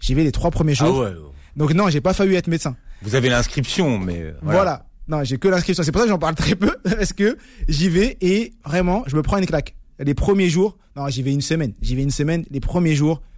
J'y 0.00 0.14
vais 0.14 0.24
les 0.24 0.32
trois 0.32 0.50
premiers 0.50 0.74
jours. 0.74 1.04
Ah 1.06 1.10
ouais. 1.10 1.14
Donc 1.56 1.72
non, 1.72 1.88
j'ai 1.88 2.00
pas 2.00 2.12
fallu 2.12 2.34
être 2.34 2.48
médecin. 2.48 2.76
Vous 3.02 3.14
avez 3.14 3.28
l'inscription, 3.28 3.98
mais 3.98 4.20
euh, 4.20 4.32
voilà. 4.42 4.86
Non, 5.06 5.22
j'ai 5.24 5.38
que 5.38 5.48
l'inscription. 5.48 5.84
C'est 5.84 5.92
pour 5.92 6.00
ça 6.00 6.06
que 6.06 6.12
j'en 6.12 6.18
parle 6.18 6.34
très 6.34 6.54
peu 6.54 6.74
parce 6.84 7.12
que 7.12 7.36
j'y 7.68 7.88
vais 7.88 8.16
et 8.20 8.54
vraiment, 8.64 9.04
je 9.06 9.16
me 9.16 9.22
prends 9.22 9.38
une 9.38 9.46
claque. 9.46 9.74
Les 9.98 10.14
premiers 10.14 10.48
jours, 10.48 10.78
non, 10.96 11.08
j'y 11.08 11.22
vais 11.22 11.32
une 11.32 11.42
semaine. 11.42 11.74
J'y 11.80 11.94
vais 11.94 12.02
une 12.02 12.10
semaine. 12.10 12.44
Les 12.50 12.60
premiers 12.60 12.94
jours, 12.94 13.20
euh, 13.20 13.33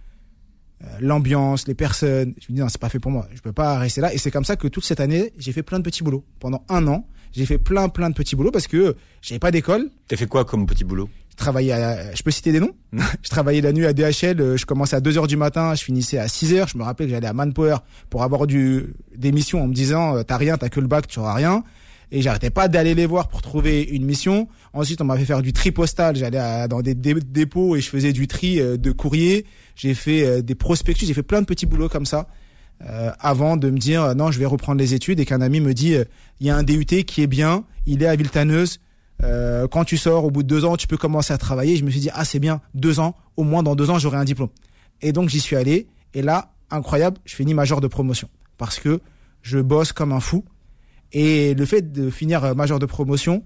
l'ambiance, 0.99 1.67
les 1.67 1.73
personnes. 1.73 2.33
Je 2.39 2.51
me 2.51 2.55
dis 2.55 2.61
non, 2.61 2.69
c'est 2.69 2.81
pas 2.81 2.89
fait 2.89 2.99
pour 2.99 3.11
moi. 3.11 3.27
Je 3.33 3.41
peux 3.41 3.53
pas 3.53 3.77
rester 3.79 4.01
là. 4.01 4.13
Et 4.13 4.17
c'est 4.17 4.31
comme 4.31 4.45
ça 4.45 4.55
que 4.55 4.67
toute 4.67 4.85
cette 4.85 4.99
année, 4.99 5.33
j'ai 5.37 5.51
fait 5.51 5.63
plein 5.63 5.79
de 5.79 5.83
petits 5.83 6.03
boulots. 6.03 6.23
Pendant 6.39 6.63
un 6.69 6.87
an, 6.87 7.07
j'ai 7.33 7.45
fait 7.45 7.57
plein 7.57 7.89
plein 7.89 8.09
de 8.09 8.15
petits 8.15 8.35
boulots 8.35 8.51
parce 8.51 8.67
que 8.67 8.95
j'avais 9.21 9.39
pas 9.39 9.51
d'école. 9.51 9.89
T'as 10.07 10.15
fait 10.15 10.27
quoi 10.27 10.45
comme 10.45 10.65
petit 10.65 10.83
boulot? 10.83 11.09
Travaillais 11.35 11.73
à, 11.73 12.15
je 12.15 12.23
peux 12.23 12.31
citer 12.31 12.51
des 12.51 12.59
noms. 12.59 12.71
Je 13.21 13.29
travaillais 13.29 13.61
la 13.61 13.71
nuit 13.71 13.85
à 13.85 13.93
DHL, 13.93 14.41
euh, 14.41 14.57
je 14.57 14.65
commençais 14.65 14.95
à 14.95 15.01
2 15.01 15.19
heures 15.19 15.27
du 15.27 15.37
matin, 15.37 15.75
je 15.75 15.83
finissais 15.83 16.17
à 16.17 16.27
6 16.27 16.53
heures. 16.53 16.67
Je 16.67 16.79
me 16.79 16.83
rappelais 16.83 17.05
que 17.05 17.11
j'allais 17.11 17.27
à 17.27 17.33
Manpower 17.33 17.77
pour 18.09 18.23
avoir 18.23 18.47
du, 18.47 18.95
des 19.15 19.31
missions 19.31 19.61
en 19.61 19.67
me 19.67 19.73
disant, 19.73 20.15
euh, 20.15 20.23
t'as 20.23 20.37
rien, 20.37 20.57
t'as 20.57 20.69
que 20.69 20.79
le 20.79 20.87
bac, 20.87 21.05
tu 21.05 21.19
auras 21.19 21.35
rien. 21.35 21.63
Et 22.11 22.21
j'arrêtais 22.21 22.49
pas 22.49 22.67
d'aller 22.67 22.95
les 22.95 23.05
voir 23.05 23.27
pour 23.27 23.41
trouver 23.41 23.83
une 23.83 24.05
mission. 24.05 24.47
Ensuite, 24.73 25.01
on 25.01 25.05
m'a 25.05 25.17
fait 25.17 25.25
faire 25.25 25.41
du 25.41 25.53
tri 25.53 25.71
postal. 25.71 26.15
J'allais 26.15 26.67
dans 26.67 26.81
des 26.81 26.95
dépôts 26.95 27.75
et 27.75 27.81
je 27.81 27.89
faisais 27.89 28.13
du 28.13 28.27
tri 28.27 28.59
euh, 28.59 28.77
de 28.77 28.91
courrier. 28.91 29.45
J'ai 29.75 29.93
fait 29.93 30.41
des 30.41 30.55
prospectus, 30.55 31.05
j'ai 31.05 31.13
fait 31.13 31.23
plein 31.23 31.41
de 31.41 31.45
petits 31.45 31.65
boulots 31.65 31.89
comme 31.89 32.05
ça. 32.05 32.27
avant 33.19 33.57
de 33.57 33.69
me 33.69 33.77
dire 33.77 34.15
non, 34.15 34.31
je 34.31 34.39
vais 34.39 34.45
reprendre 34.45 34.79
les 34.79 34.95
études 34.95 35.19
et 35.19 35.25
qu'un 35.25 35.41
ami 35.41 35.59
me 35.59 35.73
dit 35.73 35.93
il 36.39 36.47
y 36.47 36.49
a 36.49 36.55
un 36.55 36.63
DUT 36.63 36.85
qui 36.85 37.21
est 37.21 37.27
bien, 37.27 37.63
il 37.85 38.01
est 38.01 38.07
à 38.07 38.15
Villetaneuse, 38.15 38.79
euh, 39.23 39.67
quand 39.67 39.83
tu 39.83 39.97
sors, 39.97 40.25
au 40.25 40.31
bout 40.31 40.43
de 40.43 40.47
deux 40.47 40.65
ans, 40.65 40.77
tu 40.77 40.87
peux 40.87 40.97
commencer 40.97 41.33
à 41.33 41.37
travailler. 41.37 41.75
Je 41.75 41.83
me 41.83 41.89
suis 41.89 41.99
dit, 41.99 42.09
ah, 42.13 42.25
c'est 42.25 42.39
bien, 42.39 42.61
deux 42.73 42.99
ans, 42.99 43.15
au 43.35 43.43
moins 43.43 43.63
dans 43.63 43.75
deux 43.75 43.89
ans, 43.89 43.99
j'aurai 43.99 44.17
un 44.17 44.25
diplôme. 44.25 44.49
Et 45.01 45.11
donc, 45.11 45.29
j'y 45.29 45.39
suis 45.39 45.55
allé. 45.55 45.87
Et 46.13 46.21
là, 46.21 46.53
incroyable, 46.69 47.17
je 47.25 47.35
finis 47.35 47.53
major 47.53 47.81
de 47.81 47.87
promotion. 47.87 48.29
Parce 48.57 48.79
que 48.79 48.99
je 49.41 49.59
bosse 49.59 49.91
comme 49.91 50.11
un 50.11 50.19
fou. 50.19 50.43
Et 51.13 51.53
le 51.53 51.65
fait 51.65 51.91
de 51.91 52.09
finir 52.09 52.43
euh, 52.43 52.53
major 52.53 52.79
de 52.79 52.85
promotion, 52.85 53.43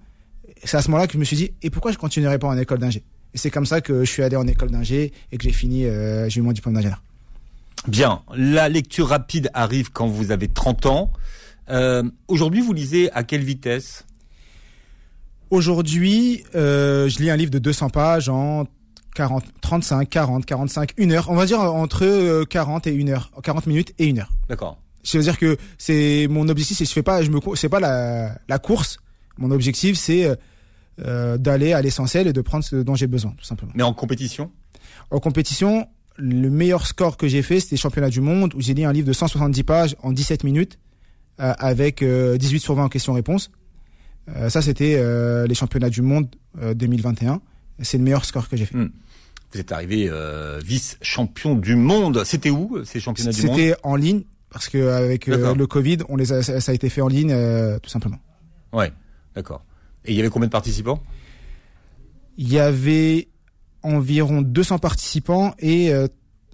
c'est 0.64 0.78
à 0.78 0.82
ce 0.82 0.90
moment-là 0.90 1.08
que 1.08 1.14
je 1.14 1.18
me 1.18 1.24
suis 1.24 1.38
dit, 1.38 1.52
et 1.62 1.70
pourquoi 1.70 1.92
je 1.92 1.98
continuerai 1.98 2.40
pas 2.40 2.48
en 2.48 2.58
école 2.58 2.80
d'ingé? 2.80 3.04
Et 3.34 3.38
c'est 3.38 3.50
comme 3.50 3.66
ça 3.66 3.82
que 3.82 4.04
je 4.04 4.10
suis 4.10 4.24
allé 4.24 4.36
en 4.36 4.48
école 4.48 4.72
d'ingé 4.72 5.14
et 5.32 5.38
que 5.38 5.44
j'ai 5.44 5.52
fini, 5.52 5.86
euh, 5.86 6.28
j'ai 6.30 6.40
eu 6.40 6.44
mon 6.44 6.52
diplôme 6.52 6.76
d'ingénieur. 6.76 7.02
Bien, 7.88 8.22
la 8.36 8.70
lecture 8.70 9.08
rapide 9.08 9.50
arrive 9.54 9.92
quand 9.92 10.08
vous 10.08 10.32
avez 10.32 10.48
30 10.48 10.86
ans. 10.86 11.12
Euh, 11.70 12.04
Aujourd'hui, 12.28 12.62
vous 12.62 12.74
lisez 12.74 13.12
à 13.14 13.24
quelle 13.24 13.44
vitesse? 13.44 14.06
Aujourd'hui, 15.50 16.44
euh, 16.56 17.10
je 17.10 17.20
lis 17.20 17.30
un 17.30 17.36
livre 17.36 17.52
de 17.52 17.60
200 17.60 17.90
pages 17.90 18.30
en 18.30 18.66
40, 19.16 19.44
35, 19.62 20.10
40, 20.10 20.46
45, 20.46 20.94
une 20.98 21.12
heure. 21.12 21.30
On 21.30 21.36
va 21.36 21.46
dire 21.46 21.60
entre 21.60 22.44
40 22.46 22.88
euh, 22.88 22.90
et 22.90 22.94
une 22.94 23.10
heure, 23.10 23.32
40 23.44 23.68
minutes 23.68 23.94
et 24.00 24.06
une 24.06 24.20
heure. 24.20 24.32
D'accord. 24.48 24.78
C'est-à-dire 25.04 25.38
que 25.38 25.58
c'est 25.78 26.28
mon 26.30 26.48
objectif, 26.50 26.78
c'est 26.78 26.86
je 26.86 26.92
fais 26.92 27.04
pas, 27.04 27.24
je 27.24 27.32
me, 27.32 27.40
c'est 27.56 27.70
pas 27.70 27.80
la, 27.80 28.38
la 28.48 28.60
course. 28.60 28.98
Mon 29.38 29.52
objectif, 29.52 29.98
c'est 29.98 30.38
euh, 31.00 31.38
d'aller 31.38 31.74
à 31.74 31.82
l'essentiel 31.82 32.28
et 32.28 32.34
de 32.34 32.42
prendre 32.42 32.64
ce 32.64 32.76
dont 32.76 32.96
j'ai 32.96 33.08
besoin, 33.08 33.32
tout 33.38 33.46
simplement. 33.46 33.72
Mais 33.76 33.84
en 33.84 33.94
compétition? 33.94 34.52
En 35.10 35.20
compétition, 35.20 35.88
le 36.18 36.50
meilleur 36.50 36.86
score 36.86 37.18
que 37.18 37.28
j'ai 37.28 37.42
fait, 37.42 37.60
c'était 37.60 37.78
championnat 37.78 38.10
du 38.10 38.22
monde 38.22 38.54
où 38.56 38.62
j'ai 38.62 38.74
lu 38.74 38.84
un 38.84 38.94
livre 38.94 39.08
de 39.08 39.14
170 39.14 39.64
pages 39.64 39.96
en 40.04 40.12
17 40.12 40.44
minutes 40.44 40.80
euh, 41.40 41.54
avec 41.58 42.04
18 42.04 42.60
sur 42.60 42.76
20 42.76 42.86
en 42.86 42.90
questions-réponses. 42.90 43.52
Euh, 44.30 44.50
ça, 44.50 44.62
c'était 44.62 44.96
euh, 44.98 45.48
les 45.48 45.56
championnats 45.56 45.90
du 45.90 46.02
monde 46.02 46.28
2021. 46.62 47.34
Euh, 47.34 47.38
C'est 47.82 47.98
le 47.98 48.04
meilleur 48.04 48.26
score 48.26 48.50
que 48.50 48.58
j'ai 48.58 48.66
fait. 48.66 48.78
Hmm. 48.78 48.92
Vous 49.54 49.60
êtes 49.60 49.72
arrivé 49.72 50.10
vice-champion 50.64 51.56
du 51.56 51.76
monde. 51.76 52.24
C'était 52.24 52.50
où 52.50 52.86
ces 52.86 53.02
championnats 53.02 53.32
du 53.32 53.46
monde? 53.46 53.58
C'était 53.58 53.76
en 53.84 53.98
ligne 53.98 54.24
parce 54.52 54.70
que 54.70 54.90
avec 54.90 55.28
le 55.28 55.66
Covid, 55.66 56.00
on 56.10 56.16
les 56.16 56.34
a, 56.34 56.44
ça 56.44 56.72
a 56.72 56.76
été 56.76 56.90
fait 56.90 57.02
en 57.02 57.08
ligne 57.08 57.36
tout 57.82 57.90
simplement. 57.90 58.20
Ouais, 58.74 58.92
d'accord. 59.36 59.64
Et 60.06 60.12
il 60.12 60.18
y 60.18 60.20
avait 60.20 60.30
combien 60.30 60.48
de 60.48 60.52
participants? 60.52 61.02
Il 62.38 62.52
y 62.52 62.60
avait 62.60 63.28
environ 63.84 64.42
200 64.42 64.80
participants 64.80 65.54
et 65.60 65.92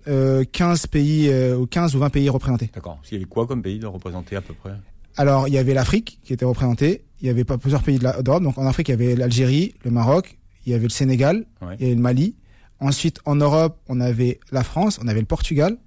15 0.06 0.88
pays, 0.88 1.32
15 1.70 1.96
ou 1.96 2.00
20 2.00 2.10
pays 2.10 2.30
représentés. 2.30 2.72
D'accord. 2.74 3.00
Il 3.10 3.14
y 3.14 3.18
avait 3.18 3.26
quoi 3.26 3.48
comme 3.48 3.62
pays 3.62 3.80
de 3.80 3.88
représentés 3.88 4.36
à 4.36 4.42
peu 4.42 4.54
près? 4.54 4.74
Alors, 5.18 5.48
il 5.48 5.54
y 5.54 5.58
avait 5.58 5.74
l'Afrique 5.74 6.20
qui 6.24 6.34
était 6.34 6.46
représentée. 6.46 7.04
Il 7.22 7.28
y 7.28 7.30
avait 7.32 7.44
pas 7.44 7.58
plusieurs 7.58 7.82
pays 7.82 7.98
d'Europe. 7.98 8.44
Donc, 8.44 8.58
en 8.60 8.68
Afrique, 8.68 8.90
il 8.90 8.92
y 8.92 8.94
avait 8.94 9.16
l'Algérie, 9.16 9.74
le 9.84 9.90
Maroc, 9.90 10.38
il 10.66 10.72
y 10.72 10.76
avait 10.76 10.84
le 10.84 10.90
Sénégal, 10.90 11.46
il 11.62 11.82
y 11.82 11.86
avait 11.86 11.96
le 11.96 12.02
Mali. 12.02 12.36
Ensuite, 12.80 13.20
en 13.26 13.36
Europe, 13.36 13.80
on 13.88 14.00
avait 14.00 14.40
la 14.52 14.64
France, 14.64 15.00
on 15.04 15.08
avait 15.08 15.22
le 15.22 15.26
Portugal, 15.26 15.78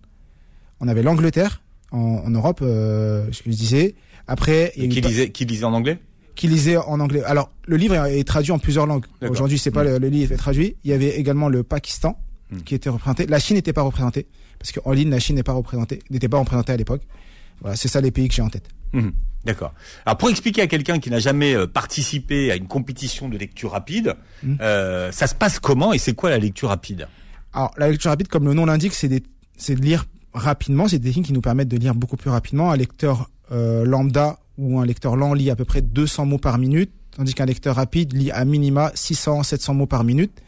on 0.81 0.88
avait 0.88 1.05
l'Angleterre. 1.05 1.62
En, 1.92 2.31
Europe, 2.31 2.61
euh, 2.62 3.26
ce 3.33 3.42
que 3.42 3.50
je 3.50 3.57
disais. 3.57 3.94
Après, 4.29 4.72
il 4.76 4.85
y 4.85 4.88
qui, 4.88 5.00
lisait, 5.00 5.31
qui 5.31 5.44
lisait 5.44 5.64
en 5.64 5.72
anglais? 5.72 5.98
Qui 6.37 6.46
lisait 6.46 6.76
en 6.76 7.00
anglais. 7.00 7.22
Alors, 7.24 7.50
le 7.66 7.76
livre 7.76 7.94
est 8.07 8.22
traduit 8.24 8.53
en 8.53 8.59
plusieurs 8.61 8.87
langues. 8.87 9.07
Aujourd'hui, 9.29 9.59
c'est 9.59 9.72
pas 9.72 9.83
mm. 9.83 9.96
le, 9.96 10.09
livre 10.09 10.33
est 10.33 10.37
traduit. 10.37 10.76
Il 10.85 10.90
y 10.90 10.94
avait 10.94 11.18
également 11.18 11.48
le 11.48 11.64
Pakistan 11.64 12.16
mm. 12.50 12.61
qui 12.61 12.76
était 12.76 12.90
représenté. 12.90 13.26
La 13.26 13.40
Chine 13.40 13.57
n'était 13.57 13.72
pas 13.72 13.83
représentée 13.83 14.26
parce 14.61 14.72
qu'en 14.72 14.92
ligne, 14.92 15.11
la 15.11 15.18
Chine 15.18 15.37
n'est 15.37 15.42
pas 15.42 15.53
représentée, 15.53 16.00
n'était 16.11 16.29
pas 16.29 16.38
représentée 16.38 16.72
à 16.72 16.76
l'époque 16.76 17.03
Voilà, 17.61 17.76
c'est 17.76 17.88
ça 17.88 18.00
les 18.00 18.11
pays 18.11 18.29
que 18.29 18.35
j'ai 18.35 18.42
en 18.42 18.50
tête. 18.50 18.68
Mmh. 18.92 19.09
D'accord. 19.44 19.72
Alors 20.05 20.18
pour 20.18 20.29
expliquer 20.29 20.61
à 20.62 20.66
quelqu'un 20.66 20.98
qui 20.98 21.11
n'a 21.11 21.18
jamais 21.18 21.55
euh, 21.55 21.66
participé 21.66 22.53
à 22.53 22.57
une 22.57 22.66
compétition 22.66 23.29
de 23.29 23.38
lecture 23.38 23.70
rapide, 23.70 24.16
euh, 24.61 25.11
ça 25.12 25.26
se 25.26 25.35
passe 25.35 25.59
comment 25.59 25.94
et 25.94 25.98
c'est 25.98 26.12
quoi 26.12 26.29
la 26.29 26.38
lecture 26.38 26.68
rapide? 26.68 27.09
Alors 27.55 27.72
la 27.79 27.88
lecture 27.88 28.11
rapide, 28.11 28.29
comme 28.29 28.44
le 28.44 28.53
nom 28.53 28.66
l'indique, 28.66 28.92
c'est 28.92 29.09
de 29.09 29.81
lire 29.81 30.05
rapidement. 30.33 30.88
C'est 30.88 30.99
des 30.99 31.09
techniques 31.09 31.27
qui 31.27 31.33
nous 31.33 31.40
permettent 31.40 31.69
de 31.69 31.77
lire 31.77 31.95
beaucoup 31.95 32.16
plus 32.16 32.31
rapidement. 32.31 32.71
Un 32.71 32.77
lecteur 32.77 33.31
euh, 33.53 33.85
lambda 33.85 34.38
ou 34.59 34.79
un 34.79 34.87
lecteur 34.87 35.16
lent 35.16 35.35
lit 35.35 35.51
à 35.51 35.57
peu 35.57 35.64
près 35.64 35.83
200 35.83 36.27
mots 36.27 36.38
par 36.38 36.59
minute, 36.59 36.93
tandis 37.16 37.35
qu'un 37.35 37.47
lecteur 37.47 37.77
rapide 37.77 38.12
lit 38.12 38.31
à 38.31 38.45
minima 38.45 38.90
600-700 38.95 39.75
mots 39.75 39.87
par 39.87 40.05
minute. 40.05 40.43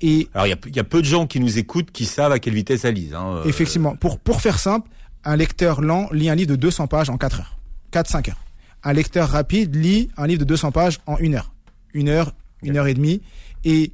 Et 0.00 0.28
alors 0.32 0.46
il 0.46 0.50
y 0.50 0.52
a, 0.52 0.58
y 0.76 0.78
a, 0.78 0.84
peu 0.84 1.00
de 1.00 1.06
gens 1.06 1.26
qui 1.26 1.40
nous 1.40 1.58
écoutent 1.58 1.90
qui 1.90 2.04
savent 2.04 2.30
à 2.30 2.38
quelle 2.38 2.54
vitesse 2.54 2.84
elle 2.84 2.94
lise. 2.94 3.14
Hein, 3.14 3.38
euh. 3.38 3.44
Effectivement. 3.44 3.96
Pour 3.96 4.20
pour 4.20 4.40
faire 4.40 4.58
simple, 4.58 4.88
un 5.24 5.36
lecteur 5.36 5.80
lent 5.80 6.08
lit 6.12 6.30
un 6.30 6.36
livre 6.36 6.50
de 6.50 6.56
200 6.56 6.86
pages 6.86 7.10
en 7.10 7.18
4 7.18 7.40
heures, 7.40 7.58
4-5 7.92 8.30
heures. 8.30 8.44
Un 8.84 8.92
lecteur 8.92 9.28
rapide 9.28 9.74
lit 9.74 10.08
un 10.16 10.28
livre 10.28 10.40
de 10.40 10.44
200 10.44 10.70
pages 10.70 11.00
en 11.06 11.18
une 11.18 11.34
heure, 11.34 11.52
une 11.94 12.08
heure, 12.08 12.32
une 12.62 12.76
heure 12.76 12.86
et 12.86 12.94
demie. 12.94 13.20
Et 13.64 13.92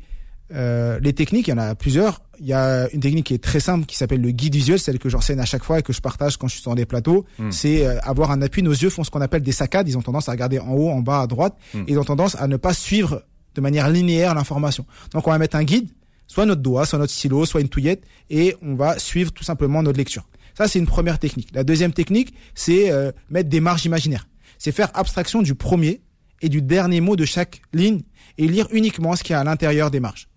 euh, 0.53 0.99
les 1.01 1.13
techniques, 1.15 1.49
il 1.49 1.51
y 1.51 1.55
en 1.55 1.59
a 1.59 1.75
plusieurs. 1.75 2.21
Il 2.41 2.47
y 2.47 2.53
a 2.53 2.89
une 2.93 3.01
technique 3.01 3.27
qui 3.27 3.35
est 3.35 3.43
très 3.43 3.61
simple 3.61 3.87
qui 3.87 3.97
s'appelle 3.97 4.21
le 4.21 4.31
guide 4.31 4.55
visuel, 4.55 4.79
celle 4.79 4.99
que 4.99 5.09
j'enseigne 5.09 5.41
à 5.41 5.45
chaque 5.45 5.65
fois 5.65 5.79
et 5.79 5.83
que 5.83 5.93
je 5.93 6.01
partage 6.01 6.37
quand 6.37 6.49
je 6.49 6.55
suis 6.55 6.63
sur 6.63 6.75
des 6.75 6.87
plateaux. 6.87 7.25
Hmm. 7.39 7.51
C'est 7.51 7.87
euh, 7.87 7.99
avoir 8.03 8.31
un 8.31 8.43
appui. 8.43 8.63
Nos 8.63 8.73
yeux 8.73 8.91
font 8.91 9.05
ce 9.05 9.11
qu'on 9.11 9.21
appelle 9.21 9.43
des 9.43 9.53
saccades. 9.53 9.89
Ils 9.89 9.99
ont 9.99 10.03
tendance 10.03 10.29
à 10.29 10.33
regarder 10.33 10.59
en 10.59 10.73
haut, 10.73 10.91
en 10.91 11.01
bas, 11.01 11.21
à 11.21 11.27
droite. 11.27 11.57
Hmm. 11.73 11.83
Et 11.87 11.93
ils 11.93 11.99
ont 11.99 12.05
tendance 12.05 12.37
à 12.37 12.47
ne 12.47 12.57
pas 12.57 12.75
suivre 12.75 13.23
de 13.55 13.61
manière 13.61 13.89
linéaire 13.89 14.35
l'information. 14.35 14.85
Donc 15.13 15.27
on 15.27 15.31
va 15.31 15.39
mettre 15.39 15.57
un 15.57 15.65
guide, 15.65 15.89
soit 16.27 16.47
notre 16.47 16.63
doigt, 16.63 16.87
soit 16.87 16.99
notre 16.99 17.13
stylo, 17.13 17.47
soit 17.47 17.61
une 17.61 17.69
touillette, 17.69 18.05
et 18.31 18.57
on 18.63 18.75
va 18.75 18.99
suivre 18.99 19.33
tout 19.33 19.45
simplement 19.45 19.83
notre 19.83 19.99
lecture. 19.99 20.27
Ça, 20.57 20.69
c'est 20.69 20.79
une 20.79 20.87
première 20.87 21.19
technique. 21.19 21.49
La 21.53 21.65
deuxième 21.65 21.93
technique, 21.93 22.35
c'est 22.55 22.91
euh, 22.91 23.11
mettre 23.29 23.49
des 23.49 23.61
marges 23.61 23.85
imaginaires. 23.85 24.29
C'est 24.59 24.73
faire 24.73 24.91
abstraction 24.95 25.43
du 25.43 25.55
premier 25.55 26.01
et 26.43 26.49
du 26.49 26.63
dernier 26.63 27.01
mot 27.01 27.17
de 27.17 27.25
chaque 27.25 27.63
ligne 27.73 28.03
et 28.39 28.47
lire 28.47 28.67
uniquement 28.71 29.17
ce 29.17 29.23
qu'il 29.23 29.33
y 29.33 29.37
a 29.37 29.41
à 29.41 29.45
l'intérieur 29.45 29.91
des 29.91 30.01
marges. 30.01 30.29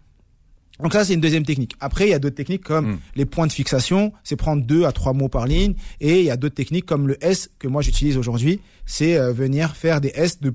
Donc 0.79 0.93
ça, 0.93 1.03
c'est 1.03 1.13
une 1.13 1.21
deuxième 1.21 1.45
technique. 1.45 1.75
Après, 1.79 2.07
il 2.07 2.11
y 2.11 2.13
a 2.13 2.19
d'autres 2.19 2.35
techniques 2.35 2.63
comme 2.63 2.93
hmm. 2.93 2.99
les 3.15 3.25
points 3.25 3.47
de 3.47 3.51
fixation, 3.51 4.13
c'est 4.23 4.35
prendre 4.35 4.63
deux 4.63 4.85
à 4.85 4.91
trois 4.91 5.13
mots 5.13 5.29
par 5.29 5.47
ligne. 5.47 5.73
Et 5.99 6.19
il 6.19 6.25
y 6.25 6.31
a 6.31 6.37
d'autres 6.37 6.55
techniques 6.55 6.85
comme 6.85 7.07
le 7.07 7.23
S 7.23 7.49
que 7.59 7.67
moi 7.67 7.81
j'utilise 7.81 8.17
aujourd'hui, 8.17 8.61
c'est 8.85 9.17
euh, 9.17 9.31
venir 9.31 9.75
faire 9.75 10.01
des 10.01 10.11
S 10.13 10.39
de, 10.39 10.53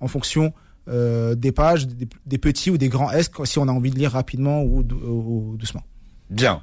en 0.00 0.08
fonction 0.08 0.52
euh, 0.88 1.34
des 1.34 1.50
pages, 1.50 1.86
des, 1.88 2.38
petits 2.38 2.70
ou 2.70 2.78
des 2.78 2.88
grands 2.88 3.10
S 3.10 3.30
si 3.44 3.58
on 3.58 3.68
a 3.68 3.72
envie 3.72 3.90
de 3.90 3.96
lire 3.98 4.12
rapidement 4.12 4.62
ou 4.62 5.56
doucement. 5.58 5.82
Bien. 6.30 6.62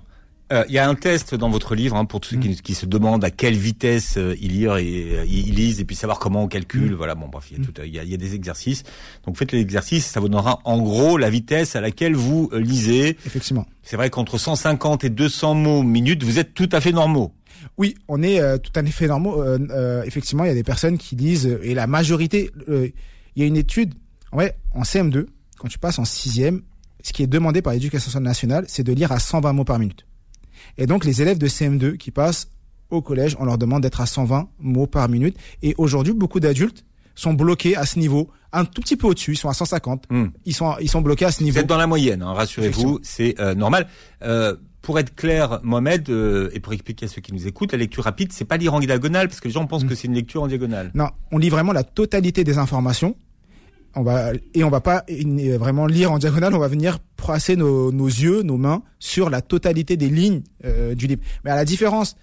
Euh, 0.51 0.65
il 0.67 0.75
y 0.75 0.79
a 0.79 0.87
un 0.87 0.95
test 0.95 1.33
dans 1.33 1.49
votre 1.49 1.75
livre 1.75 1.95
hein, 1.95 2.05
pour 2.05 2.19
tous 2.19 2.31
ceux 2.31 2.37
qui, 2.37 2.55
qui, 2.57 2.73
se 2.73 2.85
demandent 2.85 3.23
à 3.23 3.31
quelle 3.31 3.55
vitesse 3.55 4.15
euh, 4.17 4.35
ils 4.41 4.51
lisent 4.51 4.65
et 4.79 5.17
euh, 5.17 5.25
ils 5.25 5.55
lisent 5.55 5.79
et 5.79 5.85
puis 5.85 5.95
savoir 5.95 6.19
comment 6.19 6.43
on 6.43 6.47
calcule. 6.47 6.91
Mm. 6.91 6.95
Voilà, 6.95 7.15
bon 7.15 7.29
bref, 7.29 7.45
il 7.51 7.57
y, 7.57 7.59
a 7.59 7.63
mm. 7.63 7.65
tout, 7.65 7.81
il, 7.85 7.95
y 7.95 7.99
a, 7.99 8.03
y 8.03 8.13
a 8.13 8.17
des 8.17 8.35
exercices. 8.35 8.83
Donc 9.25 9.37
faites 9.37 9.53
l'exercice, 9.53 10.05
ça 10.05 10.19
vous 10.19 10.27
donnera 10.27 10.59
en 10.65 10.81
gros 10.81 11.17
la 11.17 11.29
vitesse 11.29 11.75
à 11.77 11.81
laquelle 11.81 12.15
vous 12.15 12.49
lisez. 12.53 13.17
Effectivement. 13.25 13.65
C'est 13.81 13.95
vrai 13.95 14.09
qu'entre 14.09 14.37
150 14.37 15.05
et 15.05 15.09
200 15.09 15.55
mots 15.55 15.83
minute, 15.83 16.23
vous 16.23 16.37
êtes 16.37 16.53
tout 16.53 16.69
à 16.73 16.81
fait 16.81 16.91
normaux. 16.91 17.31
Oui, 17.77 17.95
on 18.09 18.21
est 18.21 18.41
tout 18.59 18.71
à 18.75 18.83
fait 18.83 19.07
normaux. 19.07 19.43
effectivement, 20.03 20.43
il 20.43 20.47
y 20.47 20.51
a 20.51 20.55
des 20.55 20.63
personnes 20.63 20.97
qui 20.97 21.15
lisent 21.15 21.59
et 21.63 21.73
la 21.73 21.87
majorité. 21.87 22.51
il 22.67 22.91
y 23.37 23.43
a 23.43 23.45
une 23.45 23.57
étude. 23.57 23.93
Ouais, 24.33 24.55
en 24.73 24.81
CM2, 24.81 25.27
quand 25.57 25.67
tu 25.67 25.79
passes 25.79 25.99
en 25.99 26.05
sixième, 26.05 26.61
ce 27.03 27.13
qui 27.13 27.23
est 27.23 27.27
demandé 27.27 27.61
par 27.61 27.73
l'éducation 27.73 28.19
nationale, 28.19 28.65
c'est 28.67 28.83
de 28.83 28.93
lire 28.93 29.11
à 29.11 29.19
120 29.19 29.53
mots 29.53 29.63
par 29.63 29.79
minute. 29.79 30.05
Et 30.77 30.85
donc 30.85 31.05
les 31.05 31.21
élèves 31.21 31.37
de 31.37 31.47
CM2 31.47 31.97
qui 31.97 32.11
passent 32.11 32.49
au 32.89 33.01
collège, 33.01 33.35
on 33.39 33.45
leur 33.45 33.57
demande 33.57 33.83
d'être 33.83 34.01
à 34.01 34.05
120 34.05 34.49
mots 34.59 34.87
par 34.87 35.07
minute. 35.09 35.37
Et 35.61 35.73
aujourd'hui, 35.77 36.13
beaucoup 36.13 36.39
d'adultes 36.39 36.83
sont 37.15 37.33
bloqués 37.33 37.75
à 37.75 37.85
ce 37.85 37.99
niveau, 37.99 38.29
un 38.53 38.65
tout 38.65 38.81
petit 38.81 38.95
peu 38.95 39.07
au-dessus, 39.07 39.33
ils 39.33 39.37
sont 39.37 39.49
à 39.49 39.53
150. 39.53 40.05
Hmm. 40.09 40.27
Ils 40.45 40.53
sont 40.53 40.75
ils 40.79 40.89
sont 40.89 41.01
bloqués 41.01 41.25
à 41.25 41.31
ce 41.31 41.43
niveau. 41.43 41.55
Vous 41.55 41.61
êtes 41.61 41.67
dans 41.67 41.77
la 41.77 41.87
moyenne, 41.87 42.21
hein, 42.21 42.33
rassurez-vous, 42.33 42.99
c'est 43.03 43.39
euh, 43.39 43.55
normal. 43.55 43.87
Euh, 44.23 44.55
pour 44.81 44.97
être 44.97 45.13
clair, 45.15 45.59
Mohamed, 45.61 46.09
euh, 46.09 46.49
et 46.53 46.59
pour 46.59 46.73
expliquer 46.73 47.05
à 47.05 47.07
ceux 47.07 47.21
qui 47.21 47.33
nous 47.33 47.47
écoutent, 47.47 47.71
la 47.71 47.77
lecture 47.77 48.03
rapide, 48.03 48.31
c'est 48.33 48.45
pas 48.45 48.57
lire 48.57 48.73
en 48.73 48.79
diagonale, 48.79 49.27
parce 49.27 49.39
que 49.39 49.47
les 49.47 49.53
gens 49.53 49.67
pensent 49.67 49.83
hmm. 49.83 49.89
que 49.89 49.95
c'est 49.95 50.07
une 50.07 50.15
lecture 50.15 50.41
en 50.41 50.47
diagonale. 50.47 50.91
Non, 50.95 51.09
on 51.31 51.37
lit 51.37 51.49
vraiment 51.49 51.71
la 51.73 51.83
totalité 51.83 52.43
des 52.43 52.57
informations 52.57 53.15
on 53.95 54.03
va 54.03 54.31
et 54.53 54.63
on 54.63 54.69
va 54.69 54.81
pas 54.81 55.05
vraiment 55.59 55.85
lire 55.85 56.11
en 56.11 56.19
diagonale, 56.19 56.53
on 56.53 56.59
va 56.59 56.67
venir 56.67 56.99
passer 57.17 57.55
nos, 57.55 57.91
nos 57.91 58.07
yeux, 58.07 58.41
nos 58.41 58.57
mains 58.57 58.83
sur 58.99 59.29
la 59.29 59.41
totalité 59.41 59.97
des 59.97 60.09
lignes 60.09 60.41
euh, 60.65 60.95
du 60.95 61.07
livre. 61.07 61.21
Mais 61.43 61.51
à 61.51 61.55
la 61.55 61.65
différence, 61.65 62.15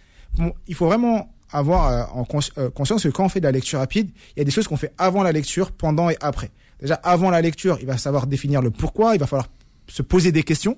il 0.66 0.74
faut 0.74 0.87
vraiment 0.87 1.35
avoir 1.50 1.88
euh, 1.88 2.02
en 2.12 2.26
euh, 2.59 2.70
conscience 2.70 3.02
que 3.02 3.09
quand 3.09 3.24
on 3.24 3.28
fait 3.28 3.40
de 3.40 3.46
la 3.46 3.52
lecture 3.52 3.78
rapide, 3.78 4.11
il 4.37 4.40
y 4.40 4.42
a 4.42 4.44
des 4.44 4.50
choses 4.50 4.68
qu'on 4.68 4.76
fait 4.76 4.92
avant 4.98 5.22
la 5.22 5.33
lecture, 5.33 5.72
pendant 5.72 6.11
et 6.11 6.16
après. 6.20 6.50
Déjà 6.81 6.94
avant 6.94 7.31
la 7.31 7.40
lecture, 7.40 7.78
il 7.81 7.87
va 7.87 7.96
savoir 7.96 8.26
définir 8.26 8.62
le 8.62 8.70
pourquoi, 8.70 9.14
il 9.14 9.18
va 9.18 9.26
falloir 9.26 9.48
se 9.88 10.02
poser 10.02 10.33
des 10.33 10.42
questions. 10.42 10.76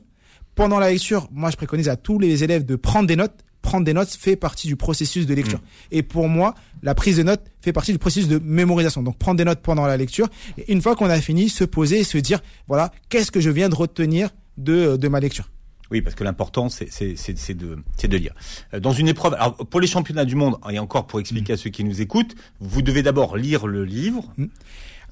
Pendant 0.54 0.78
la 0.78 0.90
lecture, 0.90 1.28
moi 1.32 1.50
je 1.50 1.56
préconise 1.56 1.88
à 1.88 1.96
tous 1.96 2.18
les 2.18 2.44
élèves 2.44 2.64
de 2.64 2.76
prendre 2.76 3.06
des 3.06 3.16
notes 3.16 3.44
prendre 3.62 3.84
des 3.84 3.92
notes 3.92 4.10
fait 4.10 4.36
partie 4.36 4.66
du 4.66 4.76
processus 4.76 5.26
de 5.26 5.34
lecture. 5.34 5.58
Mm. 5.58 5.62
Et 5.92 6.02
pour 6.02 6.28
moi, 6.28 6.54
la 6.82 6.94
prise 6.94 7.16
de 7.16 7.22
notes 7.22 7.42
fait 7.60 7.72
partie 7.72 7.92
du 7.92 7.98
processus 7.98 8.28
de 8.28 8.38
mémorisation. 8.38 9.02
Donc 9.02 9.18
prendre 9.18 9.38
des 9.38 9.44
notes 9.44 9.60
pendant 9.60 9.86
la 9.86 9.96
lecture. 9.96 10.28
Et 10.58 10.72
une 10.72 10.80
fois 10.80 10.96
qu'on 10.96 11.10
a 11.10 11.20
fini, 11.20 11.48
se 11.48 11.64
poser 11.64 12.00
et 12.00 12.04
se 12.04 12.18
dire, 12.18 12.40
voilà, 12.68 12.92
qu'est-ce 13.08 13.30
que 13.30 13.40
je 13.40 13.50
viens 13.50 13.68
de 13.68 13.74
retenir 13.74 14.30
de, 14.56 14.96
de 14.96 15.08
ma 15.08 15.20
lecture? 15.20 15.48
Oui, 15.90 16.02
parce 16.02 16.14
que 16.14 16.22
l'important, 16.22 16.68
c'est 16.68 16.86
de, 17.54 17.78
de 18.02 18.16
lire. 18.16 18.34
Euh, 18.74 18.80
dans 18.80 18.92
une 18.92 19.08
épreuve, 19.08 19.34
alors 19.34 19.56
pour 19.56 19.80
les 19.80 19.88
championnats 19.88 20.24
du 20.24 20.36
monde, 20.36 20.56
et 20.70 20.78
encore 20.78 21.06
pour 21.06 21.18
expliquer 21.18 21.54
à 21.54 21.56
ceux 21.56 21.70
qui 21.70 21.82
nous 21.82 22.00
écoutent, 22.00 22.34
vous 22.60 22.82
devez 22.82 23.02
d'abord 23.02 23.36
lire 23.36 23.66
le 23.66 23.84
livre. 23.84 24.32
Mm. 24.36 24.46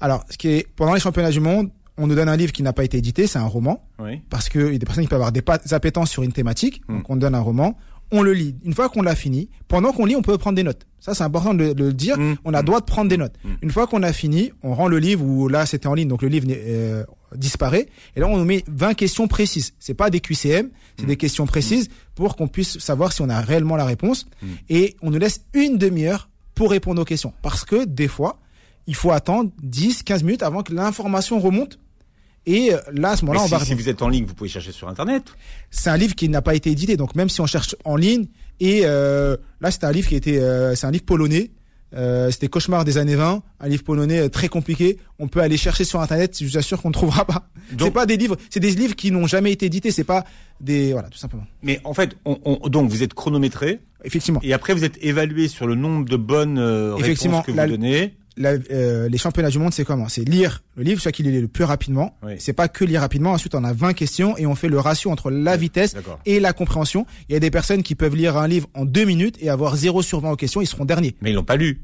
Alors, 0.01 0.23
ce 0.29 0.37
qui 0.37 0.47
est 0.47 0.67
pendant 0.75 0.93
les 0.93 1.01
championnats 1.01 1.31
du 1.31 1.41
monde, 1.41 1.69
on 1.97 2.07
nous 2.07 2.15
donne 2.15 2.29
un 2.29 2.37
livre 2.37 2.53
qui 2.53 2.63
n'a 2.63 2.71
pas 2.71 2.85
été 2.85 2.97
édité, 2.97 3.27
c'est 3.27 3.39
un 3.39 3.45
roman, 3.45 3.83
oui. 3.99 4.21
parce 4.29 4.47
qu'il 4.47 4.71
y 4.71 4.75
a 4.75 4.77
des 4.77 4.85
personnes 4.85 5.03
qui 5.03 5.09
peuvent 5.09 5.21
avoir 5.21 5.33
des 5.33 5.73
appétences 5.73 6.09
sur 6.09 6.23
une 6.23 6.31
thématique, 6.31 6.81
mm. 6.87 6.97
donc 6.97 7.09
on 7.09 7.17
donne 7.17 7.35
un 7.35 7.41
roman 7.41 7.77
on 8.11 8.21
le 8.21 8.33
lit. 8.33 8.55
Une 8.63 8.73
fois 8.73 8.89
qu'on 8.89 9.01
l'a 9.01 9.15
fini, 9.15 9.49
pendant 9.67 9.91
qu'on 9.91 10.05
lit, 10.05 10.15
on 10.15 10.21
peut 10.21 10.37
prendre 10.37 10.55
des 10.55 10.63
notes. 10.63 10.85
Ça, 10.99 11.13
c'est 11.13 11.23
important 11.23 11.53
de, 11.53 11.73
le 11.77 11.93
dire. 11.93 12.17
Mmh. 12.17 12.35
On 12.43 12.53
a 12.53 12.61
droit 12.61 12.79
de 12.79 12.85
prendre 12.85 13.09
des 13.09 13.17
notes. 13.17 13.35
Mmh. 13.43 13.49
Une 13.61 13.71
fois 13.71 13.87
qu'on 13.87 14.03
a 14.03 14.11
fini, 14.11 14.51
on 14.63 14.73
rend 14.73 14.87
le 14.87 14.99
livre, 14.99 15.23
ou 15.23 15.47
là, 15.47 15.65
c'était 15.65 15.87
en 15.87 15.93
ligne, 15.93 16.07
donc 16.07 16.21
le 16.21 16.27
livre 16.27 16.47
euh, 16.49 17.03
disparaît. 17.35 17.87
Et 18.15 18.19
là, 18.19 18.27
on 18.27 18.37
nous 18.37 18.45
met 18.45 18.63
20 18.67 18.95
questions 18.95 19.27
précises. 19.27 19.73
C'est 19.79 19.93
pas 19.93 20.09
des 20.09 20.19
QCM, 20.19 20.69
c'est 20.97 21.03
mmh. 21.03 21.07
des 21.07 21.17
questions 21.17 21.45
précises 21.45 21.89
pour 22.15 22.35
qu'on 22.35 22.47
puisse 22.47 22.79
savoir 22.79 23.13
si 23.13 23.21
on 23.21 23.29
a 23.29 23.39
réellement 23.39 23.75
la 23.75 23.85
réponse. 23.85 24.25
Et 24.69 24.95
on 25.01 25.11
nous 25.11 25.19
laisse 25.19 25.45
une 25.53 25.77
demi-heure 25.77 26.29
pour 26.55 26.71
répondre 26.71 27.01
aux 27.01 27.05
questions. 27.05 27.33
Parce 27.41 27.63
que, 27.63 27.85
des 27.85 28.07
fois, 28.07 28.39
il 28.87 28.95
faut 28.95 29.11
attendre 29.11 29.51
10, 29.61 30.03
15 30.03 30.23
minutes 30.23 30.43
avant 30.43 30.63
que 30.63 30.73
l'information 30.73 31.39
remonte 31.39 31.79
et 32.45 32.73
euh, 32.73 32.77
là, 32.93 33.11
à 33.11 33.17
ce 33.17 33.25
moment-là, 33.25 33.43
on 33.43 33.47
si, 33.47 33.51
va. 33.51 33.59
Si 33.59 33.73
vous 33.73 33.89
êtes 33.89 34.01
en 34.01 34.09
ligne, 34.09 34.25
vous 34.25 34.33
pouvez 34.33 34.49
chercher 34.49 34.71
sur 34.71 34.87
Internet. 34.87 35.23
C'est 35.69 35.89
un 35.89 35.97
livre 35.97 36.15
qui 36.15 36.29
n'a 36.29 36.41
pas 36.41 36.55
été 36.55 36.71
édité, 36.71 36.97
donc 36.97 37.15
même 37.15 37.29
si 37.29 37.41
on 37.41 37.45
cherche 37.45 37.75
en 37.85 37.95
ligne, 37.95 38.27
et 38.59 38.81
euh, 38.83 39.37
là, 39.61 39.71
c'est 39.71 39.83
un 39.83 39.91
livre 39.91 40.07
qui 40.07 40.15
était, 40.15 40.39
euh, 40.39 40.75
c'est 40.75 40.87
un 40.87 40.91
livre 40.91 41.05
polonais. 41.05 41.51
Euh, 41.95 42.29
c'était 42.29 42.49
Cauchemar 42.49 42.85
des 42.85 42.99
années 42.99 43.15
20, 43.15 43.41
un 43.59 43.67
livre 43.67 43.83
polonais 43.83 44.29
très 44.29 44.47
compliqué. 44.47 44.97
On 45.17 45.27
peut 45.27 45.41
aller 45.41 45.57
chercher 45.57 45.83
sur 45.83 45.99
internet, 46.01 46.37
je 46.39 46.45
vous 46.45 46.57
assure 46.57 46.81
qu'on 46.81 46.89
ne 46.89 46.93
trouvera 46.93 47.25
pas. 47.25 47.49
C'est 47.79 47.91
pas 47.91 48.05
des 48.05 48.17
livres, 48.17 48.37
c'est 48.51 48.59
des 48.59 48.71
livres 48.71 48.95
qui 48.95 49.09
n'ont 49.09 49.25
jamais 49.25 49.51
été 49.51 49.65
édités, 49.65 49.89
c'est 49.89 50.03
pas 50.03 50.23
des 50.61 50.91
voilà, 50.93 51.09
tout 51.09 51.17
simplement. 51.17 51.45
Mais 51.63 51.81
en 51.83 51.95
fait, 51.95 52.15
on, 52.25 52.37
on, 52.45 52.69
donc 52.69 52.91
vous 52.91 53.01
êtes 53.01 53.15
chronométré. 53.15 53.79
Effectivement. 54.03 54.39
Et 54.43 54.53
après 54.53 54.73
vous 54.73 54.83
êtes 54.83 55.03
évalué 55.03 55.47
sur 55.47 55.65
le 55.65 55.75
nombre 55.75 56.07
de 56.07 56.15
bonnes 56.15 56.59
réponses 56.59 57.43
que 57.43 57.51
vous 57.51 57.67
donnez 57.67 58.15
euh, 58.39 59.09
les 59.09 59.17
championnats 59.17 59.49
du 59.49 59.59
monde, 59.59 59.73
c'est 59.73 59.83
comment? 59.83 60.07
C'est 60.07 60.23
lire 60.23 60.63
le 60.75 60.83
livre, 60.83 61.01
soit 61.01 61.11
qu'il 61.11 61.27
est 61.27 61.41
le 61.41 61.47
plus 61.47 61.65
rapidement. 61.65 62.15
C'est 62.37 62.53
pas 62.53 62.67
que 62.67 62.85
lire 62.85 63.01
rapidement. 63.01 63.31
Ensuite, 63.31 63.55
on 63.55 63.63
a 63.63 63.73
20 63.73 63.93
questions 63.93 64.37
et 64.37 64.45
on 64.45 64.55
fait 64.55 64.69
le 64.69 64.79
ratio 64.79 65.11
entre 65.11 65.29
la 65.29 65.57
vitesse 65.57 65.95
et 66.25 66.39
la 66.39 66.53
compréhension. 66.53 67.05
Il 67.27 67.33
y 67.33 67.35
a 67.35 67.39
des 67.39 67.51
personnes 67.51 67.83
qui 67.83 67.95
peuvent 67.95 68.15
lire 68.15 68.37
un 68.37 68.47
livre 68.47 68.69
en 68.73 68.85
deux 68.85 69.05
minutes 69.05 69.37
et 69.41 69.49
avoir 69.49 69.75
0 69.75 70.01
sur 70.01 70.21
20 70.21 70.31
aux 70.31 70.35
questions. 70.35 70.61
Ils 70.61 70.67
seront 70.67 70.85
derniers. 70.85 71.15
Mais 71.21 71.31
ils 71.31 71.33
l'ont 71.33 71.43
pas 71.43 71.57
lu. 71.57 71.81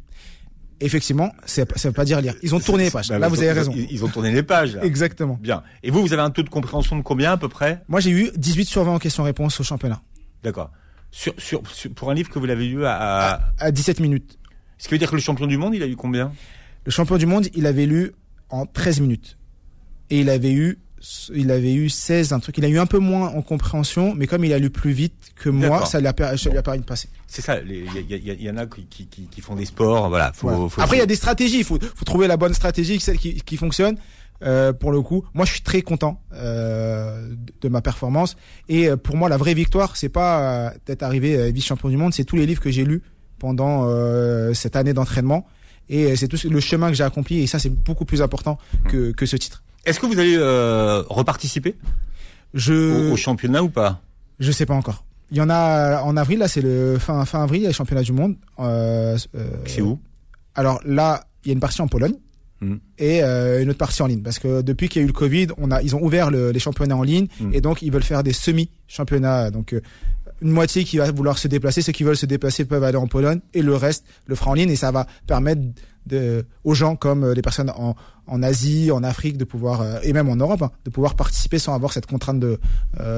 Effectivement, 0.81 1.31
ça 1.45 1.63
veut 1.63 1.91
pas 1.93 2.03
dire 2.03 2.19
lire. 2.19 2.35
Ils 2.43 2.53
ont 2.53 2.59
tourné 2.59 2.85
les 2.85 2.91
pages. 2.91 3.09
Là, 3.09 3.27
vous 3.29 3.39
avez 3.39 3.51
raison. 3.53 3.73
Ils, 3.75 4.03
ont 4.03 4.09
tourné 4.09 4.31
les 4.31 4.43
pages. 4.43 4.77
Exactement. 4.81 5.39
Bien. 5.41 5.63
Et 5.83 5.91
vous, 5.91 6.01
vous 6.01 6.11
avez 6.11 6.21
un 6.21 6.31
taux 6.31 6.43
de 6.43 6.49
compréhension 6.49 6.97
de 6.97 7.01
combien 7.01 7.31
à 7.31 7.37
peu 7.37 7.47
près? 7.47 7.81
Moi, 7.87 8.01
j'ai 8.01 8.11
eu 8.11 8.29
18 8.35 8.65
sur 8.65 8.83
20 8.83 8.95
aux 8.95 8.99
questions-réponses 8.99 9.59
au 9.59 9.63
championnat. 9.63 10.01
D'accord. 10.43 10.71
Sur, 11.11 11.33
sur, 11.37 11.61
pour 11.95 12.11
un 12.11 12.13
livre 12.13 12.29
que 12.29 12.39
vous 12.39 12.45
l'avez 12.45 12.67
lu 12.67 12.85
à, 12.85 12.95
à... 12.97 13.41
à 13.59 13.71
17 13.71 14.01
minutes. 14.01 14.37
Ce 14.77 14.87
qui 14.87 14.93
veut 14.93 14.97
dire 14.97 15.09
que 15.09 15.15
le 15.15 15.21
champion 15.21 15.47
du 15.47 15.57
monde, 15.57 15.75
il 15.75 15.83
a 15.83 15.87
eu 15.87 15.95
combien? 15.95 16.31
Le 16.85 16.91
champion 16.91 17.17
du 17.17 17.25
monde, 17.25 17.47
il 17.53 17.65
avait 17.65 17.85
lu 17.85 18.11
en 18.49 18.65
13 18.65 19.01
minutes. 19.01 19.37
Et 20.09 20.19
il 20.19 20.29
avait 20.29 20.53
eu 20.53 20.79
il 21.33 21.51
avait 21.51 21.73
eu 21.73 21.89
16, 21.89 22.33
un 22.33 22.39
truc. 22.39 22.57
Il 22.57 22.65
a 22.65 22.67
eu 22.67 22.79
un 22.79 22.85
peu 22.85 22.99
moins 22.99 23.29
en 23.29 23.41
compréhension, 23.41 24.13
mais 24.15 24.27
comme 24.27 24.43
il 24.43 24.53
a 24.53 24.59
lu 24.59 24.69
plus 24.69 24.91
vite 24.91 25.13
que 25.35 25.49
moi, 25.49 25.85
ça 25.85 25.99
lui 25.99 26.07
a, 26.07 26.13
permis 26.13 26.79
de 26.79 26.85
passer. 26.85 27.09
C'est 27.27 27.41
ça. 27.41 27.59
Il 27.61 27.85
y, 28.09 28.43
y, 28.43 28.49
en 28.49 28.57
a 28.57 28.65
qui, 28.65 28.85
qui, 28.85 29.07
qui, 29.07 29.41
font 29.41 29.55
des 29.55 29.65
sports. 29.65 30.09
Voilà. 30.09 30.31
Faut, 30.33 30.69
faut 30.69 30.81
Après, 30.81 30.97
il 30.97 30.99
y 30.99 31.03
a 31.03 31.05
des 31.05 31.15
stratégies. 31.15 31.59
Il 31.59 31.63
faut, 31.63 31.77
faut 31.79 32.05
trouver 32.05 32.27
la 32.27 32.37
bonne 32.37 32.53
stratégie, 32.53 32.99
celle 32.99 33.17
qui, 33.17 33.35
qui 33.35 33.57
fonctionne. 33.57 33.97
Euh, 34.43 34.73
pour 34.73 34.91
le 34.91 35.01
coup, 35.01 35.23
moi 35.33 35.45
je 35.45 35.53
suis 35.53 35.61
très 35.61 35.81
content 35.81 36.21
euh, 36.33 37.33
de 37.61 37.69
ma 37.69 37.81
performance 37.81 38.35
et 38.67 38.89
euh, 38.89 38.97
pour 38.97 39.15
moi 39.15 39.29
la 39.29 39.37
vraie 39.37 39.53
victoire 39.53 39.95
c'est 39.95 40.09
pas 40.09 40.73
d'être 40.85 41.03
arrivé 41.03 41.53
vice 41.53 41.65
champion 41.65 41.87
du 41.87 41.95
monde, 41.95 42.13
c'est 42.13 42.25
tous 42.25 42.35
les 42.35 42.45
livres 42.45 42.59
que 42.59 42.69
j'ai 42.69 42.83
lus 42.83 43.01
pendant 43.45 44.53
cette 44.53 44.75
année 44.75 44.93
d'entraînement. 44.93 45.45
Et 45.87 46.15
c'est 46.15 46.27
tout 46.27 46.37
le 46.49 46.59
chemin 46.59 46.89
que 46.89 46.95
j'ai 46.95 47.03
accompli. 47.03 47.41
Et 47.41 47.47
ça, 47.47 47.59
c'est 47.59 47.69
beaucoup 47.69 48.05
plus 48.05 48.21
important 48.21 48.57
que, 48.89 49.11
que 49.11 49.25
ce 49.25 49.35
titre. 49.35 49.61
Est-ce 49.85 49.99
que 49.99 50.07
vous 50.07 50.19
allez 50.19 50.37
reparticiper 51.09 51.75
je... 52.55 53.11
au, 53.11 53.15
championnat 53.15 53.61
ou 53.61 53.69
pas? 53.69 54.01
Je 54.39 54.51
sais 54.51 54.65
pas 54.65 54.73
encore. 54.73 55.03
Il 55.31 55.37
y 55.37 55.41
en 55.41 55.49
a 55.49 56.01
en 56.01 56.17
avril, 56.17 56.39
là 56.39 56.47
c'est 56.47 56.61
le 56.61 56.97
fin 56.99 57.25
fin 57.25 57.43
avril, 57.43 57.61
il 57.61 57.63
y 57.63 57.67
a 57.67 57.69
le 57.69 57.75
championnat 57.75 58.03
du 58.03 58.11
monde. 58.13 58.35
Euh, 58.59 59.17
c'est 59.65 59.81
où? 59.81 59.99
Alors 60.53 60.79
là, 60.85 61.25
il 61.43 61.49
y 61.49 61.51
a 61.51 61.53
une 61.53 61.59
partie 61.59 61.81
en 61.81 61.87
Pologne. 61.87 62.15
Hmm. 62.61 62.77
et 62.97 63.21
euh, 63.21 63.61
une 63.61 63.69
autre 63.69 63.77
partie 63.77 64.01
en 64.01 64.07
ligne 64.07 64.21
parce 64.21 64.39
que 64.39 64.61
depuis 64.61 64.87
qu'il 64.87 65.01
y 65.01 65.03
a 65.03 65.03
eu 65.03 65.07
le 65.07 65.13
Covid, 65.13 65.47
on 65.57 65.71
a 65.71 65.81
ils 65.81 65.93
ont 65.93 66.01
ouvert 66.01 66.31
le, 66.31 66.51
les 66.51 66.59
championnats 66.59 66.95
en 66.95 67.03
ligne 67.03 67.27
hmm. 67.41 67.53
et 67.53 67.59
donc 67.59 67.81
ils 67.81 67.91
veulent 67.91 68.01
faire 68.01 68.23
des 68.23 68.31
semi 68.31 68.69
championnats 68.87 69.51
donc 69.51 69.73
euh, 69.73 69.81
une 70.41 70.51
moitié 70.51 70.83
qui 70.83 70.97
va 70.97 71.11
vouloir 71.11 71.37
se 71.37 71.47
déplacer, 71.47 71.81
ceux 71.81 71.91
qui 71.91 72.03
veulent 72.03 72.17
se 72.17 72.25
déplacer 72.25 72.65
peuvent 72.65 72.83
aller 72.83 72.97
en 72.97 73.07
Pologne 73.07 73.39
et 73.53 73.61
le 73.61 73.75
reste 73.75 74.05
le 74.27 74.35
fera 74.35 74.51
en 74.51 74.53
ligne 74.53 74.69
et 74.69 74.75
ça 74.75 74.91
va 74.91 75.07
permettre 75.27 75.61
de, 76.05 76.45
aux 76.63 76.73
gens 76.73 76.95
comme 76.95 77.31
les 77.31 77.41
personnes 77.41 77.71
en, 77.71 77.95
en 78.27 78.43
Asie, 78.43 78.91
en 78.91 79.03
Afrique 79.03 79.37
de 79.37 79.45
pouvoir 79.45 80.03
et 80.03 80.13
même 80.13 80.29
en 80.29 80.35
Europe 80.35 80.61
hein, 80.61 80.71
de 80.83 80.89
pouvoir 80.89 81.15
participer 81.15 81.57
sans 81.57 81.73
avoir 81.73 81.93
cette 81.93 82.05
contrainte 82.05 82.39
de, 82.39 82.59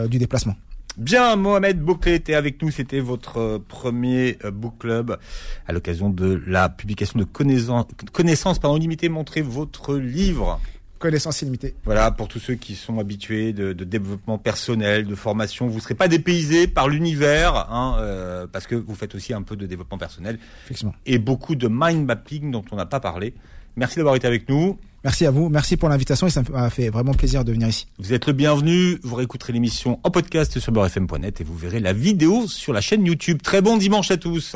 du 0.07 0.19
déplacement. 0.19 0.55
Bien, 0.97 1.35
Mohamed 1.35 1.79
Bouclé 1.79 2.15
était 2.15 2.33
avec 2.33 2.59
nous. 2.59 2.71
C'était 2.71 3.01
votre 3.01 3.37
euh, 3.37 3.59
premier 3.59 4.39
euh, 4.43 4.49
book 4.49 4.79
club 4.79 5.19
à 5.67 5.71
l'occasion 5.71 6.09
de 6.09 6.41
la 6.47 6.69
publication 6.69 7.19
de 7.19 7.23
connaissances, 7.23 7.85
connaissance, 8.11 8.57
pardon, 8.57 8.77
limitée. 8.77 9.07
Montrez 9.07 9.43
votre 9.43 9.95
livre. 9.95 10.59
Connaissance 10.99 11.41
illimitée. 11.41 11.75
Voilà, 11.85 12.11
pour 12.11 12.27
tous 12.27 12.39
ceux 12.39 12.55
qui 12.55 12.75
sont 12.75 12.99
habitués 12.99 13.53
de, 13.53 13.73
développement 13.73 14.37
personnel, 14.37 15.05
de 15.05 15.15
formation, 15.15 15.67
vous 15.67 15.75
ne 15.75 15.81
serez 15.81 15.95
pas 15.95 16.07
dépaysés 16.07 16.67
par 16.67 16.87
l'univers, 16.87 17.67
hein, 17.69 17.97
euh, 17.99 18.47
parce 18.51 18.67
que 18.67 18.75
vous 18.75 18.95
faites 18.95 19.15
aussi 19.15 19.33
un 19.33 19.41
peu 19.41 19.55
de 19.55 19.65
développement 19.65 19.97
personnel. 19.97 20.39
Effectivement. 20.65 20.93
Et 21.05 21.19
beaucoup 21.19 21.55
de 21.55 21.67
mind 21.69 22.05
mapping 22.05 22.51
dont 22.51 22.65
on 22.71 22.75
n'a 22.75 22.85
pas 22.85 22.99
parlé. 22.99 23.33
Merci 23.75 23.97
d'avoir 23.97 24.15
été 24.15 24.25
avec 24.27 24.49
nous. 24.49 24.77
Merci 25.03 25.25
à 25.25 25.31
vous, 25.31 25.49
merci 25.49 25.77
pour 25.77 25.87
l'invitation 25.87 26.27
et 26.27 26.31
ça 26.31 26.41
m'a 26.51 26.69
fait 26.69 26.89
vraiment 26.89 27.13
plaisir 27.13 27.45
de 27.45 27.51
venir 27.51 27.67
ici. 27.67 27.87
Vous 27.99 28.13
êtes 28.13 28.25
le 28.25 28.33
bienvenu, 28.33 28.99
vous 29.03 29.15
réécouterez 29.15 29.53
l'émission 29.53 29.99
en 30.03 30.11
podcast 30.11 30.59
sur 30.59 30.71
beurrefm.net 30.71 31.39
et 31.39 31.43
vous 31.43 31.55
verrez 31.55 31.79
la 31.79 31.93
vidéo 31.93 32.47
sur 32.47 32.73
la 32.73 32.81
chaîne 32.81 33.05
YouTube. 33.05 33.41
Très 33.41 33.61
bon 33.61 33.77
dimanche 33.77 34.11
à 34.11 34.17
tous. 34.17 34.55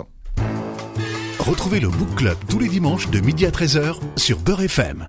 Retrouvez 1.39 1.79
le 1.79 1.89
Book 1.89 2.15
Club 2.15 2.37
tous 2.49 2.59
les 2.59 2.67
dimanches 2.67 3.09
de 3.09 3.19
midi 3.19 3.45
à 3.45 3.51
13h 3.51 3.95
sur 4.17 4.39
Beurre 4.39 4.63
FM. 4.63 5.07